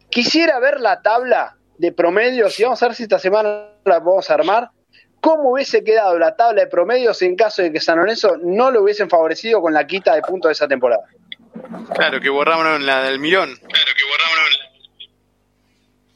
Quisiera 0.10 0.60
ver 0.60 0.80
la 0.80 1.02
tabla 1.02 1.58
de 1.78 1.92
promedios, 1.92 2.60
y 2.60 2.64
vamos 2.64 2.82
a 2.82 2.88
ver 2.88 2.96
si 2.96 3.04
esta 3.04 3.20
semana 3.20 3.68
la 3.84 4.02
podemos 4.04 4.30
armar, 4.30 4.70
cómo 5.20 5.52
hubiese 5.52 5.84
quedado 5.84 6.18
la 6.20 6.36
tabla 6.36 6.62
de 6.62 6.68
promedios 6.68 7.22
en 7.24 7.36
caso 7.36 7.62
de 7.62 7.72
que 7.72 7.80
San 7.80 7.98
Lorenzo 7.98 8.38
no 8.44 8.72
lo 8.72 8.84
hubiesen 8.84 9.10
favorecido 9.10 9.60
con 9.62 9.74
la 9.74 9.86
quita 9.88 10.14
de 10.14 10.22
puntos 10.22 10.50
de 10.50 10.54
esa 10.54 10.68
temporada. 10.68 11.04
Claro, 11.96 12.20
que 12.22 12.30
borraron 12.30 12.86
la 12.86 13.04
del 13.04 13.20
millón. 13.20 13.56
Claro, 13.56 13.92
que 13.98 14.04
borraron 14.06 14.54
la 14.60 14.65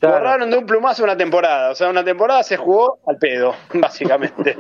Borraron 0.02 0.50
de 0.50 0.58
un 0.58 0.66
plumazo 0.66 1.04
una 1.04 1.18
temporada. 1.18 1.72
O 1.72 1.76
sea, 1.76 1.90
una 1.90 2.04
temporada 2.04 2.42
se 2.44 2.56
jugó 2.56 3.00
al 3.06 3.18
pedo, 3.18 3.54
básicamente. 3.74 4.56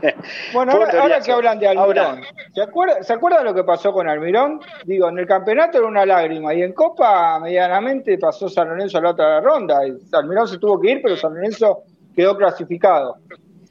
bueno, 0.53 0.73
ahora, 0.73 1.21
que 1.21 1.31
hablan 1.31 1.59
de 1.59 1.67
Almirón, 1.67 2.21
¿se, 2.53 2.61
acuerdan 2.61 3.03
¿se 3.03 3.13
acuerda 3.13 3.43
lo 3.43 3.53
que 3.53 3.63
pasó 3.63 3.93
con 3.93 4.09
Almirón? 4.09 4.59
Digo, 4.85 5.07
en 5.09 5.17
el 5.17 5.25
campeonato 5.25 5.77
era 5.77 5.87
una 5.87 6.05
lágrima 6.05 6.53
y 6.53 6.63
en 6.63 6.73
Copa 6.73 7.39
medianamente 7.39 8.17
pasó 8.17 8.49
San 8.49 8.69
Lorenzo 8.69 8.97
a 8.97 9.01
la 9.01 9.09
otra 9.11 9.39
ronda. 9.39 9.87
Y 9.87 9.93
Almirón 10.11 10.47
se 10.47 10.57
tuvo 10.57 10.79
que 10.79 10.91
ir, 10.91 11.01
pero 11.01 11.15
San 11.15 11.33
Lorenzo 11.33 11.83
quedó 12.15 12.35
clasificado. 12.35 13.17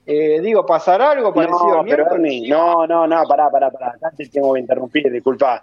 Eh, 0.06 0.40
digo, 0.40 0.64
¿pasará 0.64 1.10
algo 1.10 1.34
parecido 1.34 1.82
no, 1.82 1.84
pero 1.84 2.06
no, 2.16 2.86
no, 2.86 3.06
no, 3.06 3.24
pará, 3.24 3.50
pará, 3.50 3.70
pará. 3.70 3.92
Te 4.16 4.26
tengo 4.26 4.54
que 4.54 4.60
interrumpir, 4.60 5.12
disculpa. 5.12 5.62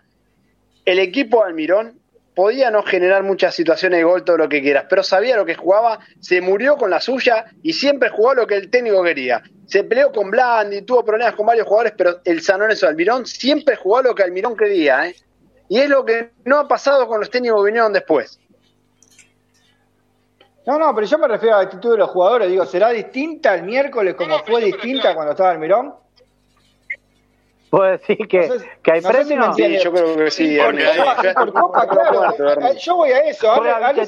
El 0.86 1.00
equipo 1.00 1.40
de 1.40 1.50
Almirón 1.50 2.00
podía 2.36 2.70
no 2.70 2.84
generar 2.84 3.24
muchas 3.24 3.56
situaciones 3.56 4.00
de 4.00 4.04
gol, 4.04 4.24
todo 4.24 4.38
lo 4.38 4.50
que 4.50 4.62
quieras, 4.62 4.86
pero 4.90 5.04
sabía 5.04 5.38
lo 5.38 5.46
que 5.46 5.56
jugaba, 5.56 6.00
se 6.20 6.42
murió 6.42 6.76
con 6.76 6.90
la 6.90 7.00
suya 7.00 7.46
y 7.64 7.74
siempre 7.74 8.10
jugó 8.10 8.34
lo 8.34 8.46
que 8.46 8.56
el 8.56 8.70
técnico 8.70 9.02
quería. 9.02 9.42
Se 9.66 9.84
peleó 9.84 10.12
con 10.12 10.30
Blandi, 10.30 10.82
tuvo 10.84 11.04
problemas 11.04 11.36
con 11.36 11.46
varios 11.46 11.66
jugadores, 11.66 11.94
pero 11.98 12.20
el 12.24 12.42
San 12.42 12.60
Lorenzo 12.60 12.88
Almirón 12.88 13.26
siempre 13.26 13.76
jugó 13.78 14.02
lo 14.02 14.14
que 14.14 14.24
Almirón 14.24 14.56
quería, 14.56 15.08
¿eh? 15.08 15.16
Y 15.68 15.80
es 15.80 15.90
lo 15.90 16.06
que 16.06 16.32
no 16.44 16.60
ha 16.60 16.68
pasado 16.68 17.08
con 17.08 17.20
los 17.20 17.30
técnicos 17.30 17.64
que 17.64 17.68
vinieron 17.68 17.92
después. 17.92 18.40
No, 20.68 20.80
no, 20.80 20.94
pero 20.94 21.08
yo 21.08 21.18
me 21.18 21.28
refiero 21.28 21.56
a 21.56 21.60
la 21.60 21.66
actitud 21.66 21.92
de 21.92 21.98
los 21.98 22.10
jugadores. 22.10 22.50
Digo, 22.50 22.66
¿será 22.66 22.90
distinta 22.90 23.56
el 23.56 23.64
miércoles 23.64 24.16
como 24.16 24.40
fue 24.40 24.64
distinta 24.64 25.14
cuando 25.14 25.32
estaba 25.32 25.52
Almirón? 25.52 26.05
¿Puedo 27.76 27.92
decir 27.92 28.18
que, 28.30 28.50
que 28.82 28.90
hay 28.90 29.02
premios? 29.02 29.54
sí, 29.58 29.78
yo 29.84 29.92
creo 29.92 30.16
que 30.16 30.32
sí. 30.32 30.56
yo 30.56 30.72
voy 32.96 33.12
a 33.12 33.20
eso. 33.20 33.52
A 33.52 33.60
ver, 33.60 33.74
a 33.74 33.92
lo 33.92 34.08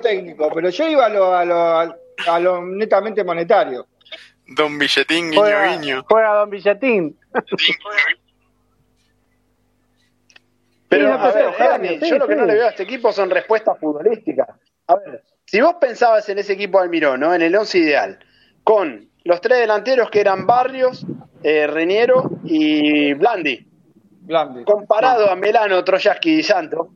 técnico, 0.00 0.50
pero 0.52 0.68
yo 0.68 0.88
iba 0.88 1.06
a 1.06 1.08
lo, 1.08 1.32
a 1.32 1.44
lo, 1.44 1.96
a 2.26 2.40
lo 2.40 2.64
netamente 2.64 3.22
monetario. 3.22 3.86
Don 4.48 4.76
Billetín, 4.76 5.30
guiño, 5.30 5.40
juega, 5.40 5.76
guiño. 5.76 6.04
Juega 6.08 6.34
Don 6.34 6.50
Billetín. 6.50 7.16
Pero, 10.88 11.12
a 11.12 11.30
ver, 11.30 12.00
yo 12.00 12.18
lo 12.18 12.26
que 12.26 12.34
no 12.34 12.46
le 12.46 12.54
veo 12.54 12.66
a 12.66 12.70
este 12.70 12.82
equipo 12.82 13.12
son 13.12 13.30
respuestas 13.30 13.78
futbolísticas. 13.78 14.48
A 14.88 14.96
ver, 14.96 15.22
si 15.44 15.60
vos 15.60 15.76
pensabas 15.80 16.28
en 16.30 16.40
ese 16.40 16.54
equipo 16.54 16.78
de 16.78 16.84
Almirón, 16.84 17.20
¿no? 17.20 17.32
En 17.32 17.42
el 17.42 17.54
once 17.54 17.78
ideal, 17.78 18.18
con 18.64 19.08
los 19.24 19.40
tres 19.40 19.58
delanteros 19.58 20.10
que 20.10 20.20
eran 20.20 20.46
Barrios, 20.46 21.04
eh, 21.42 21.66
Reñero 21.66 22.30
y 22.44 23.14
Blandi. 23.14 23.66
Blandi. 24.20 24.64
Comparado 24.64 25.30
a 25.30 25.36
Melano, 25.36 25.82
Troyaski 25.82 26.38
y 26.38 26.42
Santo, 26.42 26.90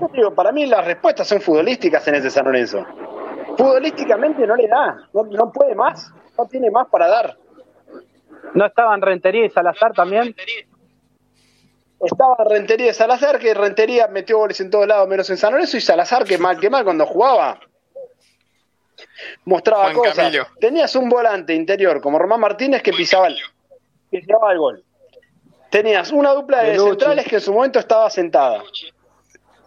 yo 0.00 0.08
digo, 0.12 0.34
para 0.34 0.52
mí 0.52 0.66
las 0.66 0.84
respuestas 0.84 1.28
son 1.28 1.40
futbolísticas 1.40 2.06
en 2.08 2.16
ese 2.16 2.30
San 2.30 2.44
Lorenzo. 2.44 2.84
Futbolísticamente 3.56 4.46
no 4.46 4.56
le 4.56 4.66
da, 4.68 5.08
no, 5.12 5.24
no 5.24 5.52
puede 5.52 5.74
más, 5.74 6.12
no 6.38 6.46
tiene 6.46 6.70
más 6.70 6.88
para 6.88 7.08
dar. 7.08 7.36
¿No 8.54 8.66
estaban 8.66 9.02
Rentería 9.02 9.46
y 9.46 9.50
Salazar 9.50 9.92
también? 9.92 10.34
Estaba 12.00 12.36
Rentería 12.48 12.90
y 12.90 12.94
Salazar, 12.94 13.38
que 13.38 13.54
Rentería 13.54 14.08
metió 14.08 14.38
goles 14.38 14.60
en 14.60 14.70
todos 14.70 14.86
lados 14.86 15.08
menos 15.08 15.28
en 15.30 15.36
San 15.36 15.52
Lorenzo, 15.52 15.76
y 15.76 15.80
Salazar, 15.80 16.24
que 16.24 16.38
mal 16.38 16.58
que 16.58 16.70
mal 16.70 16.84
cuando 16.84 17.06
jugaba, 17.06 17.58
mostraba 19.44 19.92
cosas. 19.92 20.32
Tenías 20.60 20.94
un 20.96 21.08
volante 21.08 21.54
interior 21.54 22.00
como 22.00 22.18
Román 22.18 22.40
Martínez 22.40 22.82
que 22.82 22.92
pisaba 22.92 23.28
el, 23.28 23.38
que 24.10 24.20
llevaba 24.20 24.52
el 24.52 24.58
gol. 24.58 24.84
Tenías 25.70 26.12
una 26.12 26.32
dupla 26.32 26.62
de, 26.62 26.78
centrales 26.78 27.26
que 27.26 27.36
en 27.36 27.40
su 27.40 27.52
momento 27.52 27.78
estaba 27.78 28.08
sentada. 28.10 28.62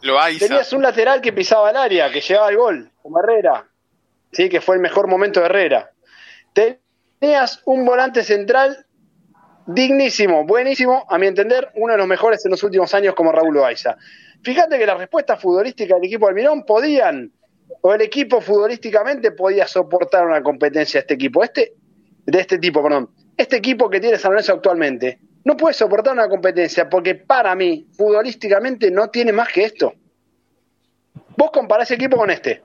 Lo 0.01 0.17
Tenías 0.39 0.71
un 0.73 0.83
lateral 0.83 1.21
que 1.21 1.33
pisaba 1.33 1.69
el 1.69 1.75
área, 1.75 2.11
que 2.11 2.21
llevaba 2.21 2.49
el 2.49 2.57
gol, 2.57 2.91
como 3.01 3.19
Herrera. 3.19 3.67
Sí, 4.31 4.49
que 4.49 4.61
fue 4.61 4.75
el 4.75 4.81
mejor 4.81 5.07
momento 5.07 5.39
de 5.39 5.47
Herrera. 5.47 5.91
Tenías 6.53 7.61
un 7.65 7.85
volante 7.85 8.23
central 8.23 8.85
dignísimo, 9.67 10.45
buenísimo, 10.45 11.05
a 11.09 11.17
mi 11.17 11.27
entender, 11.27 11.71
uno 11.75 11.93
de 11.93 11.97
los 11.97 12.07
mejores 12.07 12.43
en 12.45 12.51
los 12.51 12.63
últimos 12.63 12.93
años 12.93 13.13
como 13.13 13.31
Raúl 13.31 13.53
Loaiza. 13.53 13.97
Fíjate 14.43 14.79
que 14.79 14.85
las 14.85 14.97
respuestas 14.97 15.41
futbolísticas 15.41 15.97
del 15.97 16.07
equipo 16.07 16.27
Almirón 16.27 16.63
podían, 16.63 17.33
o 17.81 17.93
el 17.93 18.01
equipo 18.01 18.41
futbolísticamente 18.41 19.31
podía 19.31 19.67
soportar 19.67 20.25
una 20.25 20.41
competencia 20.41 20.99
de 20.99 21.01
este 21.01 21.13
equipo, 21.13 21.43
este, 21.43 21.73
de 22.25 22.39
este 22.39 22.57
tipo, 22.57 22.81
perdón. 22.83 23.09
Este 23.35 23.57
equipo 23.57 23.89
que 23.89 23.99
tiene 23.99 24.17
San 24.17 24.31
Lorenzo 24.31 24.53
actualmente 24.53 25.19
no 25.43 25.55
puede 25.55 25.73
soportar 25.73 26.13
una 26.13 26.27
competencia 26.27 26.89
porque 26.89 27.15
para 27.15 27.55
mí, 27.55 27.87
futbolísticamente, 27.95 28.91
no 28.91 29.09
tiene 29.09 29.31
más 29.31 29.49
que 29.49 29.63
esto. 29.63 29.93
Vos 31.37 31.51
comparás 31.51 31.91
equipo 31.91 32.17
con 32.17 32.31
este, 32.31 32.61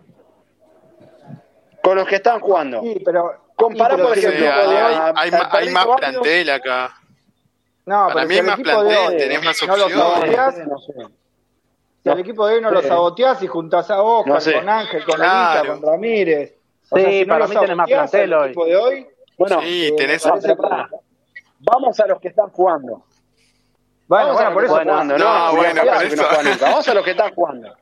con 1.82 1.96
los 1.96 2.08
que 2.08 2.16
están 2.16 2.40
jugando. 2.40 2.80
Sí, 2.82 3.00
pero 3.04 3.42
Compará, 3.62 3.96
por 3.96 4.18
ejemplo, 4.18 4.46
hay, 4.52 5.30
hay, 5.50 5.70
más 5.70 5.86
plantel 5.96 6.50
acá. 6.50 6.94
No, 7.86 8.08
Para 8.08 8.26
mí 8.26 8.34
hay 8.34 8.42
más 8.42 8.58
plantel, 8.58 9.16
tenés 9.16 9.44
más 9.44 9.62
opciones. 9.62 11.21
Si 12.02 12.08
al 12.08 12.18
equipo 12.18 12.46
de 12.46 12.56
hoy 12.56 12.60
no 12.60 12.70
lo 12.70 12.82
saboteás 12.82 13.42
y 13.42 13.46
juntás 13.46 13.90
a 13.90 14.02
Oscar 14.02 14.42
con 14.54 14.68
Ángel, 14.68 15.04
con 15.04 15.14
claro. 15.14 15.80
con 15.80 15.82
Ramírez. 15.82 16.54
sí, 16.82 17.24
para 17.24 17.46
mí 17.46 17.54
tenés 17.54 17.76
más 17.76 17.88
plantel 17.88 18.34
hoy. 18.34 18.54
De 18.54 18.76
hoy. 18.76 19.06
Bueno, 19.38 19.60
sí, 19.62 19.86
eh, 19.86 19.94
tenés 19.96 20.24
Vamos 21.60 22.00
a 22.00 22.06
los 22.06 22.20
que 22.20 22.28
están 22.28 22.50
jugando. 22.50 23.04
Bueno, 24.08 24.32
bueno, 24.32 24.52
por 24.52 24.64
eso 24.64 24.78
jugando, 24.78 25.16
¿no? 25.16 25.24
No, 25.24 25.56
bueno, 25.56 25.82
por 25.82 26.02
eso. 26.04 26.24
Vamos 26.60 26.88
a 26.88 26.94
los 26.94 27.04
que 27.04 27.10
están 27.12 27.34
jugando. 27.34 27.76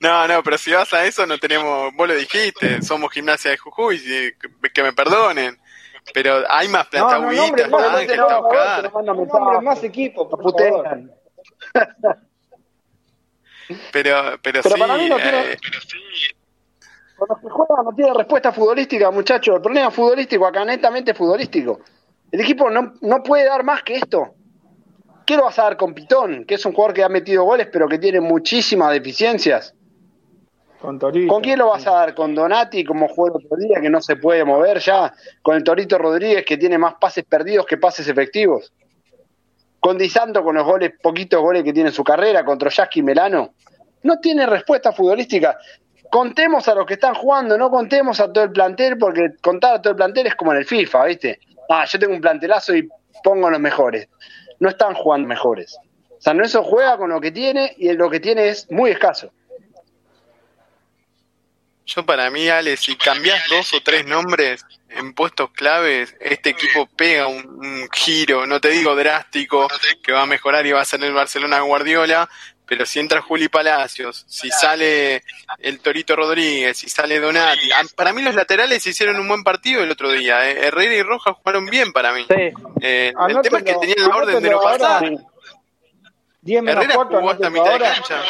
No, 0.00 0.26
no, 0.26 0.42
pero 0.42 0.56
si 0.56 0.72
vas 0.72 0.92
a 0.94 1.04
eso 1.04 1.26
no 1.26 1.38
tenemos, 1.38 1.94
vos 1.94 2.08
lo 2.08 2.14
dijiste, 2.14 2.80
somos 2.80 3.12
gimnasia 3.12 3.50
de 3.50 3.58
Jujuy, 3.58 4.00
que 4.72 4.82
me 4.82 4.92
perdonen. 4.92 5.58
Pero 6.12 6.42
hay 6.48 6.68
más 6.68 6.86
plata 6.88 7.18
no, 7.18 7.32
no, 7.32 7.42
Ángel, 7.42 7.70
no, 7.70 9.62
más 9.62 9.82
equipo, 9.82 10.28
por 10.28 10.54
Pero, 13.92 14.38
pero, 14.42 14.62
sí, 14.62 14.68
para 14.78 14.96
mí 14.96 15.08
no 15.08 15.16
tiene, 15.16 15.52
eh, 15.52 15.58
Con 17.16 17.28
los 17.28 17.38
que 17.38 17.48
juegan 17.48 17.84
no 17.84 17.92
tiene 17.94 18.14
respuesta 18.14 18.52
futbolística, 18.52 19.10
muchachos. 19.10 19.56
El 19.56 19.62
problema 19.62 19.90
futbolístico 19.90 20.46
acá, 20.46 20.64
netamente 20.64 21.14
futbolístico. 21.14 21.80
El 22.30 22.40
equipo 22.40 22.70
no, 22.70 22.94
no 23.00 23.22
puede 23.22 23.44
dar 23.44 23.64
más 23.64 23.82
que 23.82 23.96
esto. 23.96 24.34
¿Qué 25.24 25.36
lo 25.36 25.44
vas 25.44 25.58
a 25.58 25.64
dar 25.64 25.76
con 25.76 25.94
Pitón? 25.94 26.44
Que 26.44 26.56
es 26.56 26.66
un 26.66 26.72
jugador 26.72 26.94
que 26.94 27.02
ha 27.02 27.08
metido 27.08 27.44
goles, 27.44 27.68
pero 27.72 27.88
que 27.88 27.98
tiene 27.98 28.20
muchísimas 28.20 28.92
deficiencias. 28.92 29.74
Con, 30.80 30.98
¿Con 30.98 31.40
quién 31.40 31.58
lo 31.58 31.68
vas 31.70 31.86
a 31.86 31.92
dar? 31.92 32.14
¿Con 32.14 32.34
Donati, 32.34 32.84
como 32.84 33.08
jugó 33.08 33.28
el 33.28 33.44
otro 33.44 33.56
día, 33.56 33.80
que 33.80 33.88
no 33.88 34.02
se 34.02 34.16
puede 34.16 34.44
mover 34.44 34.80
ya? 34.80 35.14
¿Con 35.40 35.56
el 35.56 35.64
Torito 35.64 35.96
Rodríguez, 35.96 36.44
que 36.44 36.58
tiene 36.58 36.76
más 36.76 36.96
pases 37.00 37.24
perdidos 37.24 37.64
que 37.64 37.78
pases 37.78 38.06
efectivos? 38.06 38.70
¿Con 39.84 39.98
Di 39.98 40.08
Santo, 40.08 40.42
con 40.42 40.54
los 40.54 40.64
goles, 40.64 40.92
poquitos 41.02 41.42
goles 41.42 41.62
que 41.62 41.74
tiene 41.74 41.90
en 41.90 41.94
su 41.94 42.02
carrera, 42.02 42.42
contra 42.42 42.70
Troyaski 42.70 43.00
y 43.00 43.02
Melano? 43.02 43.52
No 44.02 44.18
tiene 44.18 44.46
respuesta 44.46 44.92
futbolística. 44.92 45.58
Contemos 46.10 46.66
a 46.68 46.74
los 46.74 46.86
que 46.86 46.94
están 46.94 47.14
jugando, 47.14 47.58
no 47.58 47.70
contemos 47.70 48.18
a 48.18 48.32
todo 48.32 48.44
el 48.44 48.52
plantel, 48.52 48.96
porque 48.96 49.34
contar 49.42 49.74
a 49.74 49.82
todo 49.82 49.90
el 49.90 49.96
plantel 49.96 50.28
es 50.28 50.36
como 50.36 50.52
en 50.52 50.58
el 50.58 50.64
FIFA, 50.64 51.04
¿viste? 51.04 51.38
Ah, 51.68 51.84
yo 51.84 51.98
tengo 51.98 52.14
un 52.14 52.20
plantelazo 52.22 52.74
y 52.74 52.88
pongo 53.22 53.50
los 53.50 53.60
mejores 53.60 54.08
no 54.60 54.68
están 54.68 54.94
jugando 54.94 55.28
mejores. 55.28 55.76
San 56.18 56.36
Lorenzo 56.36 56.62
juega 56.64 56.96
con 56.96 57.10
lo 57.10 57.20
que 57.20 57.30
tiene 57.30 57.74
y 57.76 57.92
lo 57.92 58.08
que 58.08 58.20
tiene 58.20 58.48
es 58.48 58.70
muy 58.70 58.90
escaso. 58.90 59.30
Yo 61.86 62.06
para 62.06 62.30
mí, 62.30 62.48
Ale, 62.48 62.76
si 62.76 62.96
cambias 62.96 63.48
dos 63.50 63.74
o 63.74 63.80
tres 63.82 64.06
nombres 64.06 64.64
en 64.88 65.12
puestos 65.12 65.50
claves, 65.50 66.16
este 66.20 66.50
equipo 66.50 66.86
pega 66.86 67.26
un, 67.26 67.88
giro, 67.92 68.46
no 68.46 68.60
te 68.60 68.70
digo 68.70 68.94
drástico, 68.94 69.68
que 70.02 70.12
va 70.12 70.22
a 70.22 70.26
mejorar 70.26 70.66
y 70.66 70.72
va 70.72 70.80
a 70.80 70.84
ser 70.84 71.04
el 71.04 71.12
Barcelona 71.12 71.60
Guardiola, 71.60 72.28
pero 72.66 72.86
si 72.86 72.98
entra 72.98 73.20
Juli 73.20 73.48
Palacios, 73.48 74.24
si 74.26 74.50
sale 74.50 75.22
el 75.58 75.80
Torito 75.80 76.16
Rodríguez, 76.16 76.78
si 76.78 76.88
sale 76.88 77.20
Donati, 77.20 77.68
para 77.94 78.14
mí 78.14 78.22
los 78.22 78.34
laterales 78.34 78.86
hicieron 78.86 79.20
un 79.20 79.28
buen 79.28 79.44
partido 79.44 79.82
el 79.82 79.90
otro 79.90 80.10
día. 80.10 80.48
¿eh? 80.48 80.66
Herrera 80.66 80.94
y 80.94 81.02
Rojas 81.02 81.34
jugaron 81.36 81.66
bien 81.66 81.92
para 81.92 82.12
mí. 82.12 82.26
Eh, 82.80 83.12
el 83.28 83.40
tema 83.42 83.58
es 83.58 83.64
que 83.64 83.74
tenían 83.74 84.08
la 84.08 84.16
orden 84.16 84.42
de 84.42 84.50
no 84.50 84.60
pasar. 84.60 85.12
Herrera 86.46 86.94
jugó 86.94 87.30
hasta 87.30 87.50
mitad 87.50 87.72
de 87.72 87.78
cancha. 87.78 88.22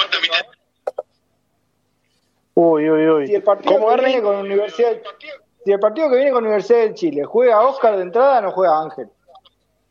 Uy, 2.54 2.88
uy, 2.88 3.08
uy. 3.08 3.26
Si 3.26 3.34
el 3.34 3.42
partido 3.42 3.78
que 3.78 4.04
viene 4.04 4.22
con 4.22 4.36
Universidad, 4.36 4.92
si 5.64 5.72
el 5.72 5.80
partido 5.80 6.08
que 6.08 6.16
viene 6.16 6.30
con 6.30 6.44
Universidad 6.44 6.80
de 6.80 6.94
Chile 6.94 7.24
juega 7.24 7.62
Oscar 7.62 7.96
de 7.96 8.02
entrada, 8.02 8.40
no 8.40 8.52
juega 8.52 8.80
Ángel. 8.80 9.08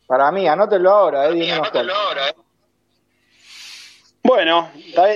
Para 0.08 0.32
mí, 0.32 0.48
anótelo 0.48 0.92
ahora, 0.92 1.30
eh, 1.30 1.52
anótelo 1.52 1.94
ahora, 1.94 2.30
eh. 2.30 2.34
Bueno, 4.24 4.70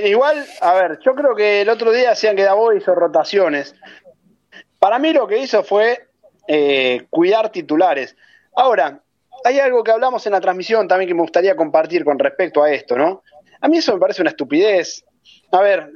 igual, 0.03 0.45
a 0.59 0.73
ver, 0.73 0.99
yo 0.99 1.15
creo 1.15 1.33
que 1.33 1.61
el 1.61 1.69
otro 1.69 1.93
día 1.93 2.11
hacían 2.11 2.35
que 2.35 2.43
Davo 2.43 2.73
hizo 2.73 2.93
rotaciones. 2.93 3.73
Para 4.79 4.99
mí 4.99 5.13
lo 5.13 5.27
que 5.27 5.37
hizo 5.37 5.63
fue 5.63 6.09
eh, 6.47 7.07
cuidar 7.09 7.49
titulares. 7.49 8.17
Ahora, 8.53 9.01
hay 9.45 9.59
algo 9.59 9.83
que 9.83 9.91
hablamos 9.91 10.25
en 10.25 10.33
la 10.33 10.41
transmisión 10.41 10.89
también 10.89 11.07
que 11.07 11.13
me 11.13 11.21
gustaría 11.21 11.55
compartir 11.55 12.03
con 12.03 12.19
respecto 12.19 12.61
a 12.61 12.71
esto, 12.71 12.97
¿no? 12.97 13.23
A 13.61 13.67
mí 13.69 13.77
eso 13.77 13.93
me 13.93 13.99
parece 13.99 14.21
una 14.21 14.31
estupidez. 14.31 15.05
A 15.51 15.61
ver, 15.61 15.89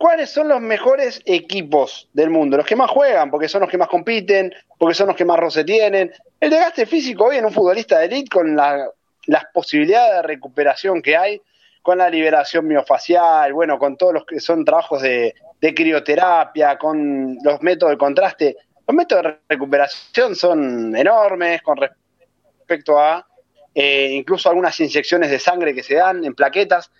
¿cuáles 0.00 0.30
son 0.30 0.48
los 0.48 0.62
mejores 0.62 1.20
equipos 1.26 2.08
del 2.14 2.30
mundo? 2.30 2.56
Los 2.56 2.64
que 2.64 2.74
más 2.74 2.90
juegan, 2.90 3.30
porque 3.30 3.48
son 3.48 3.60
los 3.60 3.68
que 3.68 3.76
más 3.76 3.88
compiten, 3.88 4.50
porque 4.78 4.94
son 4.94 5.08
los 5.08 5.16
que 5.16 5.26
más 5.26 5.38
roce 5.38 5.62
tienen. 5.62 6.10
El 6.40 6.48
desgaste 6.48 6.86
físico 6.86 7.26
hoy 7.26 7.36
en 7.36 7.44
un 7.44 7.52
futbolista 7.52 7.98
de 7.98 8.06
elite 8.06 8.30
con 8.30 8.56
las 8.56 9.44
posibilidades 9.52 10.14
de 10.14 10.22
recuperación 10.22 11.02
que 11.02 11.18
hay 11.18 11.42
con 11.82 11.98
la 11.98 12.08
liberación 12.08 12.66
miofacial, 12.66 13.52
bueno, 13.52 13.78
con 13.78 13.98
todos 13.98 14.14
los 14.14 14.24
que 14.24 14.40
son 14.40 14.64
trabajos 14.64 15.02
de, 15.02 15.34
crioterapia, 15.60 16.78
con 16.78 17.36
los 17.42 17.60
métodos 17.60 17.92
de 17.92 17.98
contraste. 17.98 18.56
Los 18.88 18.94
métodos 18.94 19.24
de 19.24 19.38
recuperación 19.50 20.34
son 20.34 20.96
enormes 20.96 21.60
con 21.60 21.76
respecto 21.76 22.98
a 22.98 23.26
eh, 23.74 24.12
incluso 24.12 24.48
algunas 24.48 24.80
inyecciones 24.80 25.30
de 25.30 25.38
sangre 25.38 25.74
que 25.74 25.82
se 25.82 25.96
dan 25.96 26.24
en 26.24 26.34
plaquetas. 26.34 26.90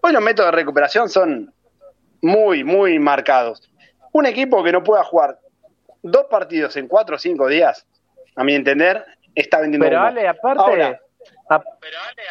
hoy 0.00 0.12
los 0.12 0.22
métodos 0.22 0.52
de 0.52 0.56
recuperación 0.56 1.10
son 1.10 1.52
muy, 2.22 2.64
muy 2.64 2.98
marcados. 2.98 3.70
Un 4.12 4.26
equipo 4.26 4.62
que 4.62 4.72
no 4.72 4.82
pueda 4.82 5.04
jugar 5.04 5.38
dos 6.02 6.26
partidos 6.26 6.76
en 6.76 6.88
cuatro 6.88 7.16
o 7.16 7.18
cinco 7.18 7.48
días, 7.48 7.86
a 8.34 8.44
mi 8.44 8.54
entender, 8.54 9.04
está 9.34 9.60
vendiendo. 9.60 9.86
Pero 9.86 10.00
vale, 10.00 10.28
aparte, 10.28 11.00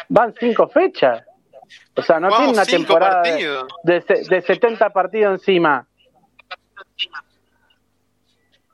van 0.08 0.34
cinco 0.38 0.68
fechas. 0.68 1.24
O 1.96 2.02
sea, 2.02 2.20
no 2.20 2.28
tiene 2.28 2.52
una 2.52 2.64
temporada 2.64 3.22
de, 3.22 4.00
de, 4.28 4.42
70 4.42 4.90
partidos 4.90 5.40
encima. 5.40 5.86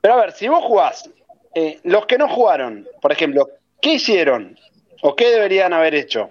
Pero 0.01 0.13
a 0.13 0.17
ver, 0.17 0.31
si 0.33 0.47
vos 0.47 0.63
jugás, 0.63 1.09
eh, 1.55 1.79
los 1.83 2.05
que 2.05 2.17
no 2.17 2.27
jugaron, 2.27 2.87
por 3.01 3.11
ejemplo, 3.11 3.49
¿qué 3.81 3.93
hicieron? 3.93 4.59
¿O 5.01 5.15
qué 5.15 5.29
deberían 5.29 5.73
haber 5.73 5.95
hecho? 5.95 6.29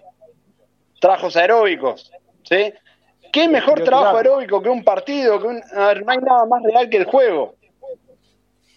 Trabajos 1.01 1.37
aeróbicos, 1.37 2.12
¿sí? 2.45 2.72
¿Qué 3.33 3.49
mejor 3.49 3.83
trabajo 3.83 4.18
aeróbico 4.18 4.62
que 4.62 4.68
un 4.68 4.85
partido? 4.85 5.41
Que 5.41 5.47
un, 5.47 5.62
a 5.74 5.87
ver, 5.89 6.05
no 6.05 6.12
hay 6.12 6.18
nada 6.18 6.45
más 6.45 6.62
real 6.62 6.91
que 6.91 6.99
el 6.99 7.05
juego. 7.05 7.55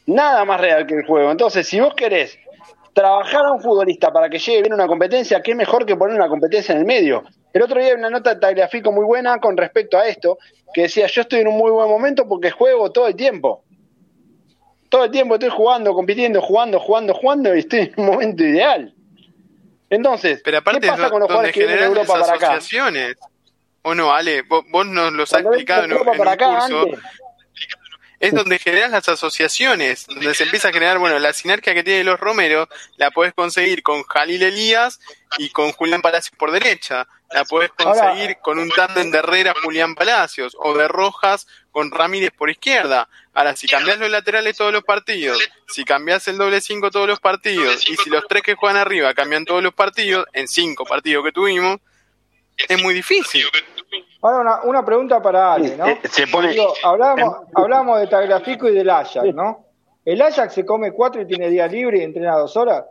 Nada 0.05 0.45
más 0.45 0.61
real 0.61 0.87
que 0.87 0.95
el 0.95 1.05
juego. 1.05 1.29
Entonces, 1.29 1.67
si 1.67 1.79
vos 1.79 1.93
querés 1.93 2.39
trabajar 2.93 3.45
a 3.45 3.51
un 3.51 3.61
futbolista 3.61 4.13
para 4.13 4.29
que 4.29 4.39
llegue 4.39 4.61
bien 4.61 4.73
una 4.73 4.87
competencia, 4.87 5.41
qué 5.41 5.53
mejor 5.53 5.85
que 5.85 5.97
poner 5.97 6.15
una 6.15 6.29
competencia 6.29 6.71
en 6.71 6.79
el 6.79 6.85
medio. 6.85 7.23
El 7.51 7.63
otro 7.63 7.79
día 7.79 7.89
hay 7.89 7.95
una 7.95 8.09
nota 8.09 8.33
de 8.33 8.39
Tagliafico 8.39 8.93
muy 8.93 9.03
buena 9.03 9.39
con 9.39 9.57
respecto 9.57 9.97
a 9.97 10.07
esto, 10.07 10.37
que 10.73 10.83
decía, 10.83 11.07
yo 11.07 11.23
estoy 11.23 11.41
en 11.41 11.49
un 11.49 11.57
muy 11.57 11.71
buen 11.71 11.89
momento 11.89 12.25
porque 12.25 12.49
juego 12.49 12.91
todo 12.93 13.07
el 13.07 13.15
tiempo. 13.15 13.65
Todo 14.87 15.03
el 15.03 15.11
tiempo 15.11 15.35
estoy 15.35 15.49
jugando, 15.49 15.93
compitiendo, 15.93 16.41
jugando, 16.41 16.79
jugando, 16.79 17.13
jugando 17.13 17.53
y 17.53 17.59
estoy 17.59 17.79
en 17.79 17.93
un 17.97 18.05
momento 18.05 18.43
ideal. 18.43 18.93
Entonces, 19.89 20.41
¿qué 20.41 20.61
pasa 20.61 21.09
con 21.09 21.19
los 21.19 21.27
jugadores 21.27 21.53
que 21.53 21.59
vienen 21.59 21.79
de 21.79 21.85
Europa 21.85 22.13
para 22.21 22.33
acá? 22.35 22.59
¿O 23.87 23.93
no, 23.93 24.11
Ale? 24.11 24.41
Vos, 24.41 24.65
nos 24.87 25.13
los 25.13 25.31
has 25.31 25.41
explicado 25.41 25.83
en, 25.83 25.93
un, 25.93 25.99
curso 25.99 26.87
es 28.19 28.33
donde 28.33 28.57
generas 28.57 28.89
las 28.89 29.07
asociaciones, 29.07 30.07
donde 30.07 30.33
se 30.33 30.45
empieza 30.45 30.69
a 30.69 30.73
generar, 30.73 30.97
bueno, 30.97 31.19
la 31.19 31.33
sinergia 31.33 31.75
que 31.75 31.83
tiene 31.83 32.03
los 32.03 32.19
Romero, 32.19 32.67
la 32.97 33.11
puedes 33.11 33.35
conseguir 33.35 33.83
con 33.83 34.01
Jalil 34.01 34.41
Elías 34.41 34.99
y 35.37 35.49
con 35.49 35.71
Julián 35.71 36.01
Palacios 36.01 36.35
por 36.35 36.49
derecha, 36.49 37.07
la 37.31 37.45
puedes 37.45 37.69
conseguir 37.73 38.37
con 38.41 38.57
un 38.57 38.71
tándem 38.71 39.11
de 39.11 39.19
Herrera 39.19 39.53
Julián 39.63 39.93
Palacios 39.93 40.57
o 40.57 40.75
de 40.75 40.87
Rojas 40.87 41.45
con 41.69 41.91
Ramírez 41.91 42.31
por 42.31 42.49
izquierda. 42.49 43.07
Ahora, 43.35 43.55
si 43.55 43.67
cambias 43.67 43.99
los 43.99 44.09
laterales 44.09 44.57
todos 44.57 44.73
los 44.73 44.83
partidos, 44.83 45.37
si 45.67 45.85
cambias 45.85 46.27
el 46.27 46.39
doble 46.39 46.59
cinco 46.59 46.89
todos 46.89 47.07
los 47.07 47.19
partidos 47.19 47.87
y 47.87 47.97
si 47.97 48.09
los 48.09 48.27
tres 48.27 48.41
que 48.41 48.55
juegan 48.55 48.77
arriba 48.77 49.13
cambian 49.13 49.45
todos 49.45 49.61
los 49.61 49.75
partidos, 49.75 50.25
en 50.33 50.47
cinco 50.47 50.85
partidos 50.85 51.23
que 51.23 51.31
tuvimos, 51.31 51.79
es 52.57 52.81
muy 52.81 52.93
difícil. 52.93 53.45
Ahora 54.25 54.39
una, 54.39 54.61
una 54.63 54.83
pregunta 54.83 55.21
para 55.21 55.53
Ale, 55.53 55.77
¿no? 55.77 55.85
Eh, 55.85 55.99
se 56.09 56.25
pone... 56.25 56.55
hablamos, 56.83 57.99
de 57.99 58.07
Tagliafico 58.07 58.67
y 58.67 58.73
del 58.73 58.89
Ajax, 58.89 59.35
¿no? 59.35 59.65
¿El 60.03 60.19
Ajax 60.19 60.51
se 60.51 60.65
come 60.65 60.93
cuatro 60.93 61.21
y 61.21 61.27
tiene 61.27 61.47
día 61.47 61.67
libre 61.67 61.99
y 61.99 62.01
entrena 62.01 62.35
dos 62.37 62.57
horas? 62.57 62.85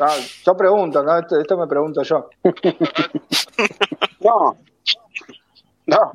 Ah, 0.00 0.16
yo 0.42 0.56
pregunto, 0.56 1.02
¿no? 1.02 1.18
Esto, 1.18 1.58
me 1.58 1.66
pregunto 1.66 2.02
yo. 2.02 2.30
no. 4.20 4.56
No. 5.86 6.12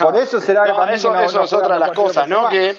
Por 0.00 0.16
eso 0.16 0.40
será 0.40 0.64
que 0.64 0.94
eso, 0.94 1.14
eso 1.18 1.44
es 1.44 1.52
otra 1.52 1.74
de 1.74 1.80
las 1.80 1.92
cosas, 1.92 2.28
¿no? 2.28 2.50
Que, 2.50 2.76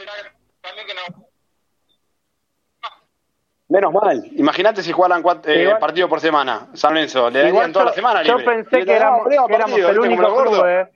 Menos 3.67 3.93
mal. 3.93 4.23
Imagínate 4.35 4.83
si 4.83 4.91
jugaran 4.91 5.23
cuatro, 5.23 5.51
eh, 5.51 5.75
partidos 5.79 6.09
por 6.09 6.19
semana. 6.19 6.67
San 6.73 6.93
Lorenzo, 6.93 7.29
le 7.29 7.39
darían 7.41 7.73
toda 7.73 7.85
la 7.85 7.93
semana. 7.93 8.21
Yo 8.21 8.37
pensé 8.43 8.85
que 8.85 8.95
éramos, 8.95 9.27
el 9.27 9.99
único 9.99 10.35
club. 10.35 10.65
Eh. 10.67 10.87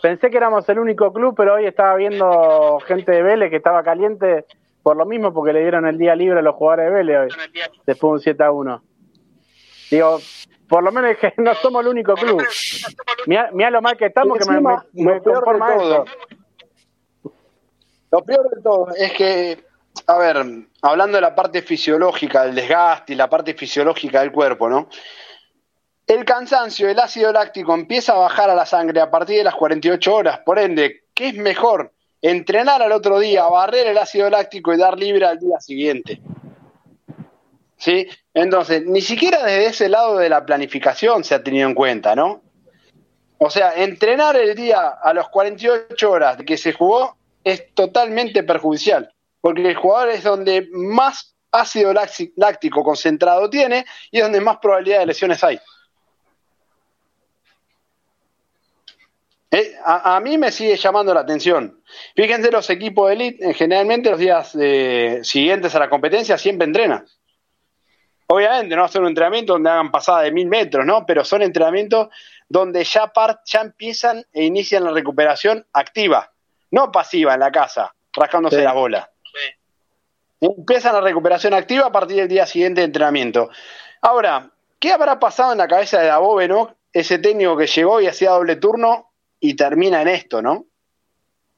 Pensé 0.00 0.30
que 0.30 0.36
éramos 0.36 0.68
el 0.68 0.78
único 0.78 1.12
club, 1.12 1.34
pero 1.36 1.54
hoy 1.54 1.66
estaba 1.66 1.96
viendo 1.96 2.78
gente 2.86 3.10
de 3.10 3.22
Vélez 3.22 3.50
que 3.50 3.56
estaba 3.56 3.82
caliente 3.82 4.44
por 4.84 4.96
lo 4.96 5.04
mismo, 5.04 5.32
porque 5.32 5.52
le 5.52 5.62
dieron 5.62 5.84
el 5.84 5.98
día 5.98 6.14
libre 6.14 6.38
a 6.38 6.42
los 6.42 6.54
jugadores 6.54 6.86
de 6.86 6.92
Vélez 6.92 7.18
hoy, 7.18 7.28
después 7.86 8.10
de 8.10 8.14
un 8.14 8.20
7 8.20 8.44
a 8.44 8.52
1. 8.52 8.82
Digo, 9.90 10.18
por 10.68 10.84
lo 10.84 10.92
menos 10.92 11.16
que 11.16 11.34
no 11.42 11.54
somos 11.54 11.82
el 11.82 11.88
único 11.88 12.14
club. 12.14 12.40
Mira 13.26 13.70
lo 13.70 13.82
mal 13.82 13.96
que 13.96 14.06
estamos, 14.06 14.38
que 14.38 14.48
me, 14.48 14.60
me, 14.92 15.20
conforma 15.20 15.74
todo. 15.76 16.04
Lo 18.12 18.22
peor 18.22 18.48
de 18.48 18.62
todo 18.62 18.88
es 18.96 19.12
que 19.14 19.64
a 20.06 20.18
ver, 20.18 20.36
hablando 20.82 21.16
de 21.16 21.22
la 21.22 21.34
parte 21.34 21.62
fisiológica 21.62 22.44
del 22.44 22.54
desgaste 22.54 23.12
y 23.12 23.16
la 23.16 23.30
parte 23.30 23.54
fisiológica 23.54 24.20
del 24.20 24.32
cuerpo, 24.32 24.68
¿no? 24.68 24.88
El 26.06 26.24
cansancio, 26.24 26.88
el 26.88 26.98
ácido 27.00 27.32
láctico 27.32 27.74
empieza 27.74 28.12
a 28.12 28.18
bajar 28.18 28.48
a 28.50 28.54
la 28.54 28.66
sangre 28.66 29.00
a 29.00 29.10
partir 29.10 29.38
de 29.38 29.44
las 29.44 29.54
48 29.54 30.14
horas. 30.14 30.38
Por 30.44 30.58
ende, 30.58 31.04
¿qué 31.14 31.28
es 31.28 31.34
mejor? 31.34 31.92
Entrenar 32.22 32.80
al 32.82 32.92
otro 32.92 33.18
día, 33.18 33.44
barrer 33.44 33.88
el 33.88 33.98
ácido 33.98 34.30
láctico 34.30 34.72
y 34.72 34.78
dar 34.78 34.98
libre 34.98 35.26
al 35.26 35.38
día 35.38 35.58
siguiente. 35.60 36.20
¿Sí? 37.76 38.08
Entonces, 38.32 38.86
ni 38.86 39.00
siquiera 39.00 39.42
desde 39.42 39.66
ese 39.66 39.88
lado 39.88 40.16
de 40.18 40.28
la 40.28 40.46
planificación 40.46 41.24
se 41.24 41.34
ha 41.34 41.42
tenido 41.42 41.68
en 41.68 41.74
cuenta, 41.74 42.14
¿no? 42.14 42.42
O 43.38 43.50
sea, 43.50 43.72
entrenar 43.74 44.36
el 44.36 44.54
día 44.54 44.88
a 45.02 45.12
las 45.12 45.28
48 45.28 46.10
horas 46.10 46.38
de 46.38 46.44
que 46.44 46.56
se 46.56 46.72
jugó 46.72 47.16
es 47.44 47.74
totalmente 47.74 48.42
perjudicial 48.44 49.12
porque 49.40 49.68
el 49.68 49.76
jugador 49.76 50.10
es 50.10 50.24
donde 50.24 50.68
más 50.72 51.34
ácido 51.50 51.92
láctico 52.36 52.82
concentrado 52.82 53.48
tiene 53.48 53.86
y 54.10 54.18
es 54.18 54.22
donde 54.22 54.40
más 54.40 54.58
probabilidad 54.58 55.00
de 55.00 55.06
lesiones 55.06 55.42
hay. 55.42 55.58
Eh, 59.50 59.74
a, 59.84 60.20
mí 60.20 60.36
me 60.36 60.50
sigue 60.50 60.76
llamando 60.76 61.14
la 61.14 61.20
atención. 61.20 61.80
Fíjense, 62.14 62.50
los 62.50 62.68
equipos 62.68 63.08
de 63.08 63.14
elite, 63.14 63.54
generalmente 63.54 64.10
los 64.10 64.18
días 64.18 64.56
eh, 64.60 65.20
siguientes 65.22 65.74
a 65.74 65.78
la 65.78 65.88
competencia 65.88 66.36
siempre 66.36 66.66
entrenan. 66.66 67.06
Obviamente 68.26 68.74
no 68.74 68.84
hacer 68.84 69.00
un 69.00 69.08
entrenamiento 69.08 69.52
donde 69.52 69.70
hagan 69.70 69.92
pasada 69.92 70.22
de 70.22 70.32
mil 70.32 70.48
metros, 70.48 70.84
¿no? 70.84 71.06
Pero 71.06 71.24
son 71.24 71.42
entrenamientos 71.42 72.08
donde 72.48 72.82
ya, 72.84 73.12
ya 73.44 73.60
empiezan 73.60 74.24
e 74.32 74.44
inician 74.44 74.84
la 74.84 74.90
recuperación 74.90 75.64
activa, 75.72 76.32
no 76.72 76.90
pasiva 76.90 77.34
en 77.34 77.40
la 77.40 77.52
casa, 77.52 77.94
rascándose 78.12 78.62
la 78.62 78.72
bola. 78.72 79.10
Empiezan 80.40 80.94
la 80.94 81.00
recuperación 81.00 81.54
activa 81.54 81.86
a 81.86 81.92
partir 81.92 82.16
del 82.16 82.28
día 82.28 82.46
siguiente 82.46 82.80
de 82.80 82.86
entrenamiento. 82.86 83.48
Ahora, 84.02 84.50
¿qué 84.78 84.92
habrá 84.92 85.18
pasado 85.18 85.52
en 85.52 85.58
la 85.58 85.68
cabeza 85.68 86.00
de 86.00 86.08
Dabove, 86.08 86.48
no? 86.48 86.76
Ese 86.92 87.18
técnico 87.18 87.56
que 87.56 87.66
llegó 87.66 88.00
y 88.00 88.06
hacía 88.06 88.30
doble 88.30 88.56
turno 88.56 89.12
y 89.40 89.54
termina 89.54 90.02
en 90.02 90.08
esto, 90.08 90.42
¿no? 90.42 90.66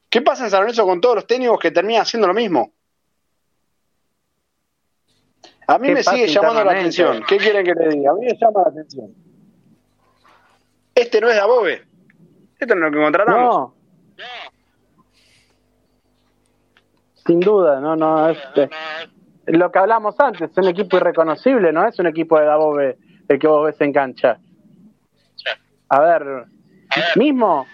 ¿Qué 0.09 0.22
pasa 0.22 0.45
en 0.45 0.51
San 0.51 0.61
Lorenzo 0.61 0.87
con 0.87 1.01
todos 1.01 1.16
los 1.16 1.26
técnicos 1.26 1.59
que 1.59 1.70
terminan 1.70 2.03
haciendo 2.03 2.26
lo 2.26 2.35
mismo? 2.35 2.72
A 5.66 5.79
mí 5.79 5.91
me 5.91 6.03
sigue 6.03 6.29
llamando 6.29 6.64
la 6.64 6.72
atención. 6.72 7.22
¿Qué 7.29 7.37
quieren 7.37 7.64
que 7.64 7.74
le 7.74 7.89
diga? 7.91 8.12
A 8.12 8.14
mí 8.14 8.24
me 8.24 8.39
llama 8.39 8.62
la 8.62 8.68
atención. 8.70 9.14
Este 10.95 11.20
no 11.20 11.29
es 11.29 11.37
Dabove. 11.37 11.85
Esto 12.59 12.74
no 12.74 12.87
es 12.87 12.93
lo 12.93 12.99
que 12.99 13.05
contratamos. 13.05 13.55
No. 13.55 13.78
Sin 17.29 17.41
duda, 17.41 17.79
no, 17.79 17.95
no, 17.95 18.31
es 18.31 18.39
eh, 18.57 18.70
lo 19.49 19.70
que 19.70 19.79
hablamos 19.79 20.18
antes, 20.18 20.51
es 20.51 20.57
un 20.57 20.66
equipo 20.66 20.97
irreconocible, 20.97 21.74
no 21.74 21.87
es 21.87 21.99
un 21.99 22.07
equipo 22.07 22.39
de 22.41 22.47
Dabove 22.47 22.97
el 23.29 23.39
que 23.39 23.47
vos 23.47 23.66
ves 23.66 23.79
en 23.83 23.93
cancha. 23.93 24.39
A 25.91 26.01
ver, 26.01 26.47
mismo 27.16 27.66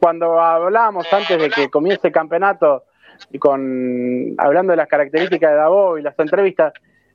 cuando 0.00 0.40
hablábamos 0.40 1.06
antes 1.12 1.40
de 1.40 1.48
que 1.48 1.70
comience 1.70 2.08
el 2.08 2.12
campeonato 2.12 2.82
y 3.30 3.38
con 3.38 4.34
hablando 4.36 4.72
de 4.72 4.78
las 4.78 4.88
características 4.88 5.52
de 5.52 5.56
Dabove 5.56 6.00
y 6.00 6.02
las 6.02 6.18
entrevistas, 6.18 6.72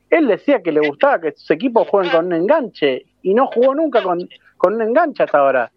él 0.09 0.27
decía 0.27 0.61
que 0.61 0.71
le 0.71 0.87
gustaba 0.87 1.19
que 1.19 1.33
sus 1.33 1.51
equipos 1.51 1.85
jueguen 1.89 2.13
con 2.13 2.25
un 2.27 2.33
enganche 2.33 3.07
y 3.23 3.33
no 3.33 3.47
jugó 3.47 3.75
nunca 3.75 4.01
con, 4.01 4.25
con 4.55 4.75
un 4.75 4.83
enganche 4.83 5.23
hasta 5.23 5.37
ahora. 5.37 5.69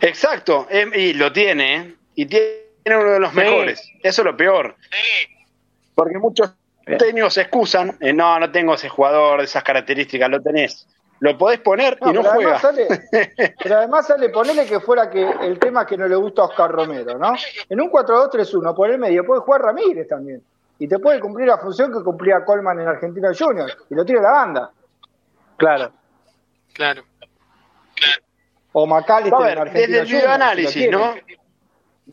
Exacto, 0.00 0.66
y 0.94 1.14
lo 1.14 1.32
tiene, 1.32 1.94
y 2.14 2.26
tiene 2.26 2.69
uno 2.86 3.10
de 3.12 3.20
los 3.20 3.32
mejores. 3.34 3.90
Eso 4.02 4.22
es 4.22 4.26
lo 4.26 4.36
peor. 4.36 4.76
Porque 5.94 6.18
muchos 6.18 6.54
técnicos 6.98 7.34
se 7.34 7.42
excusan, 7.42 7.96
no, 8.14 8.40
no 8.40 8.50
tengo 8.50 8.74
ese 8.74 8.88
jugador 8.88 9.40
de 9.40 9.44
esas 9.44 9.62
características, 9.62 10.28
lo 10.30 10.40
tenés. 10.40 10.86
Lo 11.20 11.36
podés 11.36 11.60
poner 11.60 11.98
y 12.00 12.12
no 12.12 12.22
juega. 12.24 12.58
pero 13.62 13.76
además 13.76 14.06
sale, 14.06 14.30
ponele 14.30 14.64
que 14.64 14.80
fuera 14.80 15.10
que 15.10 15.22
el 15.22 15.58
tema 15.58 15.84
que 15.84 15.96
no 15.96 16.08
le 16.08 16.16
gusta 16.16 16.42
a 16.42 16.44
Oscar 16.46 16.70
Romero, 16.70 17.18
¿no? 17.18 17.34
En 17.68 17.80
un 17.80 17.90
4-2-3-1, 17.90 18.74
por 18.74 18.90
el 18.90 18.98
medio, 18.98 19.24
puede 19.24 19.42
jugar 19.42 19.60
Ramírez 19.60 20.08
también. 20.08 20.42
Y 20.78 20.88
te 20.88 20.98
puede 20.98 21.20
cumplir 21.20 21.46
la 21.46 21.58
función 21.58 21.92
que 21.92 22.02
cumplía 22.02 22.42
Colman 22.42 22.80
en 22.80 22.88
Argentina 22.88 23.30
Junior. 23.38 23.70
Y 23.90 23.94
lo 23.94 24.02
tira 24.02 24.22
la 24.22 24.30
banda. 24.30 24.70
Claro. 25.58 25.92
Claro. 26.72 27.02
O 28.72 28.86
Macalister 28.86 29.40
en 29.40 29.58
Argentina 29.58 29.86
Desde 29.86 29.98
el 29.98 30.06
videoanálisis, 30.06 30.90
¿no? 30.90 31.14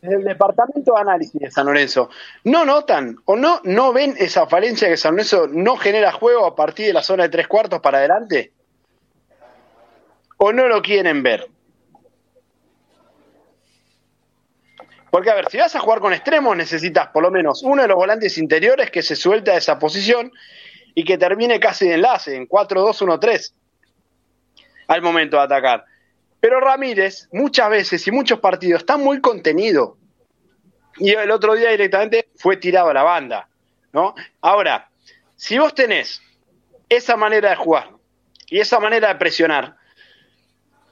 Desde 0.01 0.15
el 0.15 0.23
departamento 0.23 0.93
de 0.93 1.01
análisis 1.01 1.39
de 1.39 1.51
San 1.51 1.65
Lorenzo, 1.65 2.09
¿no 2.43 2.65
notan 2.65 3.17
o 3.25 3.35
no, 3.35 3.61
no 3.63 3.93
ven 3.93 4.15
esa 4.17 4.47
falencia 4.47 4.87
que 4.87 4.97
San 4.97 5.11
Lorenzo 5.13 5.47
no 5.47 5.77
genera 5.77 6.11
juego 6.11 6.45
a 6.45 6.55
partir 6.55 6.87
de 6.87 6.93
la 6.93 7.03
zona 7.03 7.23
de 7.23 7.29
tres 7.29 7.47
cuartos 7.47 7.79
para 7.79 7.99
adelante? 7.99 8.51
¿O 10.37 10.53
no 10.53 10.67
lo 10.67 10.81
quieren 10.81 11.23
ver? 11.23 11.47
Porque, 15.09 15.31
a 15.31 15.35
ver, 15.35 15.49
si 15.49 15.57
vas 15.57 15.75
a 15.75 15.79
jugar 15.79 15.99
con 15.99 16.13
extremos, 16.13 16.55
necesitas 16.55 17.07
por 17.07 17.23
lo 17.23 17.31
menos 17.31 17.63
uno 17.63 17.81
de 17.81 17.87
los 17.87 17.95
volantes 17.95 18.37
interiores 18.37 18.91
que 18.91 19.01
se 19.01 19.15
suelta 19.15 19.53
de 19.53 19.57
esa 19.57 19.79
posición 19.79 20.31
y 20.93 21.03
que 21.03 21.17
termine 21.17 21.59
casi 21.59 21.87
de 21.87 21.95
enlace, 21.95 22.35
en 22.35 22.47
4-2-1-3, 22.47 23.53
al 24.87 25.01
momento 25.01 25.37
de 25.37 25.43
atacar. 25.43 25.85
Pero 26.39 26.59
Ramírez, 26.59 27.27
muchas 27.31 27.69
veces 27.69 28.07
y 28.07 28.11
muchos 28.11 28.39
partidos, 28.39 28.81
está 28.81 28.97
muy 28.97 29.21
contenido. 29.21 29.97
Y 30.97 31.11
el 31.11 31.31
otro 31.31 31.55
día 31.55 31.69
directamente 31.69 32.29
fue 32.35 32.57
tirado 32.57 32.89
a 32.89 32.93
la 32.93 33.03
banda. 33.03 33.47
¿no? 33.93 34.15
Ahora, 34.41 34.89
si 35.35 35.57
vos 35.57 35.73
tenés 35.73 36.21
esa 36.89 37.15
manera 37.15 37.49
de 37.49 37.55
jugar 37.55 37.89
y 38.47 38.59
esa 38.59 38.79
manera 38.79 39.09
de 39.09 39.15
presionar, 39.15 39.75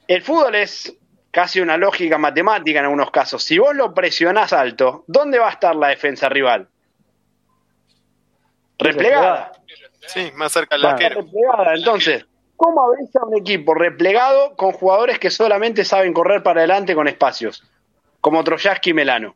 el 0.08 0.22
fútbol 0.22 0.54
es 0.54 0.94
casi 1.30 1.60
una 1.60 1.76
lógica 1.76 2.18
matemática 2.18 2.78
en 2.78 2.86
algunos 2.86 3.10
casos. 3.10 3.42
Si 3.42 3.58
vos 3.58 3.74
lo 3.74 3.92
presionás 3.92 4.52
alto, 4.52 5.04
¿dónde 5.06 5.38
va 5.38 5.48
a 5.48 5.52
estar 5.52 5.74
la 5.74 5.88
defensa 5.88 6.28
rival? 6.28 6.68
Replegada. 8.78 9.52
Sí, 10.06 10.30
más 10.34 10.52
cerca 10.52 10.76
del 10.76 10.86
arquero. 10.86 11.22
Replegada, 11.22 11.74
entonces. 11.74 12.24
¿Cómo 12.56 12.82
abrís 12.82 13.14
a 13.16 13.24
un 13.24 13.36
equipo 13.36 13.74
replegado 13.74 14.56
con 14.56 14.72
jugadores 14.72 15.18
que 15.18 15.30
solamente 15.30 15.84
saben 15.84 16.12
correr 16.12 16.42
para 16.42 16.60
adelante 16.60 16.94
con 16.94 17.06
espacios? 17.06 17.62
Como 18.20 18.42
Troyaski 18.42 18.90
y 18.90 18.94
Melano. 18.94 19.34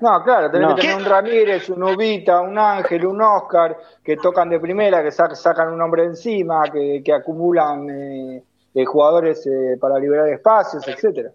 No, 0.00 0.22
claro, 0.22 0.50
tenés 0.50 0.74
que 0.74 0.80
tener 0.80 0.96
un 0.96 1.04
Ramírez, 1.04 1.68
un 1.68 1.82
Ubita, 1.82 2.40
un 2.40 2.58
Ángel, 2.58 3.04
un 3.04 3.20
Oscar, 3.20 3.76
que 4.02 4.16
tocan 4.16 4.48
de 4.48 4.58
primera, 4.58 5.02
que 5.02 5.10
sacan 5.10 5.72
un 5.72 5.80
hombre 5.82 6.04
encima, 6.04 6.62
que, 6.72 7.12
acumulan 7.12 7.88
eh, 7.90 8.42
eh, 8.74 8.84
jugadores 8.86 9.46
eh, 9.46 9.76
para 9.78 9.98
liberar 9.98 10.28
espacios, 10.28 10.88
etcétera. 10.88 11.30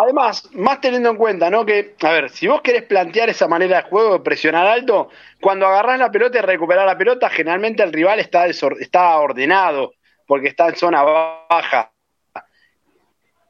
Además, 0.00 0.48
más 0.52 0.80
teniendo 0.80 1.10
en 1.10 1.16
cuenta, 1.16 1.50
¿no? 1.50 1.66
Que, 1.66 1.96
a 2.02 2.10
ver, 2.12 2.30
si 2.30 2.46
vos 2.46 2.60
querés 2.62 2.84
plantear 2.84 3.30
esa 3.30 3.48
manera 3.48 3.78
de 3.78 3.88
juego 3.88 4.12
de 4.12 4.20
presionar 4.20 4.64
alto, 4.64 5.08
cuando 5.40 5.66
agarrás 5.66 5.98
la 5.98 6.10
pelota 6.10 6.38
y 6.38 6.42
recuperar 6.42 6.86
la 6.86 6.96
pelota, 6.96 7.28
generalmente 7.28 7.82
el 7.82 7.92
rival 7.92 8.20
está, 8.20 8.46
está 8.46 9.18
ordenado, 9.18 9.94
porque 10.24 10.46
está 10.46 10.68
en 10.68 10.76
zona 10.76 11.02
baja. 11.02 11.90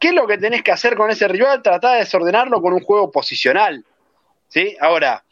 ¿Qué 0.01 0.09
es 0.09 0.15
lo 0.15 0.27
que 0.27 0.39
tenés 0.39 0.63
que 0.63 0.73
hacer 0.73 0.97
con 0.97 1.11
ese 1.11 1.29
rival? 1.29 1.61
Tratar 1.61 1.95
de 1.95 1.99
desordenarlo 1.99 2.63
con 2.63 2.73
un 2.73 2.81
juego 2.81 3.11
posicional. 3.11 3.85
¿Sí? 4.47 4.75
Ahora, 4.81 5.23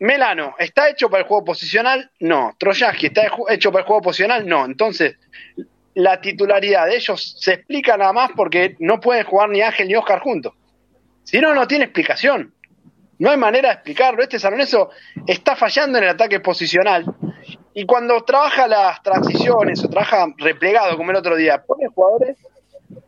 Melano, 0.00 0.54
¿está 0.58 0.90
hecho 0.90 1.08
para 1.08 1.22
el 1.22 1.28
juego 1.28 1.46
posicional? 1.46 2.10
No. 2.20 2.54
Troyaski, 2.58 3.06
¿está 3.06 3.22
hecho 3.48 3.72
para 3.72 3.82
el 3.82 3.86
juego 3.86 4.02
posicional? 4.02 4.46
No. 4.46 4.66
Entonces, 4.66 5.16
la 6.02 6.20
titularidad 6.20 6.86
de 6.86 6.96
ellos 6.96 7.36
se 7.38 7.54
explica 7.54 7.96
nada 7.96 8.12
más 8.12 8.30
porque 8.34 8.76
no 8.78 9.00
pueden 9.00 9.24
jugar 9.24 9.50
ni 9.50 9.60
Ángel 9.60 9.88
ni 9.88 9.94
Oscar 9.94 10.20
juntos. 10.20 10.54
Si 11.24 11.38
no, 11.40 11.54
no 11.54 11.66
tiene 11.66 11.84
explicación. 11.84 12.54
No 13.18 13.30
hay 13.30 13.36
manera 13.36 13.68
de 13.68 13.74
explicarlo. 13.74 14.22
Este 14.22 14.38
San 14.38 14.58
está 15.26 15.56
fallando 15.56 15.98
en 15.98 16.04
el 16.04 16.10
ataque 16.10 16.40
posicional. 16.40 17.04
Y 17.74 17.84
cuando 17.84 18.22
trabaja 18.24 18.66
las 18.66 19.02
transiciones 19.02 19.84
o 19.84 19.88
trabaja 19.88 20.26
replegado 20.38 20.96
como 20.96 21.10
el 21.10 21.16
otro 21.16 21.36
día, 21.36 21.62
pone 21.62 21.86
jugadores 21.88 22.38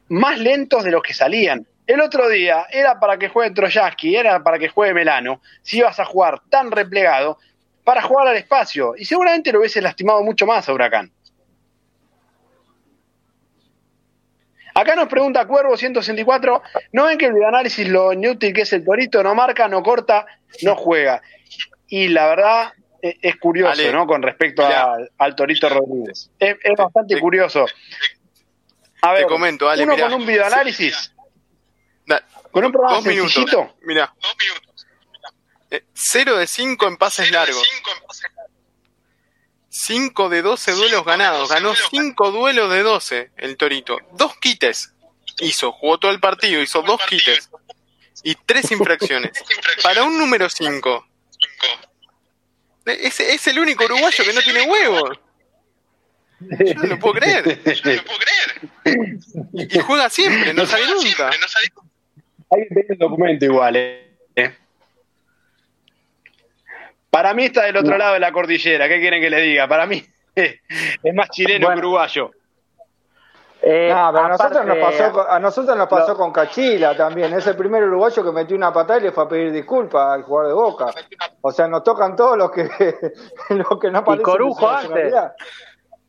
más 0.09 0.39
lentos 0.39 0.85
de 0.85 0.91
los 0.91 1.03
que 1.03 1.15
salían. 1.15 1.67
El 1.87 2.01
otro 2.01 2.29
día 2.29 2.67
era 2.71 3.01
para 3.01 3.19
que 3.19 3.29
juegue 3.29 3.55
Troyaski, 3.55 4.15
era 4.15 4.43
para 4.43 4.59
que 4.59 4.69
juegue 4.69 4.95
Melano. 4.95 5.41
Si 5.63 5.79
ibas 5.79 5.99
a 5.99 6.05
jugar 6.05 6.43
tan 6.49 6.71
replegado, 6.71 7.39
para 7.85 8.03
jugar 8.03 8.29
al 8.29 8.37
espacio. 8.37 8.95
Y 8.97 9.05
seguramente 9.05 9.53
lo 9.53 9.61
hubiese 9.61 9.81
lastimado 9.81 10.23
mucho 10.23 10.47
más 10.47 10.69
a 10.69 10.73
Huracán. 10.73 11.11
Acá 14.75 14.95
nos 14.95 15.09
pregunta 15.09 15.47
Cuervo 15.47 15.77
164, 15.77 16.63
¿no 16.93 17.05
ven 17.05 17.19
que 17.19 17.27
el 17.27 17.45
análisis 17.45 17.89
lo 17.89 18.13
inútil 18.13 18.53
que 18.55 18.63
es 18.63 18.73
el 18.73 18.85
torito? 18.85 19.23
No 19.23 19.35
marca, 19.35 19.69
no 19.69 19.83
corta, 19.83 20.27
no 20.63 20.77
juega. 20.77 21.23
Y 21.89 22.09
la 22.09 22.27
verdad 22.29 22.73
e, 23.03 23.19
es, 23.21 23.37
curioso, 23.37 23.93
¿no? 23.93 24.07
Con 24.07 24.23
respecto 24.23 24.67
al 25.19 25.37
torito 25.37 25.69
Rodríguez. 25.69 26.31
Es, 26.39 26.57
bastante 26.77 27.21
curioso. 27.21 27.67
A 29.03 29.13
ver, 29.13 29.23
Te 29.23 29.29
comento, 29.29 29.69
Ale, 29.69 29.83
uno 29.83 29.97
con 29.97 30.15
un 30.15 30.27
videoanálisis, 30.27 31.13
con 32.51 32.65
un 32.65 32.73
programa 32.73 33.03
sencillito. 33.03 33.75
Mira, 33.83 34.15
eh, 35.71 35.85
cero 35.95 36.37
de 36.37 36.47
5 36.47 36.87
en 36.87 36.97
pases 36.99 37.31
largos. 37.31 37.63
5 39.83 40.29
de 40.29 40.43
12 40.43 40.73
duelos 40.73 41.05
ganados. 41.05 41.49
Ganó 41.49 41.75
5 41.75 42.31
duelos 42.31 42.71
de 42.73 42.83
12 42.83 43.31
el 43.37 43.57
Torito. 43.57 43.99
Dos 44.13 44.37
quites 44.37 44.95
hizo. 45.41 45.73
Jugó 45.73 45.99
todo 45.99 46.13
el 46.13 46.21
partido. 46.21 46.63
Hizo 46.63 46.83
dos 46.83 47.01
quites. 47.09 47.51
Y 48.23 48.37
tres 48.47 48.71
infracciones. 48.71 49.33
Para 49.83 50.05
un 50.05 50.17
número 50.17 50.49
5. 50.49 51.07
Es, 52.87 53.21
es 53.21 53.47
el 53.49 53.59
único 53.59 53.85
uruguayo 53.85 54.25
que 54.25 54.33
no 54.33 54.41
tiene 54.43 54.63
huevos. 54.63 55.19
Yo 56.41 56.75
no 56.75 56.83
lo 56.85 56.99
puedo 56.99 57.15
creer. 57.15 57.45
Yo 57.65 57.83
no 57.85 57.93
lo 57.93 58.05
puedo 58.05 58.19
creer. 58.21 59.19
Y, 59.53 59.79
juega 59.81 60.11
siempre, 60.11 60.55
no 60.55 60.65
sale 60.67 60.87
nunca. 60.87 61.31
Hay 61.31 62.63
que 62.63 62.69
tener 62.69 62.87
el 62.91 62.99
documento 62.99 63.45
igual, 63.45 63.77
eh. 63.77 64.57
Para 67.13 67.35
mí 67.35 67.45
está 67.45 67.65
del 67.65 67.77
otro 67.77 67.99
lado 67.99 68.15
de 68.15 68.21
la 68.21 68.33
cordillera, 68.33 68.89
¿qué 68.89 68.99
quieren 68.99 69.21
que 69.21 69.29
le 69.29 69.43
diga? 69.43 69.69
Para 69.69 69.85
mí 69.85 70.03
es 70.35 71.15
más 71.15 71.29
chileno 71.29 71.69
que 71.69 71.79
uruguayo. 71.79 72.31
Eh, 73.61 73.93
a, 73.93 74.11
nosotros 74.11 74.65
nos 74.65 74.79
pasó, 74.79 75.31
a 75.31 75.39
nosotros 75.39 75.77
nos 75.77 75.89
pasó 75.89 76.17
con 76.17 76.33
Cachila 76.33 76.97
también. 76.97 77.31
Es 77.35 77.47
el 77.47 77.55
primer 77.55 77.85
uruguayo 77.85 78.25
que 78.25 78.33
metió 78.33 78.57
una 78.57 78.73
patada 78.73 78.99
y 78.99 79.03
le 79.03 79.13
fue 79.13 79.25
a 79.25 79.29
pedir 79.29 79.53
disculpas 79.53 80.15
al 80.15 80.23
jugador 80.23 80.49
de 80.49 80.55
Boca. 80.55 80.87
O 81.43 81.53
sea, 81.53 81.69
nos 81.69 81.85
tocan 81.85 82.17
todos 82.17 82.39
los 82.39 82.51
que, 82.51 82.63
los 83.51 83.79
que 83.79 83.91
no 83.91 84.03
parecen. 84.03 84.21
Y 84.21 84.25
Corujo 84.25 84.69
antes. 84.71 85.15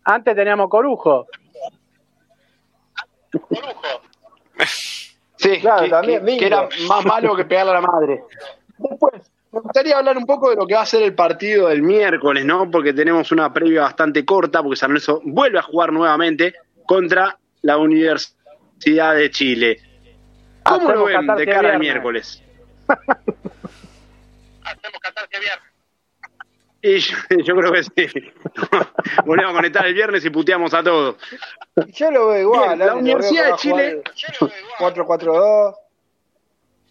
Antes 0.05 0.35
teníamos 0.37 0.69
Corujo. 0.69 1.27
Corujo. 3.29 3.73
Sí, 5.35 5.59
claro, 5.59 5.89
también. 5.89 6.25
que 6.25 6.47
era 6.47 6.69
más 6.87 7.05
malo 7.05 7.35
que 7.35 7.43
pegarle 7.43 7.73
a 7.73 7.75
la 7.75 7.81
madre. 7.81 8.23
Después, 8.77 9.13
me 9.53 9.59
gustaría 9.59 9.97
hablar 9.97 10.17
un 10.17 10.25
poco 10.25 10.49
de 10.49 10.55
lo 10.55 10.65
que 10.65 10.73
va 10.73 10.81
a 10.81 10.85
ser 10.85 11.03
el 11.03 11.13
partido 11.13 11.67
del 11.67 11.83
miércoles, 11.83 12.43
¿no? 12.43 12.71
Porque 12.71 12.91
tenemos 12.91 13.31
una 13.31 13.53
previa 13.53 13.83
bastante 13.83 14.25
corta, 14.25 14.63
porque 14.63 14.77
San 14.77 14.89
Lorenzo 14.89 15.21
vuelve 15.23 15.59
a 15.59 15.61
jugar 15.61 15.93
nuevamente 15.93 16.55
contra 16.87 17.37
la 17.61 17.77
Universidad 17.77 19.15
de 19.15 19.29
Chile. 19.29 19.79
¿Cómo 20.63 20.91
lo 20.91 21.05
ven 21.05 21.27
de 21.37 21.45
cara 21.45 21.73
al 21.73 21.79
miércoles? 21.79 22.41
Hacemos 22.87 24.99
catarse 24.99 25.39
viernes. 25.39 25.69
Y 26.81 26.97
yo, 27.43 27.55
creo 27.55 27.71
que 27.71 27.83
sí. 27.83 28.31
Volvemos 29.25 29.51
a 29.51 29.55
conectar 29.55 29.85
el 29.85 29.93
viernes 29.93 30.25
y 30.25 30.31
puteamos 30.31 30.73
a 30.73 30.83
todos. 30.83 31.17
Yo 31.89 32.09
lo 32.09 32.29
veo 32.29 32.41
igual. 32.41 32.79
la 32.79 32.95
Universidad 32.95 33.51
de 33.51 33.55
Chile. 33.57 34.01
4-4-2 34.79 35.75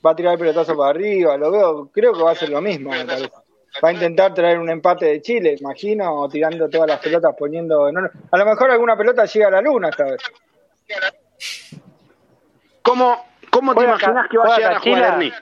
va 0.04 0.10
a 0.10 0.16
tirar 0.16 0.32
el 0.34 0.38
pelotazo 0.38 0.76
para 0.76 0.90
arriba, 0.90 1.36
lo 1.36 1.50
veo, 1.50 1.90
creo 1.92 2.12
que 2.12 2.22
va 2.22 2.32
a 2.32 2.34
ser 2.34 2.48
lo 2.48 2.60
mismo, 2.60 2.90
me 2.90 3.04
parece. 3.04 3.30
Va 3.82 3.88
a 3.88 3.92
intentar 3.92 4.34
traer 4.34 4.58
un 4.58 4.68
empate 4.68 5.06
de 5.06 5.22
Chile, 5.22 5.56
imagino, 5.58 6.28
tirando 6.28 6.68
todas 6.68 6.88
las 6.88 7.00
pelotas, 7.00 7.34
poniendo... 7.38 7.86
a 7.86 8.36
lo 8.36 8.44
mejor 8.44 8.70
alguna 8.70 8.96
pelota 8.96 9.24
llega 9.24 9.48
a 9.48 9.50
la 9.50 9.60
luna 9.62 9.88
esta 9.88 10.04
vez. 10.04 10.20
¿Cómo, 12.82 13.24
cómo 13.50 13.74
te 13.74 13.84
imaginas 13.84 14.28
que 14.28 14.36
va 14.36 14.54
a 14.54 14.56
llegar 14.56 14.72
a 14.74 14.80
jugar 14.80 15.02
Ernie? 15.14 15.32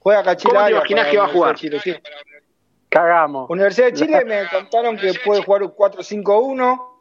Juega 0.00 0.22
Cachila. 0.24 0.52
¿Cómo 0.54 0.64
te 0.64 0.72
imaginas 0.72 1.06
que 1.08 1.18
va 1.18 1.24
a 1.24 1.28
jugar? 1.28 1.56
Cagamos. 2.88 3.48
Universidad 3.48 3.86
de 3.86 3.92
Chile 3.92 4.24
me 4.24 4.48
contaron 4.48 4.96
que 4.96 5.14
puede 5.24 5.44
jugar 5.44 5.62
un 5.62 5.70
4-5-1 5.70 6.91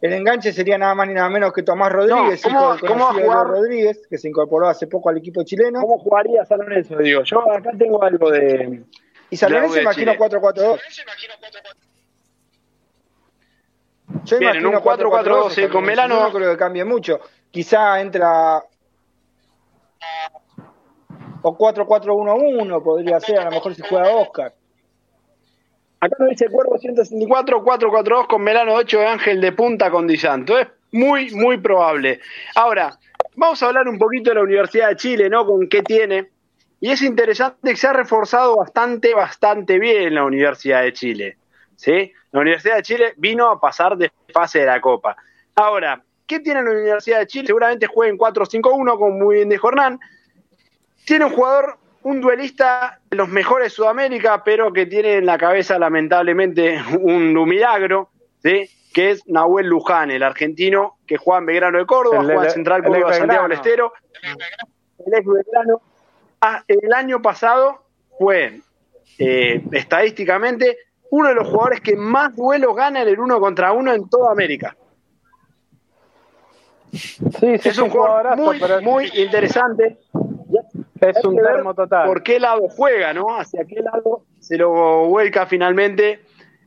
el 0.00 0.12
enganche 0.12 0.52
sería 0.52 0.76
nada 0.76 0.94
más 0.94 1.08
ni 1.08 1.14
nada 1.14 1.28
menos 1.30 1.52
que 1.52 1.62
Tomás 1.62 1.90
Rodríguez, 1.90 2.42
¿cómo, 2.42 2.76
¿cómo 2.80 3.44
Rodríguez, 3.44 4.06
que 4.08 4.18
se 4.18 4.28
incorporó 4.28 4.68
hace 4.68 4.86
poco 4.86 5.08
al 5.08 5.16
equipo 5.18 5.42
chileno. 5.42 5.80
¿Cómo 5.80 5.98
jugaría 5.98 6.44
San 6.44 6.58
Lorenzo? 6.58 6.98
Digo, 6.98 7.22
yo 7.22 7.50
acá 7.50 7.70
tengo 7.78 8.02
algo 8.02 8.30
de. 8.30 8.84
Y 9.30 9.36
San 9.36 9.52
Lorenzo 9.52 9.80
imagino 9.80 10.12
4-4-2. 10.14 10.80
Yo 14.24 14.38
Bien, 14.38 14.56
imagino 14.56 14.70
un 14.70 14.76
4-4-2 14.76 15.68
con 15.70 15.84
Melano. 15.84 16.20
No 16.20 16.32
creo 16.32 16.50
que 16.52 16.58
cambie 16.58 16.84
mucho. 16.84 17.20
Quizá 17.50 18.00
entra. 18.00 18.62
O 21.42 21.56
4-4-1-1 21.56 22.82
podría 22.82 23.20
ser, 23.20 23.38
a 23.38 23.44
lo 23.44 23.50
mejor 23.50 23.74
si 23.74 23.82
juega 23.82 24.10
Oscar. 24.10 24.52
Acá 26.00 26.16
nos 26.18 26.30
dice 26.30 26.48
Cuervo 26.48 26.78
164, 26.78 27.62
442 27.64 28.26
con 28.26 28.42
Melano 28.42 28.74
8 28.74 28.98
de 28.98 29.06
Ángel 29.06 29.40
de 29.40 29.52
Punta 29.52 29.90
con 29.90 30.06
Disanto. 30.06 30.58
Es 30.58 30.68
muy, 30.92 31.30
muy 31.34 31.56
probable. 31.58 32.20
Ahora, 32.54 32.98
vamos 33.34 33.62
a 33.62 33.66
hablar 33.66 33.88
un 33.88 33.98
poquito 33.98 34.30
de 34.30 34.36
la 34.36 34.42
Universidad 34.42 34.88
de 34.90 34.96
Chile, 34.96 35.30
¿no? 35.30 35.46
Con 35.46 35.68
qué 35.68 35.82
tiene. 35.82 36.30
Y 36.80 36.90
es 36.90 37.00
interesante 37.02 37.70
que 37.70 37.76
se 37.76 37.86
ha 37.86 37.92
reforzado 37.92 38.56
bastante, 38.56 39.14
bastante 39.14 39.78
bien 39.78 40.14
la 40.14 40.24
Universidad 40.24 40.82
de 40.82 40.92
Chile. 40.92 41.36
¿sí? 41.76 42.12
La 42.32 42.40
Universidad 42.40 42.76
de 42.76 42.82
Chile 42.82 43.14
vino 43.16 43.50
a 43.50 43.60
pasar 43.60 43.96
de 43.96 44.10
fase 44.32 44.60
de 44.60 44.66
la 44.66 44.80
Copa. 44.80 45.16
Ahora, 45.54 46.02
¿qué 46.26 46.40
tiene 46.40 46.62
la 46.62 46.70
Universidad 46.70 47.20
de 47.20 47.26
Chile? 47.26 47.46
Seguramente 47.46 47.86
jueguen 47.86 48.18
4-5-1, 48.18 48.98
como 48.98 49.10
muy 49.10 49.36
bien 49.36 49.48
de 49.48 49.58
Jornán. 49.58 49.98
Tiene 51.06 51.26
un 51.26 51.32
jugador, 51.32 51.78
un 52.06 52.20
duelista 52.20 53.00
de 53.10 53.16
los 53.16 53.28
mejores 53.28 53.66
de 53.66 53.70
Sudamérica, 53.70 54.44
pero 54.44 54.72
que 54.72 54.86
tiene 54.86 55.14
en 55.14 55.26
la 55.26 55.36
cabeza 55.36 55.76
lamentablemente 55.76 56.80
un, 57.00 57.32
milagro, 57.48 58.10
¿sí? 58.38 58.70
que 58.94 59.10
es 59.10 59.26
Nahuel 59.26 59.66
Luján, 59.66 60.12
el 60.12 60.22
argentino 60.22 60.98
que 61.04 61.16
juega 61.16 61.40
en 61.40 61.46
Belgrano 61.46 61.78
de 61.78 61.86
Córdoba, 61.86 62.22
juega 62.22 62.44
en 62.44 62.50
Central 62.52 62.84
Córdoba 62.84 63.12
Santiago 63.12 63.42
del 63.42 63.52
Estero. 63.52 63.92
El 65.04 65.14
ex 65.14 65.26
Belgrano. 65.26 65.82
Ah, 66.40 66.62
el 66.68 66.92
año 66.92 67.20
pasado 67.20 67.82
fue 68.16 68.60
eh, 69.18 69.64
estadísticamente 69.72 70.78
uno 71.10 71.30
de 71.30 71.34
los 71.34 71.48
jugadores 71.48 71.80
que 71.80 71.96
más 71.96 72.36
duelos 72.36 72.76
gana 72.76 73.02
en 73.02 73.08
el 73.08 73.18
uno 73.18 73.40
contra 73.40 73.72
uno 73.72 73.92
en 73.92 74.08
toda 74.08 74.30
América. 74.30 74.76
Sí, 76.92 77.46
es 77.64 77.78
un 77.78 77.90
jugador 77.90 78.36
muy, 78.36 78.60
muy 78.82 79.10
interesante. 79.14 79.98
Es 81.10 81.24
un 81.24 81.36
termo 81.36 81.74
total. 81.74 82.06
¿Por 82.06 82.22
qué 82.22 82.40
lado 82.40 82.68
juega, 82.68 83.12
no? 83.12 83.38
Hacia 83.38 83.64
qué 83.64 83.80
lado 83.80 84.24
se 84.40 84.56
lo 84.56 85.06
vuelca 85.06 85.46
finalmente 85.46 86.20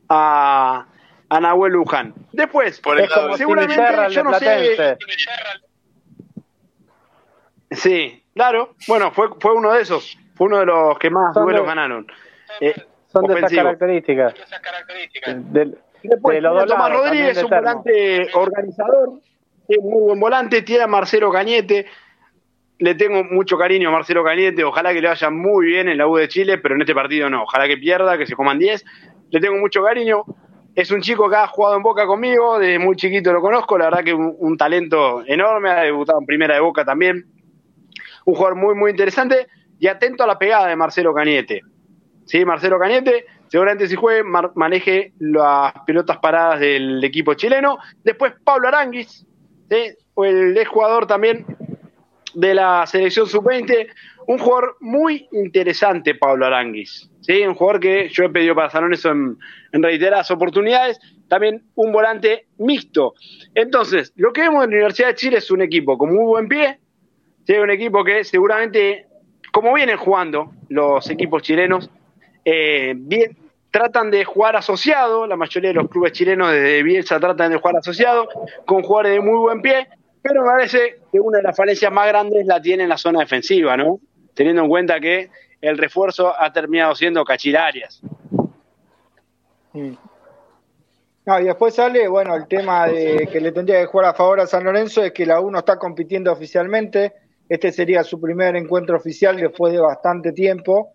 a, 0.08 0.86
a 1.28 1.40
Nahuel 1.40 1.72
Luján. 1.72 2.14
Después, 2.32 2.80
Por 2.80 3.00
el 3.00 3.08
seguramente 3.36 3.82
yo 4.10 4.24
no 4.24 4.34
sé. 4.34 4.96
Sí, 7.70 8.24
claro. 8.34 8.74
Bueno, 8.88 9.12
fue, 9.12 9.28
fue 9.38 9.54
uno 9.54 9.72
de 9.72 9.82
esos. 9.82 10.18
Fue 10.34 10.46
uno 10.46 10.58
de 10.58 10.66
los 10.66 10.98
que 10.98 11.10
más 11.10 11.34
duelos 11.34 11.66
ganaron. 11.66 12.06
Eh, 12.60 12.74
son 13.12 13.26
de 13.26 13.34
esas 13.38 13.52
características. 13.52 14.34
Después, 16.02 16.42
Tomás 16.42 16.92
Rodríguez, 16.92 17.42
un 17.42 17.50
volante 17.50 18.28
organizador, 18.34 19.20
es 19.68 19.78
muy 19.82 20.02
buen 20.02 20.20
volante, 20.20 20.62
tiene 20.62 20.84
a 20.84 20.86
Marcelo 20.86 21.30
Cañete. 21.30 21.86
Le 22.80 22.94
tengo 22.94 23.22
mucho 23.24 23.58
cariño 23.58 23.90
a 23.90 23.92
Marcelo 23.92 24.24
Cañete, 24.24 24.64
ojalá 24.64 24.94
que 24.94 25.02
le 25.02 25.08
vaya 25.08 25.28
muy 25.28 25.66
bien 25.66 25.90
en 25.90 25.98
la 25.98 26.08
U 26.08 26.16
de 26.16 26.28
Chile, 26.28 26.56
pero 26.56 26.74
en 26.74 26.80
este 26.80 26.94
partido 26.94 27.28
no, 27.28 27.42
ojalá 27.42 27.68
que 27.68 27.76
pierda, 27.76 28.16
que 28.16 28.26
se 28.26 28.34
coman 28.34 28.58
10. 28.58 28.84
Le 29.30 29.38
tengo 29.38 29.58
mucho 29.58 29.82
cariño. 29.82 30.24
Es 30.74 30.90
un 30.90 31.02
chico 31.02 31.28
que 31.28 31.36
ha 31.36 31.46
jugado 31.46 31.76
en 31.76 31.82
Boca 31.82 32.06
conmigo, 32.06 32.58
desde 32.58 32.78
muy 32.78 32.96
chiquito 32.96 33.34
lo 33.34 33.42
conozco, 33.42 33.76
la 33.76 33.84
verdad 33.84 34.02
que 34.02 34.14
un, 34.14 34.56
talento 34.56 35.22
enorme, 35.26 35.68
ha 35.68 35.82
debutado 35.82 36.20
en 36.20 36.26
primera 36.26 36.54
de 36.54 36.60
Boca 36.60 36.82
también. 36.82 37.26
Un 38.24 38.34
jugador 38.34 38.56
muy, 38.56 38.74
muy 38.74 38.92
interesante 38.92 39.46
y 39.78 39.86
atento 39.86 40.24
a 40.24 40.26
la 40.26 40.38
pegada 40.38 40.66
de 40.66 40.76
Marcelo 40.76 41.12
Cañete. 41.12 41.60
¿sí? 42.24 42.46
Marcelo 42.46 42.78
Cañete, 42.78 43.26
seguramente 43.48 43.88
si 43.88 43.94
juegue, 43.94 44.22
maneje 44.54 45.12
las 45.18 45.74
pelotas 45.86 46.16
paradas 46.16 46.60
del 46.60 47.04
equipo 47.04 47.34
chileno. 47.34 47.76
Después 48.02 48.32
Pablo 48.42 48.68
Aranguis, 48.68 49.26
el 49.68 50.64
jugador 50.66 51.06
también 51.06 51.44
de 52.34 52.54
la 52.54 52.86
selección 52.86 53.26
sub-20, 53.26 53.88
un 54.26 54.38
jugador 54.38 54.76
muy 54.80 55.28
interesante, 55.32 56.14
Pablo 56.14 56.46
Aranguis. 56.46 57.10
¿sí? 57.20 57.42
Un 57.42 57.54
jugador 57.54 57.80
que 57.80 58.08
yo 58.08 58.24
he 58.24 58.30
pedido 58.30 58.54
para 58.54 58.70
San 58.70 58.84
en, 59.72 59.82
reiteradas 59.82 60.30
oportunidades. 60.30 61.00
También 61.28 61.64
un 61.74 61.92
volante 61.92 62.46
mixto. 62.58 63.14
Entonces, 63.54 64.12
lo 64.16 64.32
que 64.32 64.42
vemos 64.42 64.64
en 64.64 64.70
la 64.70 64.76
Universidad 64.76 65.08
de 65.08 65.14
Chile 65.14 65.38
es 65.38 65.50
un 65.50 65.62
equipo 65.62 65.96
con 65.96 66.14
muy 66.14 66.24
buen 66.24 66.48
pie, 66.48 66.78
¿sí? 67.46 67.54
un 67.54 67.70
equipo 67.70 68.04
que 68.04 68.24
seguramente, 68.24 69.06
como 69.52 69.74
vienen 69.74 69.96
jugando 69.96 70.52
los 70.68 71.08
equipos 71.08 71.42
chilenos, 71.42 71.90
eh, 72.44 72.94
bien, 72.96 73.36
tratan 73.70 74.10
de 74.10 74.24
jugar 74.24 74.56
asociado, 74.56 75.26
la 75.26 75.36
mayoría 75.36 75.70
de 75.70 75.74
los 75.74 75.88
clubes 75.88 76.12
chilenos 76.12 76.50
desde 76.50 76.82
Bielsa 76.82 77.20
tratan 77.20 77.52
de 77.52 77.58
jugar 77.58 77.76
asociado, 77.76 78.28
con 78.66 78.82
jugadores 78.82 79.12
de 79.12 79.20
muy 79.20 79.38
buen 79.38 79.62
pie, 79.62 79.88
pero 80.22 80.42
me 80.42 80.48
parece 80.48 81.00
que 81.10 81.18
una 81.20 81.38
de 81.38 81.44
las 81.44 81.56
falencias 81.56 81.92
más 81.92 82.06
grandes 82.08 82.46
la 82.46 82.60
tiene 82.60 82.82
en 82.82 82.88
la 82.88 82.98
zona 82.98 83.20
defensiva, 83.20 83.76
¿no? 83.76 83.98
Teniendo 84.34 84.62
en 84.62 84.68
cuenta 84.68 85.00
que 85.00 85.30
el 85.60 85.78
refuerzo 85.78 86.32
ha 86.38 86.52
terminado 86.52 86.94
siendo 86.94 87.24
Cachilarias. 87.24 88.00
Mm. 89.72 89.92
y 91.40 91.44
después 91.44 91.74
sale, 91.74 92.08
bueno, 92.08 92.34
el 92.34 92.48
tema 92.48 92.88
de 92.88 93.28
que 93.30 93.40
le 93.40 93.52
tendría 93.52 93.80
que 93.80 93.86
jugar 93.86 94.06
a 94.06 94.14
favor 94.14 94.40
a 94.40 94.46
San 94.46 94.64
Lorenzo 94.64 95.02
es 95.04 95.12
que 95.12 95.24
la 95.24 95.40
U 95.40 95.50
no 95.50 95.60
está 95.60 95.76
compitiendo 95.78 96.32
oficialmente. 96.32 97.12
Este 97.48 97.72
sería 97.72 98.02
su 98.02 98.20
primer 98.20 98.56
encuentro 98.56 98.96
oficial 98.96 99.36
después 99.36 99.72
de 99.72 99.80
bastante 99.80 100.32
tiempo. 100.32 100.92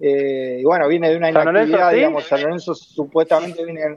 Eh, 0.00 0.58
y 0.60 0.64
bueno, 0.64 0.88
viene 0.88 1.10
de 1.10 1.16
una 1.16 1.30
inactividad, 1.30 1.92
digamos, 1.92 2.24
San 2.24 2.42
Lorenzo 2.42 2.74
supuestamente 2.74 3.64
viene... 3.64 3.96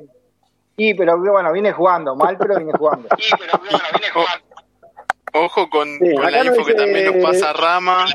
Y, 0.77 0.93
pero 0.93 1.17
bueno, 1.17 1.51
viene 1.51 1.73
jugando, 1.73 2.15
mal, 2.15 2.37
pero 2.37 2.55
viene 2.55 2.71
jugando. 2.73 3.09
Ojo 5.33 5.69
con, 5.69 5.97
la 5.99 6.43
info 6.43 6.65
que 6.65 6.73
también 6.73 7.05
nos 7.05 7.23
pasa 7.23 7.53
Rama 7.53 8.05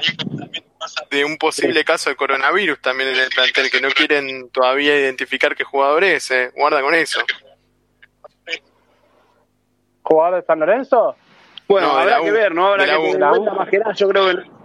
de 1.11 1.25
un 1.25 1.37
posible 1.37 1.85
caso 1.85 2.11
de 2.11 2.17
coronavirus 2.17 2.81
también 2.81 3.11
en 3.11 3.17
el 3.17 3.29
plantel, 3.31 3.71
que 3.71 3.81
no 3.81 3.89
quieren 3.89 4.51
todavía 4.51 4.99
identificar 4.99 5.57
qué 5.57 5.65
jugador 5.65 6.05
es, 6.05 6.31
eh. 6.31 6.53
guarda 6.55 6.81
con 6.83 6.95
eso. 6.95 7.21
¿Jugador 10.03 10.41
de 10.41 10.47
San 10.47 10.61
Lorenzo? 10.61 11.17
Bueno, 11.67 11.91
habrá 11.91 12.21
que 12.21 12.31
ver, 12.31 12.55
¿no? 12.55 12.69
Habrá 12.69 12.85
que 12.85 13.13
tener 13.13 13.19
más 13.19 13.69
que 13.69 13.79
nada, 13.79 13.93
yo 13.95 14.09
creo 14.09 14.29
que 14.29 14.57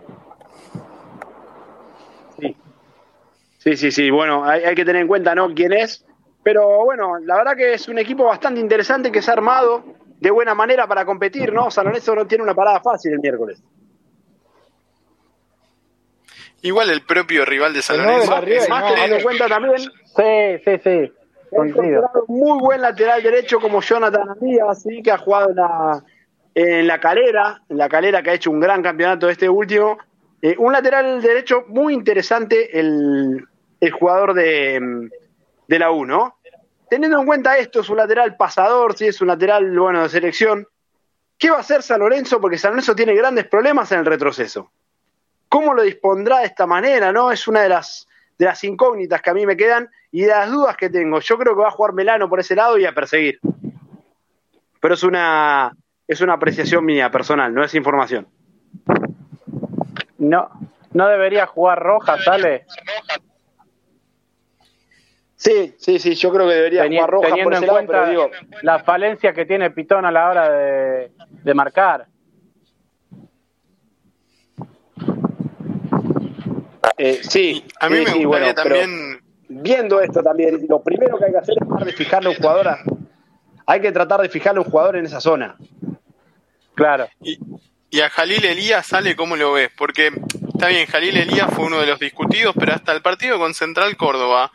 Sí, 3.57 3.77
sí, 3.77 3.91
sí. 3.91 4.09
Bueno, 4.09 4.43
hay, 4.43 4.73
que 4.73 4.83
tener 4.83 5.03
en 5.03 5.07
cuenta, 5.07 5.35
¿no? 5.35 5.53
Quién 5.53 5.71
es. 5.71 6.03
Pero 6.41 6.83
bueno, 6.83 7.19
la 7.19 7.35
verdad 7.37 7.55
que 7.55 7.73
es 7.73 7.87
un 7.87 7.99
equipo 7.99 8.23
bastante 8.23 8.59
interesante 8.59 9.11
que 9.11 9.21
se 9.21 9.29
ha 9.29 9.35
armado 9.35 9.83
de 10.21 10.29
buena 10.31 10.53
manera 10.53 10.87
para 10.87 11.03
competir, 11.03 11.51
¿no? 11.51 11.71
San 11.71 11.85
Lorenzo 11.85 12.15
no 12.15 12.27
tiene 12.27 12.43
una 12.43 12.53
parada 12.53 12.79
fácil 12.79 13.11
el 13.13 13.19
miércoles. 13.19 13.61
Igual 16.61 16.91
el 16.91 17.03
propio 17.03 17.43
rival 17.43 17.73
de 17.73 17.81
San 17.81 17.97
Lorenzo. 17.97 18.29
más 18.69 18.93
teniendo 18.93 19.15
en 19.15 19.23
cuenta 19.23 19.47
también. 19.47 19.77
Sí, 19.79 20.61
sí, 20.63 20.77
sí. 20.83 21.11
Muy 22.27 22.59
buen 22.59 22.81
lateral 22.81 23.23
derecho 23.23 23.59
como 23.59 23.81
Jonathan 23.81 24.37
Díaz, 24.39 24.83
¿sí? 24.83 25.01
que 25.01 25.11
ha 25.11 25.17
jugado 25.17 25.49
en 25.49 25.55
la, 25.55 26.03
en 26.53 26.87
la 26.87 26.99
calera, 26.99 27.63
en 27.67 27.77
la 27.77 27.89
calera 27.89 28.21
que 28.21 28.29
ha 28.29 28.33
hecho 28.35 28.51
un 28.51 28.59
gran 28.59 28.83
campeonato 28.83 29.27
este 29.27 29.49
último. 29.49 29.97
Eh, 30.43 30.55
un 30.59 30.71
lateral 30.71 31.19
derecho 31.19 31.65
muy 31.67 31.95
interesante, 31.95 32.79
el, 32.79 33.43
el 33.79 33.91
jugador 33.91 34.35
de, 34.35 35.09
de 35.67 35.79
la 35.79 35.91
U, 35.91 36.05
¿no? 36.05 36.35
Teniendo 36.91 37.21
en 37.21 37.25
cuenta 37.25 37.57
esto, 37.57 37.79
es 37.79 37.89
un 37.89 37.95
lateral 37.95 38.35
pasador, 38.35 38.97
sí, 38.97 39.07
es 39.07 39.21
un 39.21 39.27
lateral, 39.29 39.79
bueno, 39.79 40.03
de 40.03 40.09
selección. 40.09 40.67
¿Qué 41.37 41.49
va 41.49 41.55
a 41.55 41.61
hacer 41.61 41.83
San 41.83 42.01
Lorenzo? 42.01 42.41
Porque 42.41 42.57
San 42.57 42.71
Lorenzo 42.71 42.93
tiene 42.93 43.15
grandes 43.15 43.47
problemas 43.47 43.89
en 43.93 43.99
el 43.99 44.05
retroceso. 44.05 44.73
¿Cómo 45.47 45.73
lo 45.73 45.83
dispondrá 45.83 46.39
de 46.39 46.47
esta 46.47 46.67
manera? 46.67 47.13
¿No? 47.13 47.31
Es 47.31 47.47
una 47.47 47.61
de 47.61 47.69
las, 47.69 48.09
de 48.37 48.43
las 48.43 48.61
incógnitas 48.65 49.21
que 49.21 49.29
a 49.29 49.33
mí 49.33 49.45
me 49.45 49.55
quedan 49.55 49.89
y 50.11 50.23
de 50.23 50.31
las 50.31 50.51
dudas 50.51 50.75
que 50.75 50.89
tengo. 50.89 51.21
Yo 51.21 51.37
creo 51.37 51.55
que 51.55 51.61
va 51.61 51.69
a 51.69 51.71
jugar 51.71 51.93
Melano 51.93 52.27
por 52.27 52.41
ese 52.41 52.57
lado 52.57 52.77
y 52.77 52.83
a 52.83 52.91
perseguir. 52.91 53.39
Pero 54.81 54.93
es 54.93 55.03
una, 55.03 55.71
es 56.09 56.19
una 56.19 56.33
apreciación 56.33 56.83
mía, 56.83 57.09
personal, 57.09 57.53
no 57.53 57.63
es 57.63 57.73
información. 57.73 58.27
No, 60.17 60.49
no 60.91 61.07
debería 61.07 61.47
jugar 61.47 61.81
Roja, 61.81 62.21
¿sale? 62.21 62.65
Sí, 65.41 65.73
sí, 65.79 65.97
sí, 65.97 66.13
yo 66.13 66.31
creo 66.31 66.47
que 66.47 66.53
debería 66.53 66.87
jugar 66.87 67.09
roja 67.09 67.27
teniendo 67.29 67.49
por 67.49 67.53
ese 67.55 67.65
en 67.65 67.71
cuenta 67.71 68.09
digo, 68.11 68.29
la 68.61 68.83
falencia 68.83 69.33
que 69.33 69.43
tiene 69.43 69.71
Pitón 69.71 70.05
a 70.05 70.11
la 70.11 70.29
hora 70.29 70.51
de, 70.51 71.53
marcar. 71.55 72.05
Eh, 76.95 77.21
sí, 77.23 77.65
a 77.79 77.89
mí 77.89 78.03
me 78.05 78.23
gustaría 78.23 78.53
también. 78.53 79.19
Viendo 79.49 79.99
esto 79.99 80.21
también, 80.21 80.63
lo 80.69 80.83
primero 80.83 81.17
que 81.17 81.25
hay 81.25 81.31
que 81.31 81.39
hacer 81.39 81.55
es 81.59 81.67
tratar 81.67 81.85
de 81.87 81.93
fijarle 81.93 82.27
a 82.27 82.29
un 82.29 82.37
jugador. 82.37 82.77
hay 83.65 83.81
que 83.81 83.91
tratar 83.91 84.21
de 84.21 84.29
fijarle 84.29 84.59
a 84.59 84.63
un 84.63 84.69
jugador 84.69 84.97
en 84.97 85.05
esa 85.07 85.19
zona. 85.19 85.57
Claro. 86.75 87.07
Y, 87.19 87.39
y 87.89 88.01
a 88.01 88.11
Jalil 88.11 88.45
Elías 88.45 88.85
sale, 88.85 89.15
¿cómo 89.15 89.35
lo 89.35 89.53
ves? 89.53 89.71
Porque 89.75 90.11
está 90.53 90.67
bien, 90.67 90.85
Jalil 90.85 91.17
Elías 91.17 91.51
fue 91.51 91.65
uno 91.65 91.79
de 91.79 91.87
los 91.87 91.97
discutidos, 91.97 92.53
pero 92.59 92.73
hasta 92.73 92.91
el 92.91 93.01
partido 93.01 93.39
con 93.39 93.55
Central 93.55 93.97
Córdoba 93.97 94.51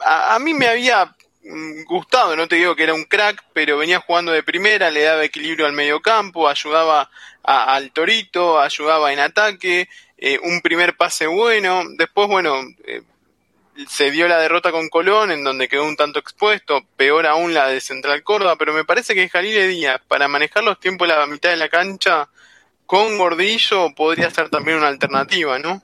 a, 0.00 0.38
mí 0.38 0.54
me 0.54 0.68
había 0.68 1.14
mm, 1.42 1.84
gustado, 1.84 2.36
no 2.36 2.48
te 2.48 2.56
digo 2.56 2.76
que 2.76 2.84
era 2.84 2.94
un 2.94 3.04
crack, 3.04 3.44
pero 3.52 3.78
venía 3.78 4.00
jugando 4.00 4.32
de 4.32 4.42
primera, 4.42 4.90
le 4.90 5.02
daba 5.02 5.24
equilibrio 5.24 5.66
al 5.66 5.72
mediocampo, 5.72 6.48
ayudaba 6.48 7.10
al 7.42 7.90
Torito, 7.92 8.60
ayudaba 8.60 9.12
en 9.12 9.20
ataque, 9.20 9.88
eh, 10.18 10.38
un 10.42 10.60
primer 10.60 10.96
pase 10.96 11.26
bueno, 11.26 11.82
después, 11.96 12.28
bueno, 12.28 12.60
eh, 12.84 13.02
se 13.86 14.10
dio 14.10 14.26
la 14.26 14.38
derrota 14.38 14.72
con 14.72 14.88
Colón, 14.88 15.30
en 15.30 15.44
donde 15.44 15.68
quedó 15.68 15.84
un 15.84 15.96
tanto 15.96 16.18
expuesto, 16.18 16.84
peor 16.96 17.26
aún 17.26 17.54
la 17.54 17.68
de 17.68 17.80
Central 17.80 18.22
Córdoba, 18.22 18.56
pero 18.56 18.72
me 18.72 18.84
parece 18.84 19.14
que 19.14 19.28
Jalil 19.28 19.68
Díaz, 19.68 20.00
para 20.08 20.26
manejar 20.26 20.64
los 20.64 20.80
tiempos 20.80 21.08
de 21.08 21.14
la 21.14 21.26
mitad 21.26 21.50
de 21.50 21.56
la 21.56 21.68
cancha, 21.68 22.28
con 22.86 23.18
Gordillo 23.18 23.94
podría 23.94 24.30
ser 24.30 24.48
también 24.48 24.78
una 24.78 24.88
alternativa, 24.88 25.58
¿no? 25.58 25.82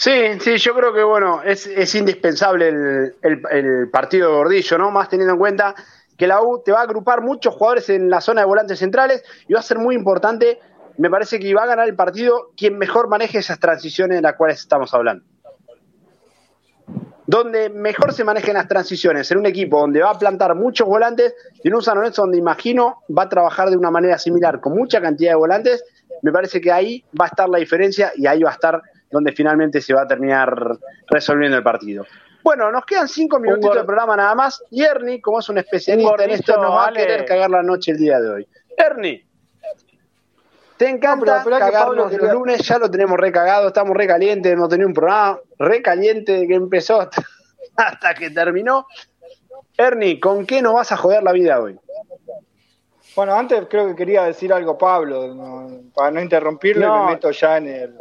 Sí, 0.00 0.40
sí, 0.40 0.56
yo 0.56 0.74
creo 0.74 0.94
que 0.94 1.02
bueno, 1.02 1.42
es, 1.42 1.94
indispensable 1.94 2.68
el, 2.68 3.42
el, 3.50 3.90
partido 3.90 4.30
de 4.30 4.34
Gordillo, 4.34 4.78
¿no? 4.78 4.90
Más 4.90 5.10
teniendo 5.10 5.34
en 5.34 5.38
cuenta 5.38 5.74
que 6.16 6.26
la 6.26 6.40
U 6.40 6.62
te 6.64 6.72
va 6.72 6.78
a 6.78 6.84
agrupar 6.84 7.20
muchos 7.20 7.52
jugadores 7.52 7.90
en 7.90 8.08
la 8.08 8.22
zona 8.22 8.40
de 8.40 8.46
volantes 8.46 8.78
centrales 8.78 9.22
y 9.46 9.52
va 9.52 9.60
a 9.60 9.62
ser 9.62 9.78
muy 9.78 9.94
importante. 9.94 10.58
Me 10.96 11.10
parece 11.10 11.38
que 11.38 11.52
va 11.52 11.64
a 11.64 11.66
ganar 11.66 11.86
el 11.86 11.96
partido 11.96 12.52
quien 12.56 12.78
mejor 12.78 13.10
maneje 13.10 13.40
esas 13.40 13.60
transiciones 13.60 14.16
de 14.16 14.22
las 14.22 14.36
cuales 14.36 14.60
estamos 14.60 14.94
hablando. 14.94 15.22
Donde 17.26 17.68
mejor 17.68 18.14
se 18.14 18.24
manejen 18.24 18.54
las 18.54 18.68
transiciones, 18.68 19.30
en 19.30 19.36
un 19.36 19.44
equipo 19.44 19.80
donde 19.80 20.00
va 20.00 20.12
a 20.12 20.18
plantar 20.18 20.54
muchos 20.54 20.88
volantes 20.88 21.34
y 21.62 21.68
en 21.68 21.74
un 21.74 21.82
San 21.82 21.96
Lorenzo 21.96 22.22
donde 22.22 22.38
imagino 22.38 23.02
va 23.14 23.24
a 23.24 23.28
trabajar 23.28 23.68
de 23.68 23.76
una 23.76 23.90
manera 23.90 24.16
similar, 24.18 24.60
con 24.60 24.74
mucha 24.74 24.98
cantidad 25.02 25.32
de 25.32 25.36
volantes, 25.36 25.84
me 26.22 26.32
parece 26.32 26.58
que 26.58 26.72
ahí 26.72 27.04
va 27.20 27.26
a 27.26 27.28
estar 27.28 27.50
la 27.50 27.58
diferencia 27.58 28.12
y 28.16 28.26
ahí 28.26 28.42
va 28.42 28.48
a 28.48 28.54
estar 28.54 28.80
donde 29.10 29.32
finalmente 29.32 29.80
se 29.80 29.94
va 29.94 30.02
a 30.02 30.06
terminar 30.06 30.78
resolviendo 31.08 31.56
el 31.56 31.62
partido. 31.62 32.04
Bueno, 32.42 32.70
nos 32.70 32.84
quedan 32.84 33.08
cinco 33.08 33.38
minutitos 33.38 33.76
de 33.76 33.84
programa 33.84 34.16
nada 34.16 34.34
más. 34.34 34.62
Y 34.70 34.82
Ernie, 34.82 35.20
como 35.20 35.40
es 35.40 35.48
un 35.48 35.58
especialista 35.58 36.24
en 36.24 36.30
esto, 36.30 36.56
nos 36.56 36.72
va 36.72 36.88
a 36.88 36.92
querer 36.92 37.24
cagar 37.24 37.50
la 37.50 37.62
noche 37.62 37.92
el 37.92 37.98
día 37.98 38.20
de 38.20 38.30
hoy. 38.30 38.48
Ernie, 38.76 39.26
te 40.76 40.88
encanta 40.88 41.44
no, 41.44 41.58
cagarnos 41.58 42.12
los 42.12 42.32
lunes, 42.32 42.66
ya 42.66 42.78
lo 42.78 42.90
tenemos 42.90 43.18
recagado, 43.18 43.68
estamos 43.68 43.94
recalientes, 43.94 44.50
hemos 44.50 44.70
tenido 44.70 44.88
un 44.88 44.94
programa 44.94 45.38
recaliente 45.58 46.46
que 46.46 46.54
empezó 46.54 47.00
hasta, 47.76 48.14
que 48.14 48.30
terminó. 48.30 48.86
Ernie, 49.76 50.18
¿con 50.18 50.46
qué 50.46 50.62
nos 50.62 50.72
vas 50.72 50.90
a 50.92 50.96
joder 50.96 51.22
la 51.22 51.32
vida 51.32 51.60
hoy? 51.60 51.78
Bueno, 53.14 53.34
antes 53.34 53.66
creo 53.68 53.88
que 53.88 53.94
quería 53.94 54.22
decir 54.22 54.52
algo 54.52 54.78
Pablo, 54.78 55.36
para 55.94 56.12
no 56.12 56.22
interrumpirle, 56.22 56.88
me 56.88 57.06
meto 57.06 57.30
ya 57.30 57.58
en 57.58 57.68
el, 57.68 57.94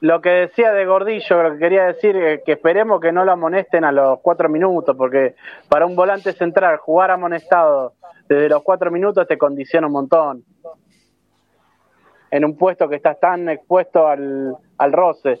lo 0.00 0.20
que 0.22 0.30
decía 0.30 0.72
de 0.72 0.86
Gordillo, 0.86 1.42
lo 1.42 1.52
que 1.52 1.58
quería 1.58 1.84
decir 1.84 2.16
es 2.16 2.42
que 2.44 2.52
esperemos 2.52 3.00
que 3.00 3.12
no 3.12 3.24
lo 3.24 3.32
amonesten 3.32 3.84
a 3.84 3.92
los 3.92 4.20
cuatro 4.20 4.48
minutos, 4.48 4.96
porque 4.96 5.34
para 5.68 5.84
un 5.84 5.94
volante 5.94 6.32
central 6.32 6.78
jugar 6.78 7.10
amonestado 7.10 7.92
desde 8.26 8.48
los 8.48 8.62
cuatro 8.62 8.90
minutos 8.90 9.28
te 9.28 9.36
condiciona 9.36 9.86
un 9.86 9.92
montón. 9.92 10.44
En 12.30 12.44
un 12.44 12.56
puesto 12.56 12.88
que 12.88 12.96
estás 12.96 13.18
tan 13.20 13.48
expuesto 13.48 14.06
al, 14.06 14.56
al 14.78 14.92
roce. 14.92 15.40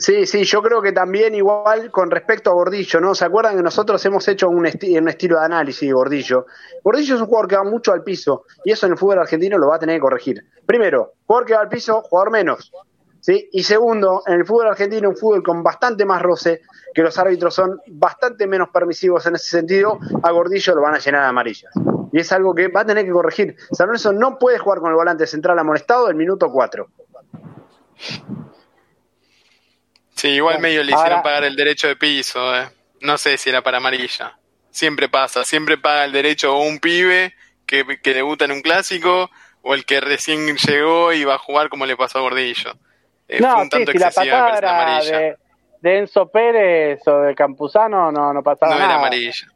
Sí, 0.00 0.26
sí, 0.26 0.44
yo 0.44 0.62
creo 0.62 0.80
que 0.80 0.92
también 0.92 1.34
igual 1.34 1.90
con 1.90 2.08
respecto 2.08 2.50
a 2.50 2.52
Gordillo, 2.52 3.00
¿no? 3.00 3.16
¿Se 3.16 3.24
acuerdan 3.24 3.56
que 3.56 3.64
nosotros 3.64 4.04
hemos 4.06 4.28
hecho 4.28 4.48
un, 4.48 4.64
estilo 4.64 5.40
de 5.40 5.44
análisis 5.44 5.88
de 5.88 5.92
Gordillo? 5.92 6.46
Gordillo 6.84 7.16
es 7.16 7.20
un 7.20 7.26
jugador 7.26 7.48
que 7.48 7.56
va 7.56 7.64
mucho 7.64 7.92
al 7.92 8.04
piso 8.04 8.44
y 8.64 8.70
eso 8.70 8.86
en 8.86 8.92
el 8.92 8.98
fútbol 8.98 9.18
argentino 9.18 9.58
lo 9.58 9.66
va 9.66 9.74
a 9.74 9.78
tener 9.80 9.96
que 9.96 10.00
corregir. 10.00 10.44
Primero, 10.64 11.14
jugador 11.26 11.46
que 11.48 11.54
va 11.54 11.62
al 11.62 11.68
piso, 11.68 12.02
jugador 12.02 12.30
menos. 12.30 12.72
¿sí? 13.18 13.48
Y 13.50 13.64
segundo, 13.64 14.22
en 14.24 14.34
el 14.34 14.46
fútbol 14.46 14.68
argentino, 14.68 15.08
un 15.08 15.16
fútbol 15.16 15.42
con 15.42 15.64
bastante 15.64 16.04
más 16.04 16.22
roce, 16.22 16.62
que 16.94 17.02
los 17.02 17.18
árbitros 17.18 17.52
son 17.52 17.80
bastante 17.88 18.46
menos 18.46 18.68
permisivos 18.68 19.26
en 19.26 19.34
ese 19.34 19.50
sentido, 19.50 19.98
a 20.22 20.30
Gordillo 20.30 20.76
lo 20.76 20.82
van 20.82 20.94
a 20.94 20.98
llenar 20.98 21.22
de 21.22 21.28
amarillas. 21.28 21.72
Y 22.12 22.20
es 22.20 22.30
algo 22.30 22.54
que 22.54 22.68
va 22.68 22.82
a 22.82 22.86
tener 22.86 23.04
que 23.04 23.10
corregir. 23.10 23.56
San 23.72 23.88
Lorenzo 23.88 24.12
no 24.12 24.38
puede 24.38 24.58
jugar 24.58 24.78
con 24.78 24.90
el 24.90 24.96
volante 24.96 25.26
central 25.26 25.58
amonestado 25.58 26.08
el 26.08 26.14
minuto 26.14 26.52
4. 26.52 26.86
Sí, 30.18 30.30
igual 30.30 30.58
medio 30.58 30.82
le 30.82 30.90
hicieron 30.90 31.22
pagar 31.22 31.44
el 31.44 31.54
derecho 31.54 31.86
de 31.86 31.94
piso. 31.94 32.56
Eh. 32.56 32.68
No 33.02 33.16
sé 33.18 33.38
si 33.38 33.50
era 33.50 33.62
para 33.62 33.76
amarilla. 33.76 34.36
Siempre 34.68 35.08
pasa, 35.08 35.44
siempre 35.44 35.78
paga 35.78 36.04
el 36.04 36.10
derecho 36.10 36.58
un 36.58 36.80
pibe 36.80 37.34
que, 37.66 38.00
que 38.02 38.14
debuta 38.14 38.44
en 38.44 38.50
un 38.50 38.60
clásico 38.60 39.30
o 39.62 39.74
el 39.74 39.84
que 39.84 40.00
recién 40.00 40.56
llegó 40.56 41.12
y 41.12 41.22
va 41.22 41.34
a 41.34 41.38
jugar 41.38 41.68
como 41.68 41.86
le 41.86 41.96
pasó 41.96 42.18
a 42.18 42.22
Gordillo. 42.22 42.72
Eh, 43.28 43.40
no, 43.40 43.62
sí, 43.70 43.86
si 43.92 43.98
la 43.98 44.10
patada 44.10 45.00
de, 45.04 45.36
de, 45.82 45.98
Enzo 45.98 46.28
Pérez 46.28 47.06
o 47.06 47.20
de 47.20 47.36
Campuzano 47.36 48.10
no, 48.10 48.32
no 48.32 48.42
pasaba 48.42 48.72
nada. 48.72 48.86
No 48.86 48.90
era 48.90 48.98
amarilla. 48.98 49.46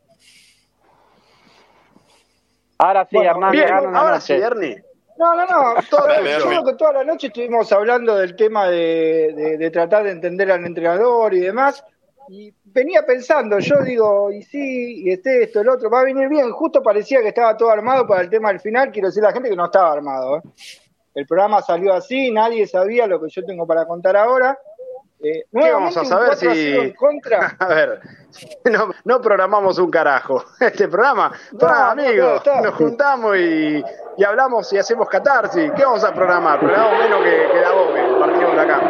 Ahora 2.79 3.09
sí, 3.11 3.17
Hernán. 3.17 3.97
ahora 3.97 4.21
sí, 4.21 4.33
Ernie. 4.35 4.81
No, 5.19 5.35
no, 5.37 5.47
no. 5.47 5.81
yo 5.81 6.49
creo 6.49 6.65
que 6.65 6.75
toda 6.75 6.93
la 6.93 7.05
noche 7.05 7.29
estuvimos 7.29 7.71
hablando 7.73 8.17
del 8.17 8.35
tema 8.35 8.69
de, 8.69 9.71
tratar 9.73 10.05
de 10.05 10.11
entender 10.11 10.51
al 10.51 10.65
entrenador 10.65 11.35
y 11.35 11.41
demás. 11.41 11.85
Y 12.29 12.55
venía 12.65 13.05
pensando, 13.05 13.59
yo 13.59 13.83
digo, 13.83 14.31
y 14.31 14.43
sí, 14.43 15.03
y 15.05 15.11
este, 15.11 15.43
esto, 15.43 15.61
el 15.61 15.69
otro, 15.69 15.91
va 15.91 16.01
a 16.01 16.05
venir 16.05 16.29
bien. 16.29 16.51
Justo 16.53 16.83
parecía 16.83 17.21
que 17.21 17.29
estaba 17.29 17.57
todo 17.57 17.71
armado 17.71 18.07
para 18.07 18.23
el 18.23 18.31
tema 18.31 18.49
del 18.49 18.61
final. 18.61 18.91
Quiero 18.91 19.09
decir 19.09 19.23
a 19.25 19.29
la 19.29 19.33
gente 19.33 19.51
que 19.51 19.57
no 19.57 19.67
estaba 19.67 19.93
armado. 19.93 20.39
¿eh? 20.39 20.43
El 21.15 21.27
programa 21.27 21.61
salió 21.61 21.93
así, 21.93 22.31
nadie 22.31 22.67
sabía 22.67 23.07
lo 23.07 23.21
que 23.21 23.29
yo 23.29 23.45
tengo 23.45 23.67
para 23.67 23.87
contar 23.87 24.17
ahora. 24.17 24.59
Eh, 25.25 25.45
¿Qué 25.53 25.73
vamos 25.73 25.97
a 25.97 26.05
saber 26.05 26.35
si... 26.35 26.93
contra? 26.95 27.55
a 27.61 27.66
ver, 27.66 28.01
no, 29.05 29.20
programamos 29.20 29.79
un 29.79 29.89
carajo. 29.89 30.45
Este 30.61 30.89
programa, 30.89 31.33
amigos, 31.61 32.43
nos 32.45 32.75
juntamos 32.75 33.37
y, 33.37 33.85
hablamos 34.27 34.73
y 34.73 34.79
hacemos 34.79 35.09
catarsis. 35.09 35.70
¿Qué 35.77 35.85
vamos 35.85 36.03
a 36.03 36.12
programar? 36.12 36.59
Programamos 36.59 36.99
menos 36.99 37.23
que, 37.23 37.49
que 37.53 37.61
la 37.61 37.70
voz, 37.70 37.97
el 37.97 38.18
partido 38.18 38.53
de 38.53 38.61
acá. 38.61 38.81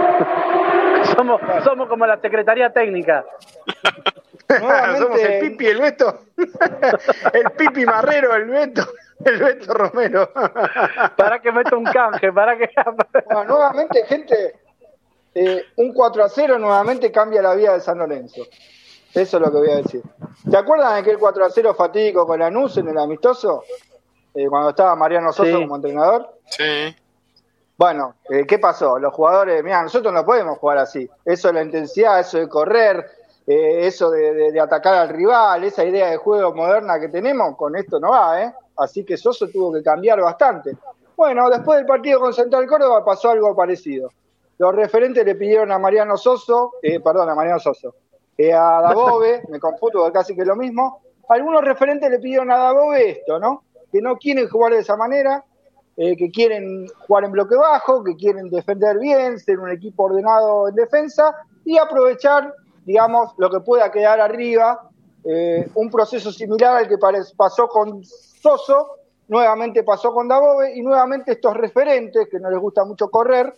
Somos, 1.16 1.40
somos 1.64 1.88
como 1.88 2.06
la 2.06 2.18
Secretaría 2.20 2.72
Técnica. 2.72 3.24
somos 4.98 5.20
el 5.20 5.40
Pipi, 5.40 5.66
el 5.66 5.80
Beto. 5.80 6.20
el 7.32 7.50
Pipi 7.50 7.84
Marrero, 7.84 8.34
el 8.36 8.44
Beto. 8.46 8.82
El 9.24 9.38
Beto 9.38 9.74
Romero. 9.74 10.30
para 11.16 11.40
que 11.40 11.52
meta 11.52 11.76
un 11.76 11.84
canje, 11.84 12.32
para 12.32 12.56
que. 12.56 12.70
nuevamente, 13.46 14.04
gente, 14.06 14.61
eh, 15.34 15.64
un 15.76 15.92
4 15.92 16.24
a 16.24 16.28
0 16.28 16.58
nuevamente 16.58 17.10
cambia 17.10 17.42
la 17.42 17.54
vida 17.54 17.74
de 17.74 17.80
San 17.80 17.98
Lorenzo. 17.98 18.42
Eso 19.14 19.36
es 19.36 19.42
lo 19.42 19.50
que 19.50 19.58
voy 19.58 19.70
a 19.70 19.76
decir. 19.76 20.02
¿Te 20.50 20.56
acuerdan 20.56 20.94
de 20.94 21.00
aquel 21.00 21.18
4 21.18 21.44
a 21.44 21.50
0 21.50 21.74
fatídico 21.74 22.26
con 22.26 22.40
Lanús 22.40 22.76
en 22.78 22.88
el 22.88 22.98
amistoso? 22.98 23.64
Eh, 24.34 24.46
cuando 24.48 24.70
estaba 24.70 24.96
Mariano 24.96 25.32
Soso 25.32 25.60
como 25.60 25.76
entrenador. 25.76 26.28
Sí. 26.46 26.94
Bueno, 27.76 28.16
eh, 28.30 28.46
¿qué 28.46 28.58
pasó? 28.58 28.98
Los 28.98 29.12
jugadores, 29.12 29.62
mira, 29.62 29.82
nosotros 29.82 30.12
no 30.12 30.24
podemos 30.24 30.58
jugar 30.58 30.78
así. 30.78 31.08
Eso 31.24 31.48
de 31.48 31.54
la 31.54 31.62
intensidad, 31.62 32.20
eso 32.20 32.38
de 32.38 32.48
correr, 32.48 33.06
eso 33.46 34.10
de, 34.10 34.58
atacar 34.60 34.94
al 34.94 35.08
rival, 35.08 35.64
esa 35.64 35.84
idea 35.84 36.10
de 36.10 36.16
juego 36.16 36.54
moderna 36.54 37.00
que 37.00 37.08
tenemos, 37.08 37.56
con 37.56 37.74
esto 37.76 37.98
no 37.98 38.10
va, 38.10 38.40
¿eh? 38.40 38.54
Así 38.76 39.04
que 39.04 39.16
Soso 39.16 39.48
tuvo 39.48 39.72
que 39.72 39.82
cambiar 39.82 40.20
bastante. 40.20 40.76
Bueno, 41.16 41.50
después 41.50 41.78
del 41.78 41.86
partido 41.86 42.20
con 42.20 42.32
Central 42.32 42.66
Córdoba 42.66 43.04
pasó 43.04 43.30
algo 43.30 43.54
parecido. 43.54 44.10
Los 44.62 44.76
referentes 44.76 45.26
le 45.26 45.34
pidieron 45.34 45.72
a 45.72 45.78
Mariano 45.80 46.16
Soso, 46.16 46.74
eh, 46.82 47.00
perdón, 47.00 47.28
a 47.28 47.34
Mariano 47.34 47.58
Soso, 47.58 47.96
eh, 48.38 48.52
a 48.52 48.80
Dabove, 48.80 49.42
me 49.48 49.58
confundo, 49.58 50.08
casi 50.12 50.36
que 50.36 50.42
es 50.42 50.46
lo 50.46 50.54
mismo. 50.54 51.00
Algunos 51.30 51.64
referentes 51.64 52.08
le 52.08 52.20
pidieron 52.20 52.48
a 52.52 52.58
Dabove 52.58 53.10
esto, 53.10 53.40
¿no? 53.40 53.64
Que 53.90 54.00
no 54.00 54.16
quieren 54.18 54.48
jugar 54.48 54.74
de 54.74 54.78
esa 54.78 54.96
manera, 54.96 55.44
eh, 55.96 56.16
que 56.16 56.30
quieren 56.30 56.86
jugar 57.08 57.24
en 57.24 57.32
bloque 57.32 57.56
bajo, 57.56 58.04
que 58.04 58.14
quieren 58.14 58.50
defender 58.50 59.00
bien, 59.00 59.36
ser 59.40 59.58
un 59.58 59.68
equipo 59.68 60.04
ordenado 60.04 60.68
en 60.68 60.76
defensa 60.76 61.34
y 61.64 61.76
aprovechar, 61.76 62.54
digamos, 62.84 63.32
lo 63.38 63.50
que 63.50 63.58
pueda 63.58 63.90
quedar 63.90 64.20
arriba. 64.20 64.88
un 65.74 65.90
proceso 65.90 66.30
similar 66.30 66.76
al 66.76 66.88
que 66.88 66.98
pasó 67.36 67.66
con 67.66 68.04
Soso, 68.04 68.98
nuevamente 69.26 69.82
pasó 69.82 70.12
con 70.12 70.28
Dabove 70.28 70.72
y 70.76 70.82
nuevamente 70.82 71.32
estos 71.32 71.56
referentes, 71.56 72.28
que 72.28 72.38
no 72.38 72.48
les 72.48 72.60
gusta 72.60 72.84
mucho 72.84 73.08
correr, 73.08 73.52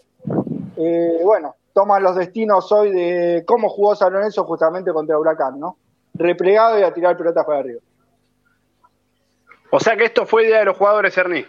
eh, 0.76 1.20
bueno, 1.22 1.56
toman 1.72 2.02
los 2.02 2.16
destinos 2.16 2.70
hoy 2.72 2.90
de 2.92 3.44
cómo 3.46 3.68
jugó 3.68 3.94
San 3.94 4.12
Lorenzo 4.12 4.44
justamente 4.44 4.92
contra 4.92 5.18
Huracán, 5.18 5.58
¿no? 5.58 5.76
Replegado 6.14 6.78
y 6.78 6.82
a 6.82 6.92
tirar 6.92 7.16
pelotas 7.16 7.44
para 7.44 7.58
arriba. 7.58 7.80
O 9.70 9.80
sea 9.80 9.96
que 9.96 10.04
esto 10.04 10.24
fue 10.24 10.44
idea 10.44 10.60
de 10.60 10.66
los 10.66 10.76
jugadores, 10.76 11.16
Ernie. 11.18 11.46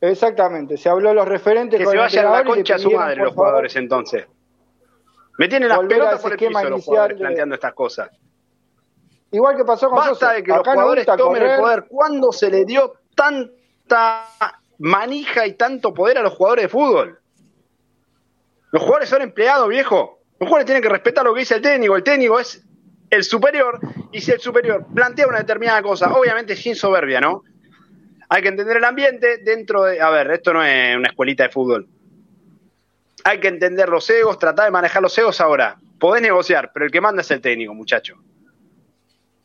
Exactamente, 0.00 0.76
se 0.76 0.88
habló 0.88 1.10
de 1.10 1.14
los 1.14 1.28
referentes. 1.28 1.78
Que 1.78 1.86
se 1.86 1.96
vayan 1.96 2.26
a 2.26 2.30
la 2.30 2.44
concha 2.44 2.74
a 2.74 2.78
su 2.78 2.90
madre 2.90 3.16
los 3.22 3.34
jugadores 3.34 3.76
entonces. 3.76 4.26
Me 5.38 5.48
tienen 5.48 5.68
las 5.68 5.78
pelotas 5.80 6.20
por 6.20 6.32
el 6.32 6.38
piso 6.38 6.70
los 6.70 6.84
jugadores 6.84 7.18
planteando 7.18 7.54
estas 7.54 7.74
cosas. 7.74 8.10
Igual 9.30 9.56
que 9.56 9.64
pasó 9.64 9.88
con 9.88 9.96
Basta 9.96 10.34
de 10.34 10.42
que 10.42 10.50
los 10.52 10.60
jugadores 10.60 11.06
tomen 11.06 11.42
el 11.42 11.58
poder. 11.58 11.86
¿Cuándo 11.88 12.32
se 12.32 12.50
le 12.50 12.64
dio 12.64 12.94
tanta 13.14 14.26
manija 14.78 15.46
y 15.46 15.54
tanto 15.54 15.94
poder 15.94 16.18
a 16.18 16.22
los 16.22 16.34
jugadores 16.34 16.64
de 16.64 16.68
fútbol? 16.68 17.21
Los 18.72 18.82
jugadores 18.82 19.08
son 19.08 19.22
empleados, 19.22 19.68
viejo. 19.68 20.18
Los 20.40 20.48
jugadores 20.48 20.66
tienen 20.66 20.82
que 20.82 20.88
respetar 20.88 21.24
lo 21.24 21.34
que 21.34 21.40
dice 21.40 21.54
el 21.54 21.62
técnico. 21.62 21.94
El 21.94 22.02
técnico 22.02 22.40
es 22.40 22.64
el 23.10 23.22
superior 23.22 23.78
y 24.10 24.20
si 24.22 24.32
el 24.32 24.40
superior 24.40 24.86
plantea 24.94 25.26
una 25.26 25.38
determinada 25.38 25.82
cosa, 25.82 26.12
obviamente 26.12 26.56
sin 26.56 26.74
soberbia, 26.74 27.20
¿no? 27.20 27.44
Hay 28.30 28.40
que 28.40 28.48
entender 28.48 28.78
el 28.78 28.84
ambiente 28.84 29.38
dentro 29.38 29.82
de... 29.82 30.00
A 30.00 30.08
ver, 30.08 30.30
esto 30.30 30.54
no 30.54 30.64
es 30.64 30.96
una 30.96 31.08
escuelita 31.08 31.44
de 31.44 31.50
fútbol. 31.50 31.86
hay 33.24 33.40
que 33.40 33.48
entender 33.48 33.90
los 33.90 34.08
egos, 34.08 34.38
tratar 34.38 34.64
de 34.64 34.70
manejar 34.70 35.02
los 35.02 35.16
egos 35.18 35.38
ahora. 35.42 35.76
Podés 36.00 36.22
negociar, 36.22 36.70
pero 36.72 36.86
el 36.86 36.90
que 36.90 37.02
manda 37.02 37.20
es 37.20 37.30
el 37.30 37.42
técnico, 37.42 37.74
muchacho. 37.74 38.16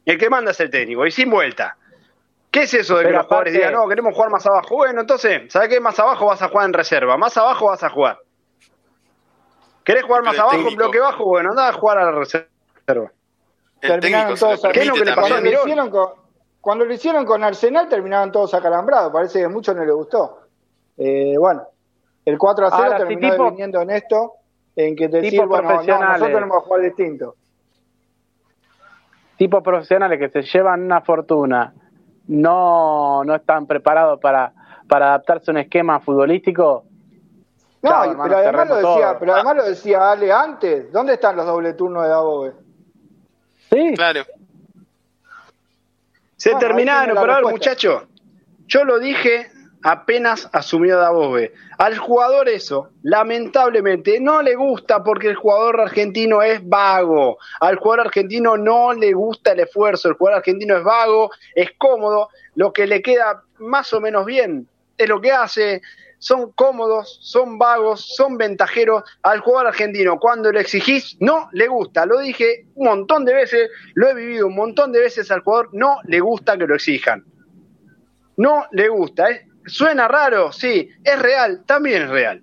El 0.05 0.17
que 0.17 0.29
manda 0.29 0.51
es 0.51 0.59
el 0.61 0.69
técnico, 0.69 1.05
y 1.05 1.11
sin 1.11 1.29
vuelta. 1.29 1.75
¿Qué 2.49 2.61
es 2.63 2.73
eso 2.73 2.97
de 2.97 3.03
que 3.03 3.11
los 3.11 3.25
jugadores 3.25 3.53
digan, 3.53 3.73
no, 3.73 3.89
queremos 3.89 4.15
jugar 4.15 4.31
más 4.31 4.45
abajo? 4.47 4.77
Bueno, 4.77 5.01
entonces, 5.01 5.51
¿sabes 5.51 5.67
qué? 5.67 5.81
Más 5.81 5.99
abajo 5.99 6.27
vas 6.27 6.41
a 6.41 6.47
jugar 6.47 6.65
en 6.67 6.73
reserva, 6.73 7.17
más 7.17 7.35
abajo 7.35 7.65
vas 7.65 7.83
a 7.83 7.89
jugar. 7.89 8.19
¿Querés 9.87 10.03
jugar 10.03 10.21
más 10.21 10.37
abajo, 10.37 10.67
en 10.67 10.75
bloque 10.75 10.99
bajo? 10.99 11.23
Bueno, 11.23 11.51
anda 11.51 11.69
a 11.69 11.71
jugar 11.71 11.97
a 11.99 12.11
la 12.11 12.11
reserva. 12.11 13.09
Terminaron 13.79 14.37
todos 14.37 14.61
¿Qué 14.73 14.81
es 14.81 14.87
lo 14.87 14.95
que 14.95 15.05
le 15.05 15.15
pasó 15.15 15.35
a 15.35 16.15
Cuando 16.59 16.83
lo 16.83 16.93
hicieron 16.93 17.25
con 17.25 17.41
Arsenal 17.41 17.87
terminaron 17.87 18.29
todos 18.33 18.53
acalambrados, 18.53 19.13
parece 19.13 19.39
que 19.39 19.45
a 19.45 19.49
muchos 19.49 19.73
no 19.77 19.85
les 19.85 19.95
gustó. 19.95 20.39
Eh, 20.97 21.35
bueno, 21.39 21.63
el 22.25 22.37
4 22.37 22.67
a 22.67 22.71
0 22.71 22.95
terminó 22.97 23.49
viniendo 23.49 23.79
en 23.79 23.91
esto, 23.91 24.33
en 24.75 24.93
que 24.93 25.07
te 25.07 25.21
decir, 25.21 25.45
bueno, 25.45 25.69
nosotros 25.69 25.87
no 25.87 26.39
vamos 26.41 26.57
a 26.57 26.61
jugar 26.67 26.81
distinto. 26.81 27.35
Tipos 29.37 29.63
profesionales 29.63 30.19
que 30.19 30.27
se 30.27 30.41
llevan 30.41 30.83
una 30.83 30.99
fortuna, 30.99 31.73
no, 32.27 33.23
no 33.23 33.35
están 33.35 33.65
preparados 33.65 34.19
para, 34.19 34.51
para 34.89 35.07
adaptarse 35.07 35.49
a 35.49 35.53
un 35.53 35.59
esquema 35.59 36.01
futbolístico. 36.01 36.86
No, 37.81 37.91
pero, 38.23 38.37
además 38.37 38.67
lo 38.69 38.75
decía, 38.75 39.19
pero 39.19 39.33
además 39.33 39.55
lo 39.55 39.63
decía 39.63 40.11
Ale 40.11 40.31
antes. 40.31 40.91
¿Dónde 40.91 41.13
están 41.13 41.35
los 41.35 41.45
doble 41.45 41.73
turnos 41.73 42.03
de 42.03 42.09
Dabobe? 42.09 42.53
Sí. 43.69 43.93
Claro. 43.95 44.25
Se 46.35 46.55
terminaron, 46.55 47.17
pero 47.19 47.33
a 47.33 47.35
ver, 47.41 47.45
muchachos, 47.45 48.03
yo 48.67 48.83
lo 48.83 48.99
dije 48.99 49.51
apenas 49.83 50.49
asumió 50.51 50.97
Dabove. 50.97 51.53
Al 51.77 51.97
jugador 51.97 52.49
eso, 52.49 52.89
lamentablemente, 53.03 54.19
no 54.19 54.41
le 54.41 54.55
gusta 54.55 55.03
porque 55.03 55.29
el 55.29 55.35
jugador 55.35 55.79
argentino 55.79 56.41
es 56.41 56.67
vago. 56.67 57.37
Al 57.59 57.77
jugador 57.77 58.07
argentino 58.07 58.57
no 58.57 58.93
le 58.93 59.13
gusta 59.13 59.51
el 59.51 59.61
esfuerzo. 59.61 60.09
El 60.09 60.15
jugador 60.15 60.39
argentino 60.39 60.75
es 60.75 60.83
vago, 60.83 61.31
es 61.55 61.71
cómodo. 61.77 62.29
Lo 62.55 62.73
que 62.73 62.87
le 62.87 63.01
queda 63.01 63.43
más 63.59 63.93
o 63.93 64.01
menos 64.01 64.25
bien 64.25 64.67
es 64.97 65.07
lo 65.07 65.21
que 65.21 65.31
hace. 65.31 65.81
Son 66.19 66.51
cómodos, 66.53 67.19
son 67.21 67.57
vagos, 67.57 68.15
son 68.15 68.37
ventajeros. 68.37 69.03
Al 69.21 69.39
jugador 69.39 69.67
argentino, 69.67 70.19
cuando 70.19 70.51
le 70.51 70.61
exigís, 70.61 71.17
no 71.19 71.49
le 71.53 71.67
gusta. 71.67 72.05
Lo 72.05 72.19
dije 72.19 72.65
un 72.75 72.87
montón 72.87 73.25
de 73.25 73.33
veces, 73.33 73.69
lo 73.93 74.09
he 74.09 74.15
vivido 74.15 74.47
un 74.47 74.55
montón 74.55 74.91
de 74.91 74.99
veces. 74.99 75.29
Al 75.31 75.41
jugador 75.41 75.69
no 75.73 75.97
le 76.05 76.19
gusta 76.19 76.57
que 76.57 76.65
lo 76.65 76.75
exijan. 76.75 77.23
No 78.37 78.65
le 78.71 78.89
gusta. 78.89 79.29
¿eh? 79.29 79.47
Suena 79.65 80.07
raro, 80.07 80.51
sí, 80.51 80.89
es 81.03 81.21
real, 81.21 81.63
también 81.65 82.03
es 82.03 82.09
real. 82.09 82.41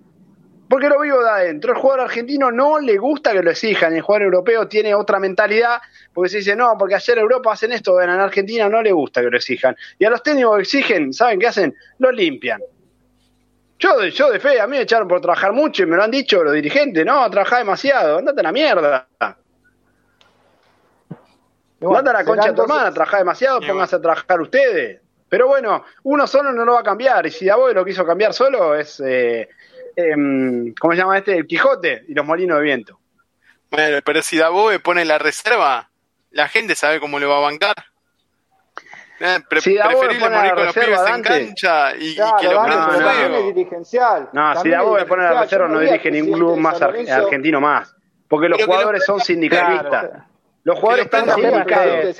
Porque 0.69 0.89
lo 0.89 0.99
vivo 0.99 1.21
de 1.21 1.29
adentro. 1.29 1.73
El 1.73 1.79
jugador 1.79 2.05
argentino 2.05 2.51
no 2.51 2.79
le 2.79 2.97
gusta 2.97 3.33
que 3.33 3.43
lo 3.43 3.51
exijan. 3.51 3.93
El 3.93 4.01
jugador 4.01 4.23
europeo 4.23 4.67
tiene 4.67 4.95
otra 4.95 5.19
mentalidad. 5.19 5.79
Porque 6.13 6.29
se 6.29 6.37
dice, 6.37 6.55
no, 6.55 6.75
porque 6.77 6.95
ayer 6.95 7.17
Europa 7.17 7.53
hacen 7.53 7.71
esto, 7.71 8.01
en 8.01 8.09
Argentina 8.09 8.67
no 8.67 8.81
le 8.81 8.91
gusta 8.91 9.21
que 9.21 9.29
lo 9.29 9.37
exijan. 9.37 9.75
Y 9.99 10.05
a 10.05 10.09
los 10.09 10.23
técnicos 10.23 10.55
que 10.55 10.61
exigen, 10.63 11.13
¿saben 11.13 11.39
qué 11.39 11.47
hacen? 11.47 11.75
Lo 11.99 12.11
limpian. 12.11 12.61
Yo, 13.77 14.03
yo 14.05 14.31
de 14.31 14.39
fe, 14.39 14.59
a 14.59 14.67
mí 14.67 14.77
me 14.77 14.83
echaron 14.83 15.07
por 15.07 15.21
trabajar 15.21 15.51
mucho 15.51 15.83
y 15.83 15.85
me 15.85 15.97
lo 15.97 16.03
han 16.03 16.11
dicho 16.11 16.43
los 16.43 16.53
dirigentes, 16.53 17.05
no, 17.05 17.29
trabajá 17.29 17.57
demasiado, 17.57 18.19
andate 18.19 18.39
a 18.39 18.43
la 18.43 18.51
mierda. 18.51 19.07
andate 19.19 19.39
a 22.09 22.13
la 22.13 22.25
concha 22.25 22.47
de 22.47 22.53
tu 22.53 22.61
hermana, 22.61 22.91
trabajá 22.91 23.17
demasiado, 23.17 23.59
pónganse 23.59 23.97
a 23.97 24.01
trabajar 24.01 24.41
ustedes. 24.41 25.01
Pero 25.27 25.47
bueno, 25.47 25.83
uno 26.03 26.27
solo 26.27 26.53
no 26.53 26.63
lo 26.63 26.73
va 26.73 26.79
a 26.79 26.83
cambiar. 26.83 27.25
Y 27.25 27.31
si 27.31 27.45
Davoe 27.45 27.73
lo 27.73 27.83
quiso 27.83 28.05
cambiar 28.05 28.33
solo, 28.33 28.75
es. 28.75 28.99
Eh, 28.99 29.49
em, 29.95 30.73
¿Cómo 30.79 30.93
se 30.93 30.99
llama 30.99 31.17
este? 31.17 31.37
El 31.37 31.47
Quijote 31.47 32.05
y 32.07 32.13
los 32.13 32.25
molinos 32.25 32.57
de 32.57 32.63
viento. 32.63 32.99
Bueno, 33.71 33.99
pero 34.05 34.21
si 34.21 34.37
Davoe 34.37 34.79
pone 34.79 35.03
la 35.03 35.17
reserva, 35.17 35.89
la 36.31 36.47
gente 36.47 36.75
sabe 36.75 36.99
cómo 36.99 37.19
le 37.19 37.25
va 37.25 37.37
a 37.37 37.41
bancar. 37.41 37.75
Eh, 39.19 39.39
si 39.61 39.75
Davoe 39.75 40.07
pone 40.19 40.29
la 40.29 40.55
reserva, 40.55 41.15
en 41.15 41.23
cancha 41.23 41.95
y, 41.95 42.15
que 42.15 42.47
lo 42.47 42.67
no, 42.67 43.53
dirigencial. 43.53 44.29
No, 44.33 44.61
si 44.61 44.69
Davoe 44.69 45.05
pone 45.05 45.23
la 45.23 45.41
reserva, 45.41 45.67
no 45.67 45.79
dirige 45.79 46.11
ningún 46.11 46.33
club 46.33 46.57
más 46.57 46.81
argentino 46.81 47.61
más. 47.61 47.95
Porque 48.27 48.49
los 48.49 48.63
jugadores 48.63 49.05
son 49.05 49.19
sindicalistas. 49.21 50.23
Los 50.65 50.79
jugadores 50.79 51.05
están 51.05 51.29
sindicados. 51.29 52.19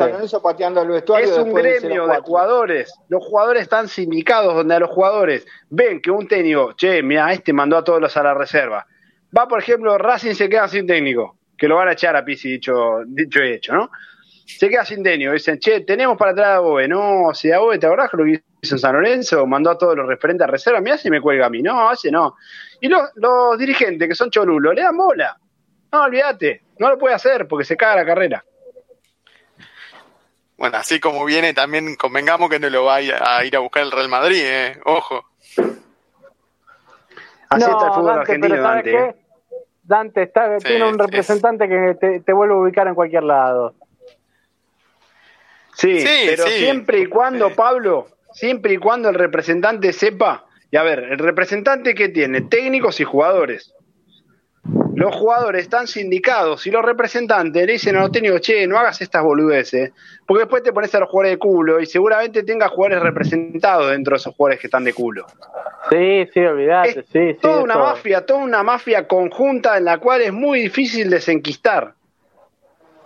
Es 1.19 1.37
un 1.37 1.51
gremio 1.51 2.05
de 2.07 2.17
jugadores. 2.19 2.93
Los 3.09 3.25
jugadores 3.25 3.63
están 3.63 3.87
sindicados 3.87 4.53
donde 4.53 4.75
a 4.75 4.79
los 4.79 4.91
jugadores 4.91 5.47
ven 5.69 5.99
que 5.99 6.11
un 6.11 6.27
técnico, 6.27 6.73
che, 6.73 7.01
mira, 7.01 7.33
este 7.33 7.53
mandó 7.53 7.75
a 7.75 7.83
todos 7.83 7.99
los 7.99 8.15
a 8.15 8.21
la 8.21 8.35
reserva. 8.35 8.85
Va, 9.35 9.47
por 9.47 9.59
ejemplo, 9.59 9.97
Racing 9.97 10.35
se 10.35 10.47
queda 10.47 10.67
sin 10.67 10.85
técnico, 10.85 11.37
que 11.57 11.67
lo 11.67 11.75
van 11.75 11.87
a 11.87 11.93
echar 11.93 12.15
a 12.15 12.23
Pisi, 12.23 12.51
dicho, 12.51 12.99
dicho 13.07 13.43
y 13.43 13.53
hecho, 13.53 13.73
¿no? 13.73 13.89
Se 14.45 14.69
queda 14.69 14.85
sin 14.85 15.03
técnico. 15.03 15.31
Dicen, 15.31 15.59
che, 15.59 15.81
tenemos 15.81 16.17
para 16.17 16.31
atrás 16.31 16.47
a 16.57 16.59
Boe. 16.59 16.87
No, 16.87 17.33
si 17.33 17.51
a 17.51 17.59
Boe, 17.59 17.79
¿te 17.79 17.87
acordás 17.87 18.11
lo 18.13 18.23
que 18.23 18.43
hizo 18.61 18.75
en 18.75 18.79
San 18.79 18.93
Lorenzo? 18.93 19.45
Mandó 19.47 19.71
a 19.71 19.77
todos 19.77 19.95
los 19.95 20.07
referentes 20.07 20.47
a 20.47 20.51
reserva. 20.51 20.81
Mira 20.81 20.97
si 20.97 21.09
me 21.09 21.21
cuelga 21.21 21.47
a 21.47 21.49
mí. 21.49 21.61
No, 21.61 21.89
hace 21.89 22.11
no. 22.11 22.35
Y 22.79 22.87
los, 22.87 23.09
los 23.15 23.57
dirigentes, 23.57 24.07
que 24.07 24.15
son 24.15 24.29
cholulos, 24.29 24.75
le 24.75 24.81
dan 24.81 24.95
bola. 24.95 25.37
No, 25.91 26.03
olvídate, 26.03 26.63
no 26.79 26.89
lo 26.89 26.97
puede 26.97 27.15
hacer 27.15 27.47
porque 27.47 27.65
se 27.65 27.77
caga 27.77 27.97
la 27.97 28.05
carrera. 28.05 28.43
Bueno, 30.57 30.77
así 30.77 30.99
como 30.99 31.25
viene, 31.25 31.53
también 31.53 31.95
convengamos 31.95 32.49
que 32.49 32.59
no 32.59 32.69
lo 32.69 32.85
va 32.85 32.95
a 32.95 33.01
ir 33.01 33.13
a, 33.55 33.59
buscar 33.59 33.83
el 33.83 33.91
Real 33.91 34.09
Madrid, 34.09 34.41
¿eh? 34.41 34.79
Ojo. 34.85 35.23
Así 37.49 37.63
está 37.63 37.87
el 37.87 37.93
fútbol 37.93 38.19
argentino, 38.19 38.61
Dante. 38.61 39.15
Dante 39.83 40.23
está, 40.23 40.57
tiene 40.57 40.87
un 40.87 40.97
representante 40.97 41.67
que 41.67 42.21
te, 42.25 42.33
vuelve 42.33 42.55
a 42.55 42.57
ubicar 42.57 42.87
en 42.87 42.95
cualquier 42.95 43.23
lado. 43.23 43.75
Sí, 45.75 46.03
pero 46.25 46.47
siempre 46.47 46.99
y 46.99 47.05
cuando, 47.07 47.53
Pablo, 47.53 48.07
siempre 48.33 48.73
y 48.73 48.77
cuando 48.77 49.09
el 49.09 49.15
representante 49.15 49.93
sepa, 49.93 50.45
y 50.71 50.77
a 50.77 50.83
ver, 50.83 50.99
el 50.99 51.19
representante 51.19 51.93
que 51.93 52.09
tiene, 52.09 52.41
técnicos 52.41 52.99
y 52.99 53.03
jugadores 53.03 53.75
los 54.95 55.13
jugadores 55.13 55.63
están 55.63 55.87
sindicados 55.87 56.65
y 56.65 56.71
los 56.71 56.83
representantes 56.83 57.65
le 57.65 57.73
dicen 57.73 57.97
a 57.97 58.01
los 58.01 58.11
técnicos, 58.11 58.41
che, 58.41 58.65
no 58.65 58.79
hagas 58.79 59.01
estas 59.01 59.23
boludeces, 59.23 59.91
porque 60.25 60.43
después 60.43 60.63
te 60.63 60.71
pones 60.71 60.95
a 60.95 60.99
los 60.99 61.09
jugadores 61.09 61.33
de 61.33 61.37
culo 61.37 61.79
y 61.81 61.85
seguramente 61.85 62.43
tengas 62.43 62.71
jugadores 62.71 63.03
representados 63.03 63.91
dentro 63.91 64.11
de 64.11 64.17
esos 64.17 64.33
jugadores 64.35 64.59
que 64.59 64.67
están 64.67 64.85
de 64.85 64.93
culo. 64.93 65.25
Sí, 65.89 66.27
sí, 66.33 66.39
olvidate, 66.39 66.93
sí, 66.93 67.07
sí. 67.11 67.37
Toda 67.41 67.61
una 67.61 67.77
mafia, 67.77 68.25
toda 68.25 68.39
una 68.39 68.63
mafia 68.63 69.05
conjunta 69.07 69.77
en 69.77 69.85
la 69.85 69.97
cual 69.97 70.21
es 70.21 70.33
muy 70.33 70.61
difícil 70.61 71.09
desenquistar. 71.09 71.93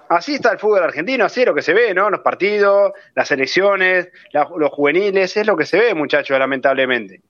Así 0.10 0.36
está 0.36 0.52
el 0.52 0.60
fútbol 0.60 0.84
argentino, 0.84 1.26
así 1.26 1.42
es 1.42 1.46
lo 1.46 1.56
que 1.56 1.62
se 1.62 1.74
ve, 1.74 1.94
¿no? 1.94 2.10
Los 2.10 2.22
partidos, 2.22 2.94
las 3.16 3.32
elecciones, 3.32 4.10
los 4.34 4.72
juveniles, 4.72 5.38
es 5.38 5.48
lo 5.48 5.56
que 5.56 5.66
se 5.66 5.78
ve, 5.78 5.94
muchachos, 5.94 6.38
lamentablemente 6.38 7.22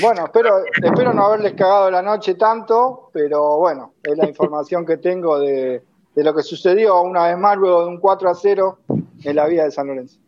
bueno, 0.00 0.24
espero, 0.24 0.64
espero 0.82 1.12
no 1.12 1.26
haberles 1.26 1.54
cagado 1.54 1.90
la 1.90 2.02
noche 2.02 2.34
tanto, 2.34 3.10
pero 3.12 3.58
bueno, 3.58 3.94
es 4.02 4.16
la 4.16 4.26
información 4.26 4.86
que 4.86 4.98
tengo 4.98 5.38
de, 5.38 5.82
lo 6.14 6.34
que 6.34 6.42
sucedió 6.42 7.02
una 7.02 7.28
vez 7.28 7.38
más 7.38 7.56
luego 7.56 7.82
de 7.82 7.88
un 7.88 8.00
4 8.00 8.30
a 8.30 8.34
0 8.34 8.78
en 9.24 9.36
la 9.36 9.46
vida 9.46 9.64
de 9.64 9.70
San 9.70 9.86
Lorenzo. 9.88 10.18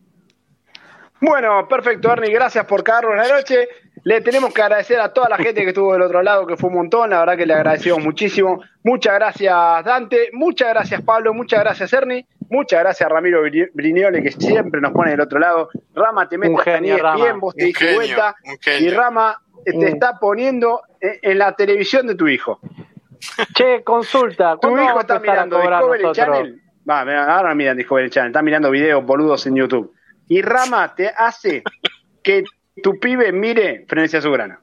Bueno, 1.20 1.68
perfecto, 1.68 2.12
Ernie, 2.12 2.32
gracias 2.32 2.64
por 2.64 2.82
cagarnos 2.82 3.16
la 3.16 3.36
noche. 3.36 3.68
Le 4.02 4.20
tenemos 4.22 4.52
que 4.54 4.62
agradecer 4.62 5.00
a 5.00 5.12
toda 5.12 5.28
la 5.28 5.36
gente 5.36 5.62
que 5.62 5.68
estuvo 5.68 5.92
del 5.92 6.02
otro 6.02 6.22
lado, 6.22 6.46
que 6.46 6.56
fue 6.56 6.68
un 6.70 6.76
montón, 6.76 7.10
la 7.10 7.20
verdad 7.20 7.36
que 7.36 7.46
le 7.46 7.54
agradecemos 7.54 8.02
muchísimo. 8.02 8.62
Muchas 8.82 9.14
gracias, 9.14 9.84
Dante, 9.84 10.30
muchas 10.32 10.70
gracias, 10.70 11.02
Pablo, 11.02 11.34
muchas 11.34 11.60
gracias, 11.60 11.92
Ernie, 11.92 12.26
muchas 12.48 12.80
gracias, 12.80 13.08
Ramiro 13.08 13.42
Brignole, 13.74 14.22
que 14.22 14.32
siempre 14.32 14.80
nos 14.80 14.92
pone 14.92 15.10
del 15.10 15.20
otro 15.20 15.38
lado. 15.38 15.68
Rama, 15.94 16.28
te 16.28 16.38
metes 16.38 16.80
bien, 16.80 17.40
vos 17.40 17.54
te 17.54 17.64
diste 17.66 17.94
vuelta, 17.94 18.36
y 18.78 18.88
Rama 18.88 19.40
te 19.64 19.76
mm. 19.76 19.82
está 19.82 20.18
poniendo 20.18 20.82
en 21.00 21.38
la 21.38 21.54
televisión 21.54 22.06
de 22.06 22.14
tu 22.14 22.26
hijo. 22.26 22.58
Che, 23.54 23.82
consulta, 23.84 24.56
¿tu 24.56 24.78
hijo 24.78 25.00
está 25.00 25.18
mirando 25.18 25.60
Discovery 25.60 26.12
Channel? 26.12 26.60
Va, 26.88 27.00
ahora 27.00 27.54
miran 27.54 27.76
Discovery 27.76 28.08
Channel, 28.08 28.30
está 28.30 28.40
mirando 28.40 28.70
videos 28.70 29.04
boludos 29.04 29.46
en 29.46 29.56
YouTube. 29.56 29.92
Y 30.26 30.40
Rama 30.42 30.94
te 30.94 31.08
hace 31.08 31.62
que 32.22 32.44
tu 32.82 32.98
pibe 32.98 33.32
mire 33.32 33.84
Frenesia 33.88 34.20
Sugrana. 34.20 34.60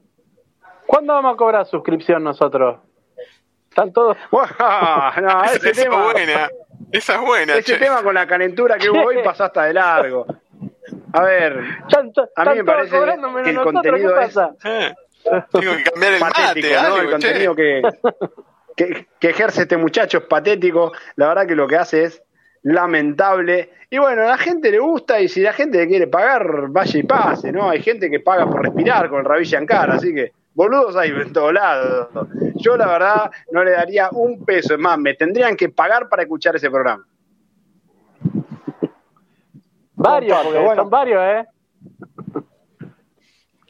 ¿Cuándo 0.86 1.12
vamos 1.12 1.34
a 1.34 1.36
cobrar 1.36 1.66
suscripción 1.66 2.24
nosotros? 2.24 2.80
¿Están 3.68 3.92
todos? 3.92 4.16
no, 4.32 5.44
ese 5.44 5.70
Esa 5.70 5.82
tema, 5.82 6.02
buena. 6.02 6.48
Esa 6.90 7.14
es 7.14 7.20
buena. 7.20 7.54
Ese 7.56 7.76
tema 7.76 8.02
con 8.02 8.14
la 8.14 8.26
calentura 8.26 8.78
que 8.78 8.90
hubo 8.90 9.04
hoy 9.04 9.18
pasó 9.24 9.44
hasta 9.44 9.64
de 9.64 9.74
largo. 9.74 10.26
A 11.12 11.22
ver, 11.22 11.60
a 12.36 12.44
mí 12.44 12.56
me 12.56 12.64
parece 12.64 12.96
que 13.44 13.50
el 13.50 13.60
contenido 13.60 14.18
es... 14.20 14.36
Eh, 14.64 14.94
tengo 15.52 15.76
que 15.76 15.84
cambiar 15.84 16.12
el 16.14 16.20
patético, 16.20 16.82
¿no? 16.82 16.96
el 16.96 17.10
contenido 17.10 17.54
que, 17.54 17.82
que, 18.76 19.08
que, 19.18 19.30
ejerce 19.30 19.62
este 19.62 19.76
muchacho 19.76 20.18
es 20.18 20.24
patético. 20.24 20.92
La 21.16 21.28
verdad 21.28 21.46
que 21.46 21.54
lo 21.54 21.66
que 21.66 21.76
hace 21.76 22.04
es 22.04 22.22
lamentable. 22.72 23.70
Y 23.90 23.98
bueno, 23.98 24.22
a 24.22 24.26
la 24.26 24.38
gente 24.38 24.70
le 24.70 24.78
gusta 24.78 25.20
y 25.20 25.28
si 25.28 25.40
la 25.40 25.52
gente 25.52 25.78
le 25.78 25.88
quiere 25.88 26.06
pagar, 26.06 26.68
vaya 26.68 26.98
y 26.98 27.02
pase, 27.02 27.50
¿no? 27.50 27.68
Hay 27.68 27.82
gente 27.82 28.10
que 28.10 28.20
paga 28.20 28.48
por 28.48 28.62
respirar 28.62 29.08
con 29.08 29.20
el 29.20 29.24
rabillo 29.24 29.58
en 29.58 29.66
cara, 29.66 29.94
así 29.94 30.14
que 30.14 30.32
boludos 30.54 30.94
hay 30.96 31.10
en 31.10 31.32
todos 31.32 31.52
lados. 31.52 32.08
Yo 32.56 32.76
la 32.76 32.86
verdad 32.86 33.30
no 33.52 33.64
le 33.64 33.70
daría 33.70 34.10
un 34.12 34.44
peso, 34.44 34.74
es 34.74 34.80
más, 34.80 34.98
me 34.98 35.14
tendrían 35.14 35.56
que 35.56 35.70
pagar 35.70 36.08
para 36.08 36.22
escuchar 36.22 36.56
ese 36.56 36.70
programa. 36.70 37.06
Varios, 39.94 40.44
bueno. 40.52 40.76
son 40.76 40.90
varios, 40.90 41.22
¿eh? 41.22 41.46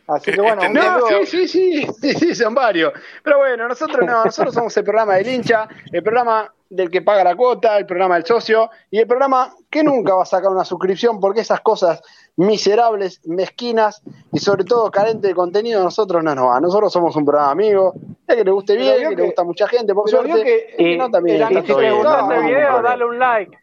Así 0.08 0.32
que 0.32 0.40
bueno, 0.40 0.66
no, 0.70 1.00
sí, 1.26 1.46
sí, 1.46 1.48
sí, 1.48 1.86
sí, 2.00 2.12
sí, 2.14 2.34
son 2.34 2.54
varios. 2.54 2.94
Pero 3.22 3.38
bueno, 3.38 3.68
nosotros 3.68 4.06
no, 4.06 4.24
nosotros 4.24 4.54
somos 4.54 4.74
el 4.78 4.84
programa 4.84 5.16
del 5.16 5.28
hincha, 5.28 5.68
el 5.92 6.02
programa 6.02 6.50
del 6.70 6.90
que 6.90 7.02
paga 7.02 7.24
la 7.24 7.36
cuota, 7.36 7.76
el 7.76 7.84
programa 7.84 8.14
del 8.14 8.24
socio 8.24 8.70
y 8.90 8.98
el 8.98 9.06
programa 9.06 9.54
que 9.70 9.82
nunca 9.82 10.14
va 10.14 10.22
a 10.22 10.26
sacar 10.26 10.50
una 10.50 10.64
suscripción 10.64 11.20
porque 11.20 11.40
esas 11.40 11.60
cosas 11.60 12.02
miserables, 12.36 13.20
mezquinas 13.26 14.02
y 14.32 14.38
sobre 14.38 14.64
todo 14.64 14.90
carentes 14.90 15.28
de 15.28 15.34
contenido, 15.34 15.82
nosotros 15.82 16.22
no 16.24 16.34
nos 16.34 16.46
va. 16.46 16.60
Nosotros 16.60 16.90
somos 16.90 17.14
un 17.14 17.26
programa 17.26 17.50
amigo, 17.50 17.92
es 18.26 18.36
que 18.36 18.44
le 18.44 18.50
guste 18.50 18.76
bien, 18.76 19.10
que, 19.10 19.16
le 19.16 19.24
gusta 19.24 19.42
a 19.42 19.44
mucha 19.44 19.68
gente, 19.68 19.94
por 19.94 20.08
suerte, 20.08 20.42
que, 20.42 20.74
y, 20.78 20.96
no 20.96 21.10
también. 21.10 21.42
Y, 21.50 21.54
si 21.54 21.62
te 21.62 21.90
gustó 21.92 22.30
este 22.30 22.46
video, 22.46 22.82
dale 22.82 23.04
un 23.04 23.18
like. 23.18 23.58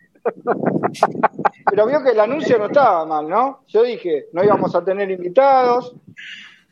Pero 1.70 1.88
vio 1.88 2.04
que 2.04 2.12
el 2.12 2.20
anuncio 2.20 2.58
no 2.58 2.66
estaba 2.66 3.06
mal, 3.06 3.28
¿no? 3.28 3.62
Yo 3.68 3.84
dije, 3.84 4.28
no 4.34 4.44
íbamos 4.44 4.76
a 4.76 4.84
tener 4.84 5.10
invitados, 5.12 5.96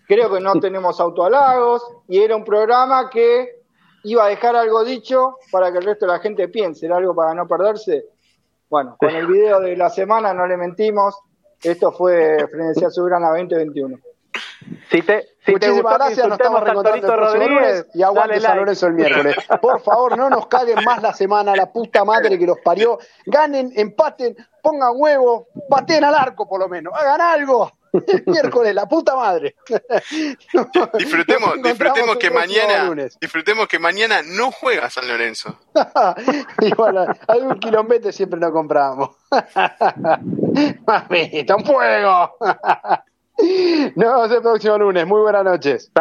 creo 0.08 0.32
que 0.34 0.40
no 0.40 0.54
tenemos 0.60 1.00
autohalagos, 1.00 1.84
y 2.08 2.20
era 2.20 2.36
un 2.36 2.44
programa 2.44 3.10
que 3.10 3.64
iba 4.04 4.26
a 4.26 4.30
dejar 4.30 4.56
algo 4.56 4.84
dicho 4.84 5.38
para 5.52 5.72
que 5.72 5.78
el 5.78 5.86
resto 5.86 6.06
de 6.06 6.14
la 6.14 6.20
gente 6.20 6.48
piense, 6.48 6.86
era 6.86 6.98
algo 6.98 7.16
para 7.16 7.34
no 7.34 7.48
perderse. 7.48 8.06
Bueno, 8.70 8.96
con 9.00 9.10
el 9.10 9.28
video 9.28 9.60
de 9.60 9.78
la 9.78 9.90
semana 9.90 10.34
no 10.34 10.48
le 10.48 10.58
mentimos, 10.58 11.20
esto 11.62 11.92
fue 11.92 12.48
Frenesía 12.50 12.90
Soberana 12.90 13.30
2021. 13.30 13.98
Si 14.90 15.02
te, 15.02 15.28
si 15.46 15.52
Muchísimas 15.52 15.94
gracias, 15.96 16.28
nos 16.28 16.40
estamos 16.40 16.64
reencontrando 16.64 17.08
el 17.08 17.14
próximo 17.14 17.48
lunes 17.48 17.86
y 17.94 18.04
aguante 18.04 18.40
San 18.40 18.58
Lorenzo 18.58 18.88
el 18.88 18.94
miércoles. 18.94 19.36
Por 19.62 19.82
favor, 19.82 20.18
no 20.18 20.30
nos 20.30 20.48
caguen 20.48 20.84
más 20.86 21.02
la 21.02 21.14
semana, 21.14 21.56
la 21.56 21.72
puta 21.72 22.06
madre 22.06 22.38
que 22.38 22.46
los 22.46 22.60
parió. 22.64 23.00
Ganen, 23.26 23.72
empaten, 23.76 24.36
pongan 24.62 24.92
huevo, 24.96 25.48
pateen 25.70 26.04
al 26.04 26.16
arco 26.16 26.48
por 26.48 26.60
lo 26.60 26.70
menos, 26.70 26.94
hagan 26.96 27.22
algo. 27.22 27.72
El 27.94 28.24
miércoles, 28.26 28.74
la 28.74 28.88
puta 28.88 29.16
madre. 29.16 29.56
disfrutemos, 30.98 31.62
disfrutemos 31.62 32.18
que 32.18 32.32
mañana, 32.32 32.92
disfrutemos 33.22 33.68
que 33.68 33.78
mañana 33.78 34.22
no 34.24 34.52
juega 34.52 34.90
San 34.90 35.08
Lorenzo. 35.08 35.60
Igual, 36.62 37.20
algún 37.28 37.60
quilombete 37.60 38.12
siempre 38.12 38.40
nos 38.40 38.52
compramos. 38.52 39.12
Mamita, 40.88 41.56
un 41.56 41.66
fuego. 41.66 42.36
Nos 43.96 43.96
vemos 43.96 44.32
el 44.32 44.42
próximo 44.42 44.78
lunes. 44.78 45.08
Muy 45.08 45.22
buenas 45.22 45.44
noches. 45.44 45.92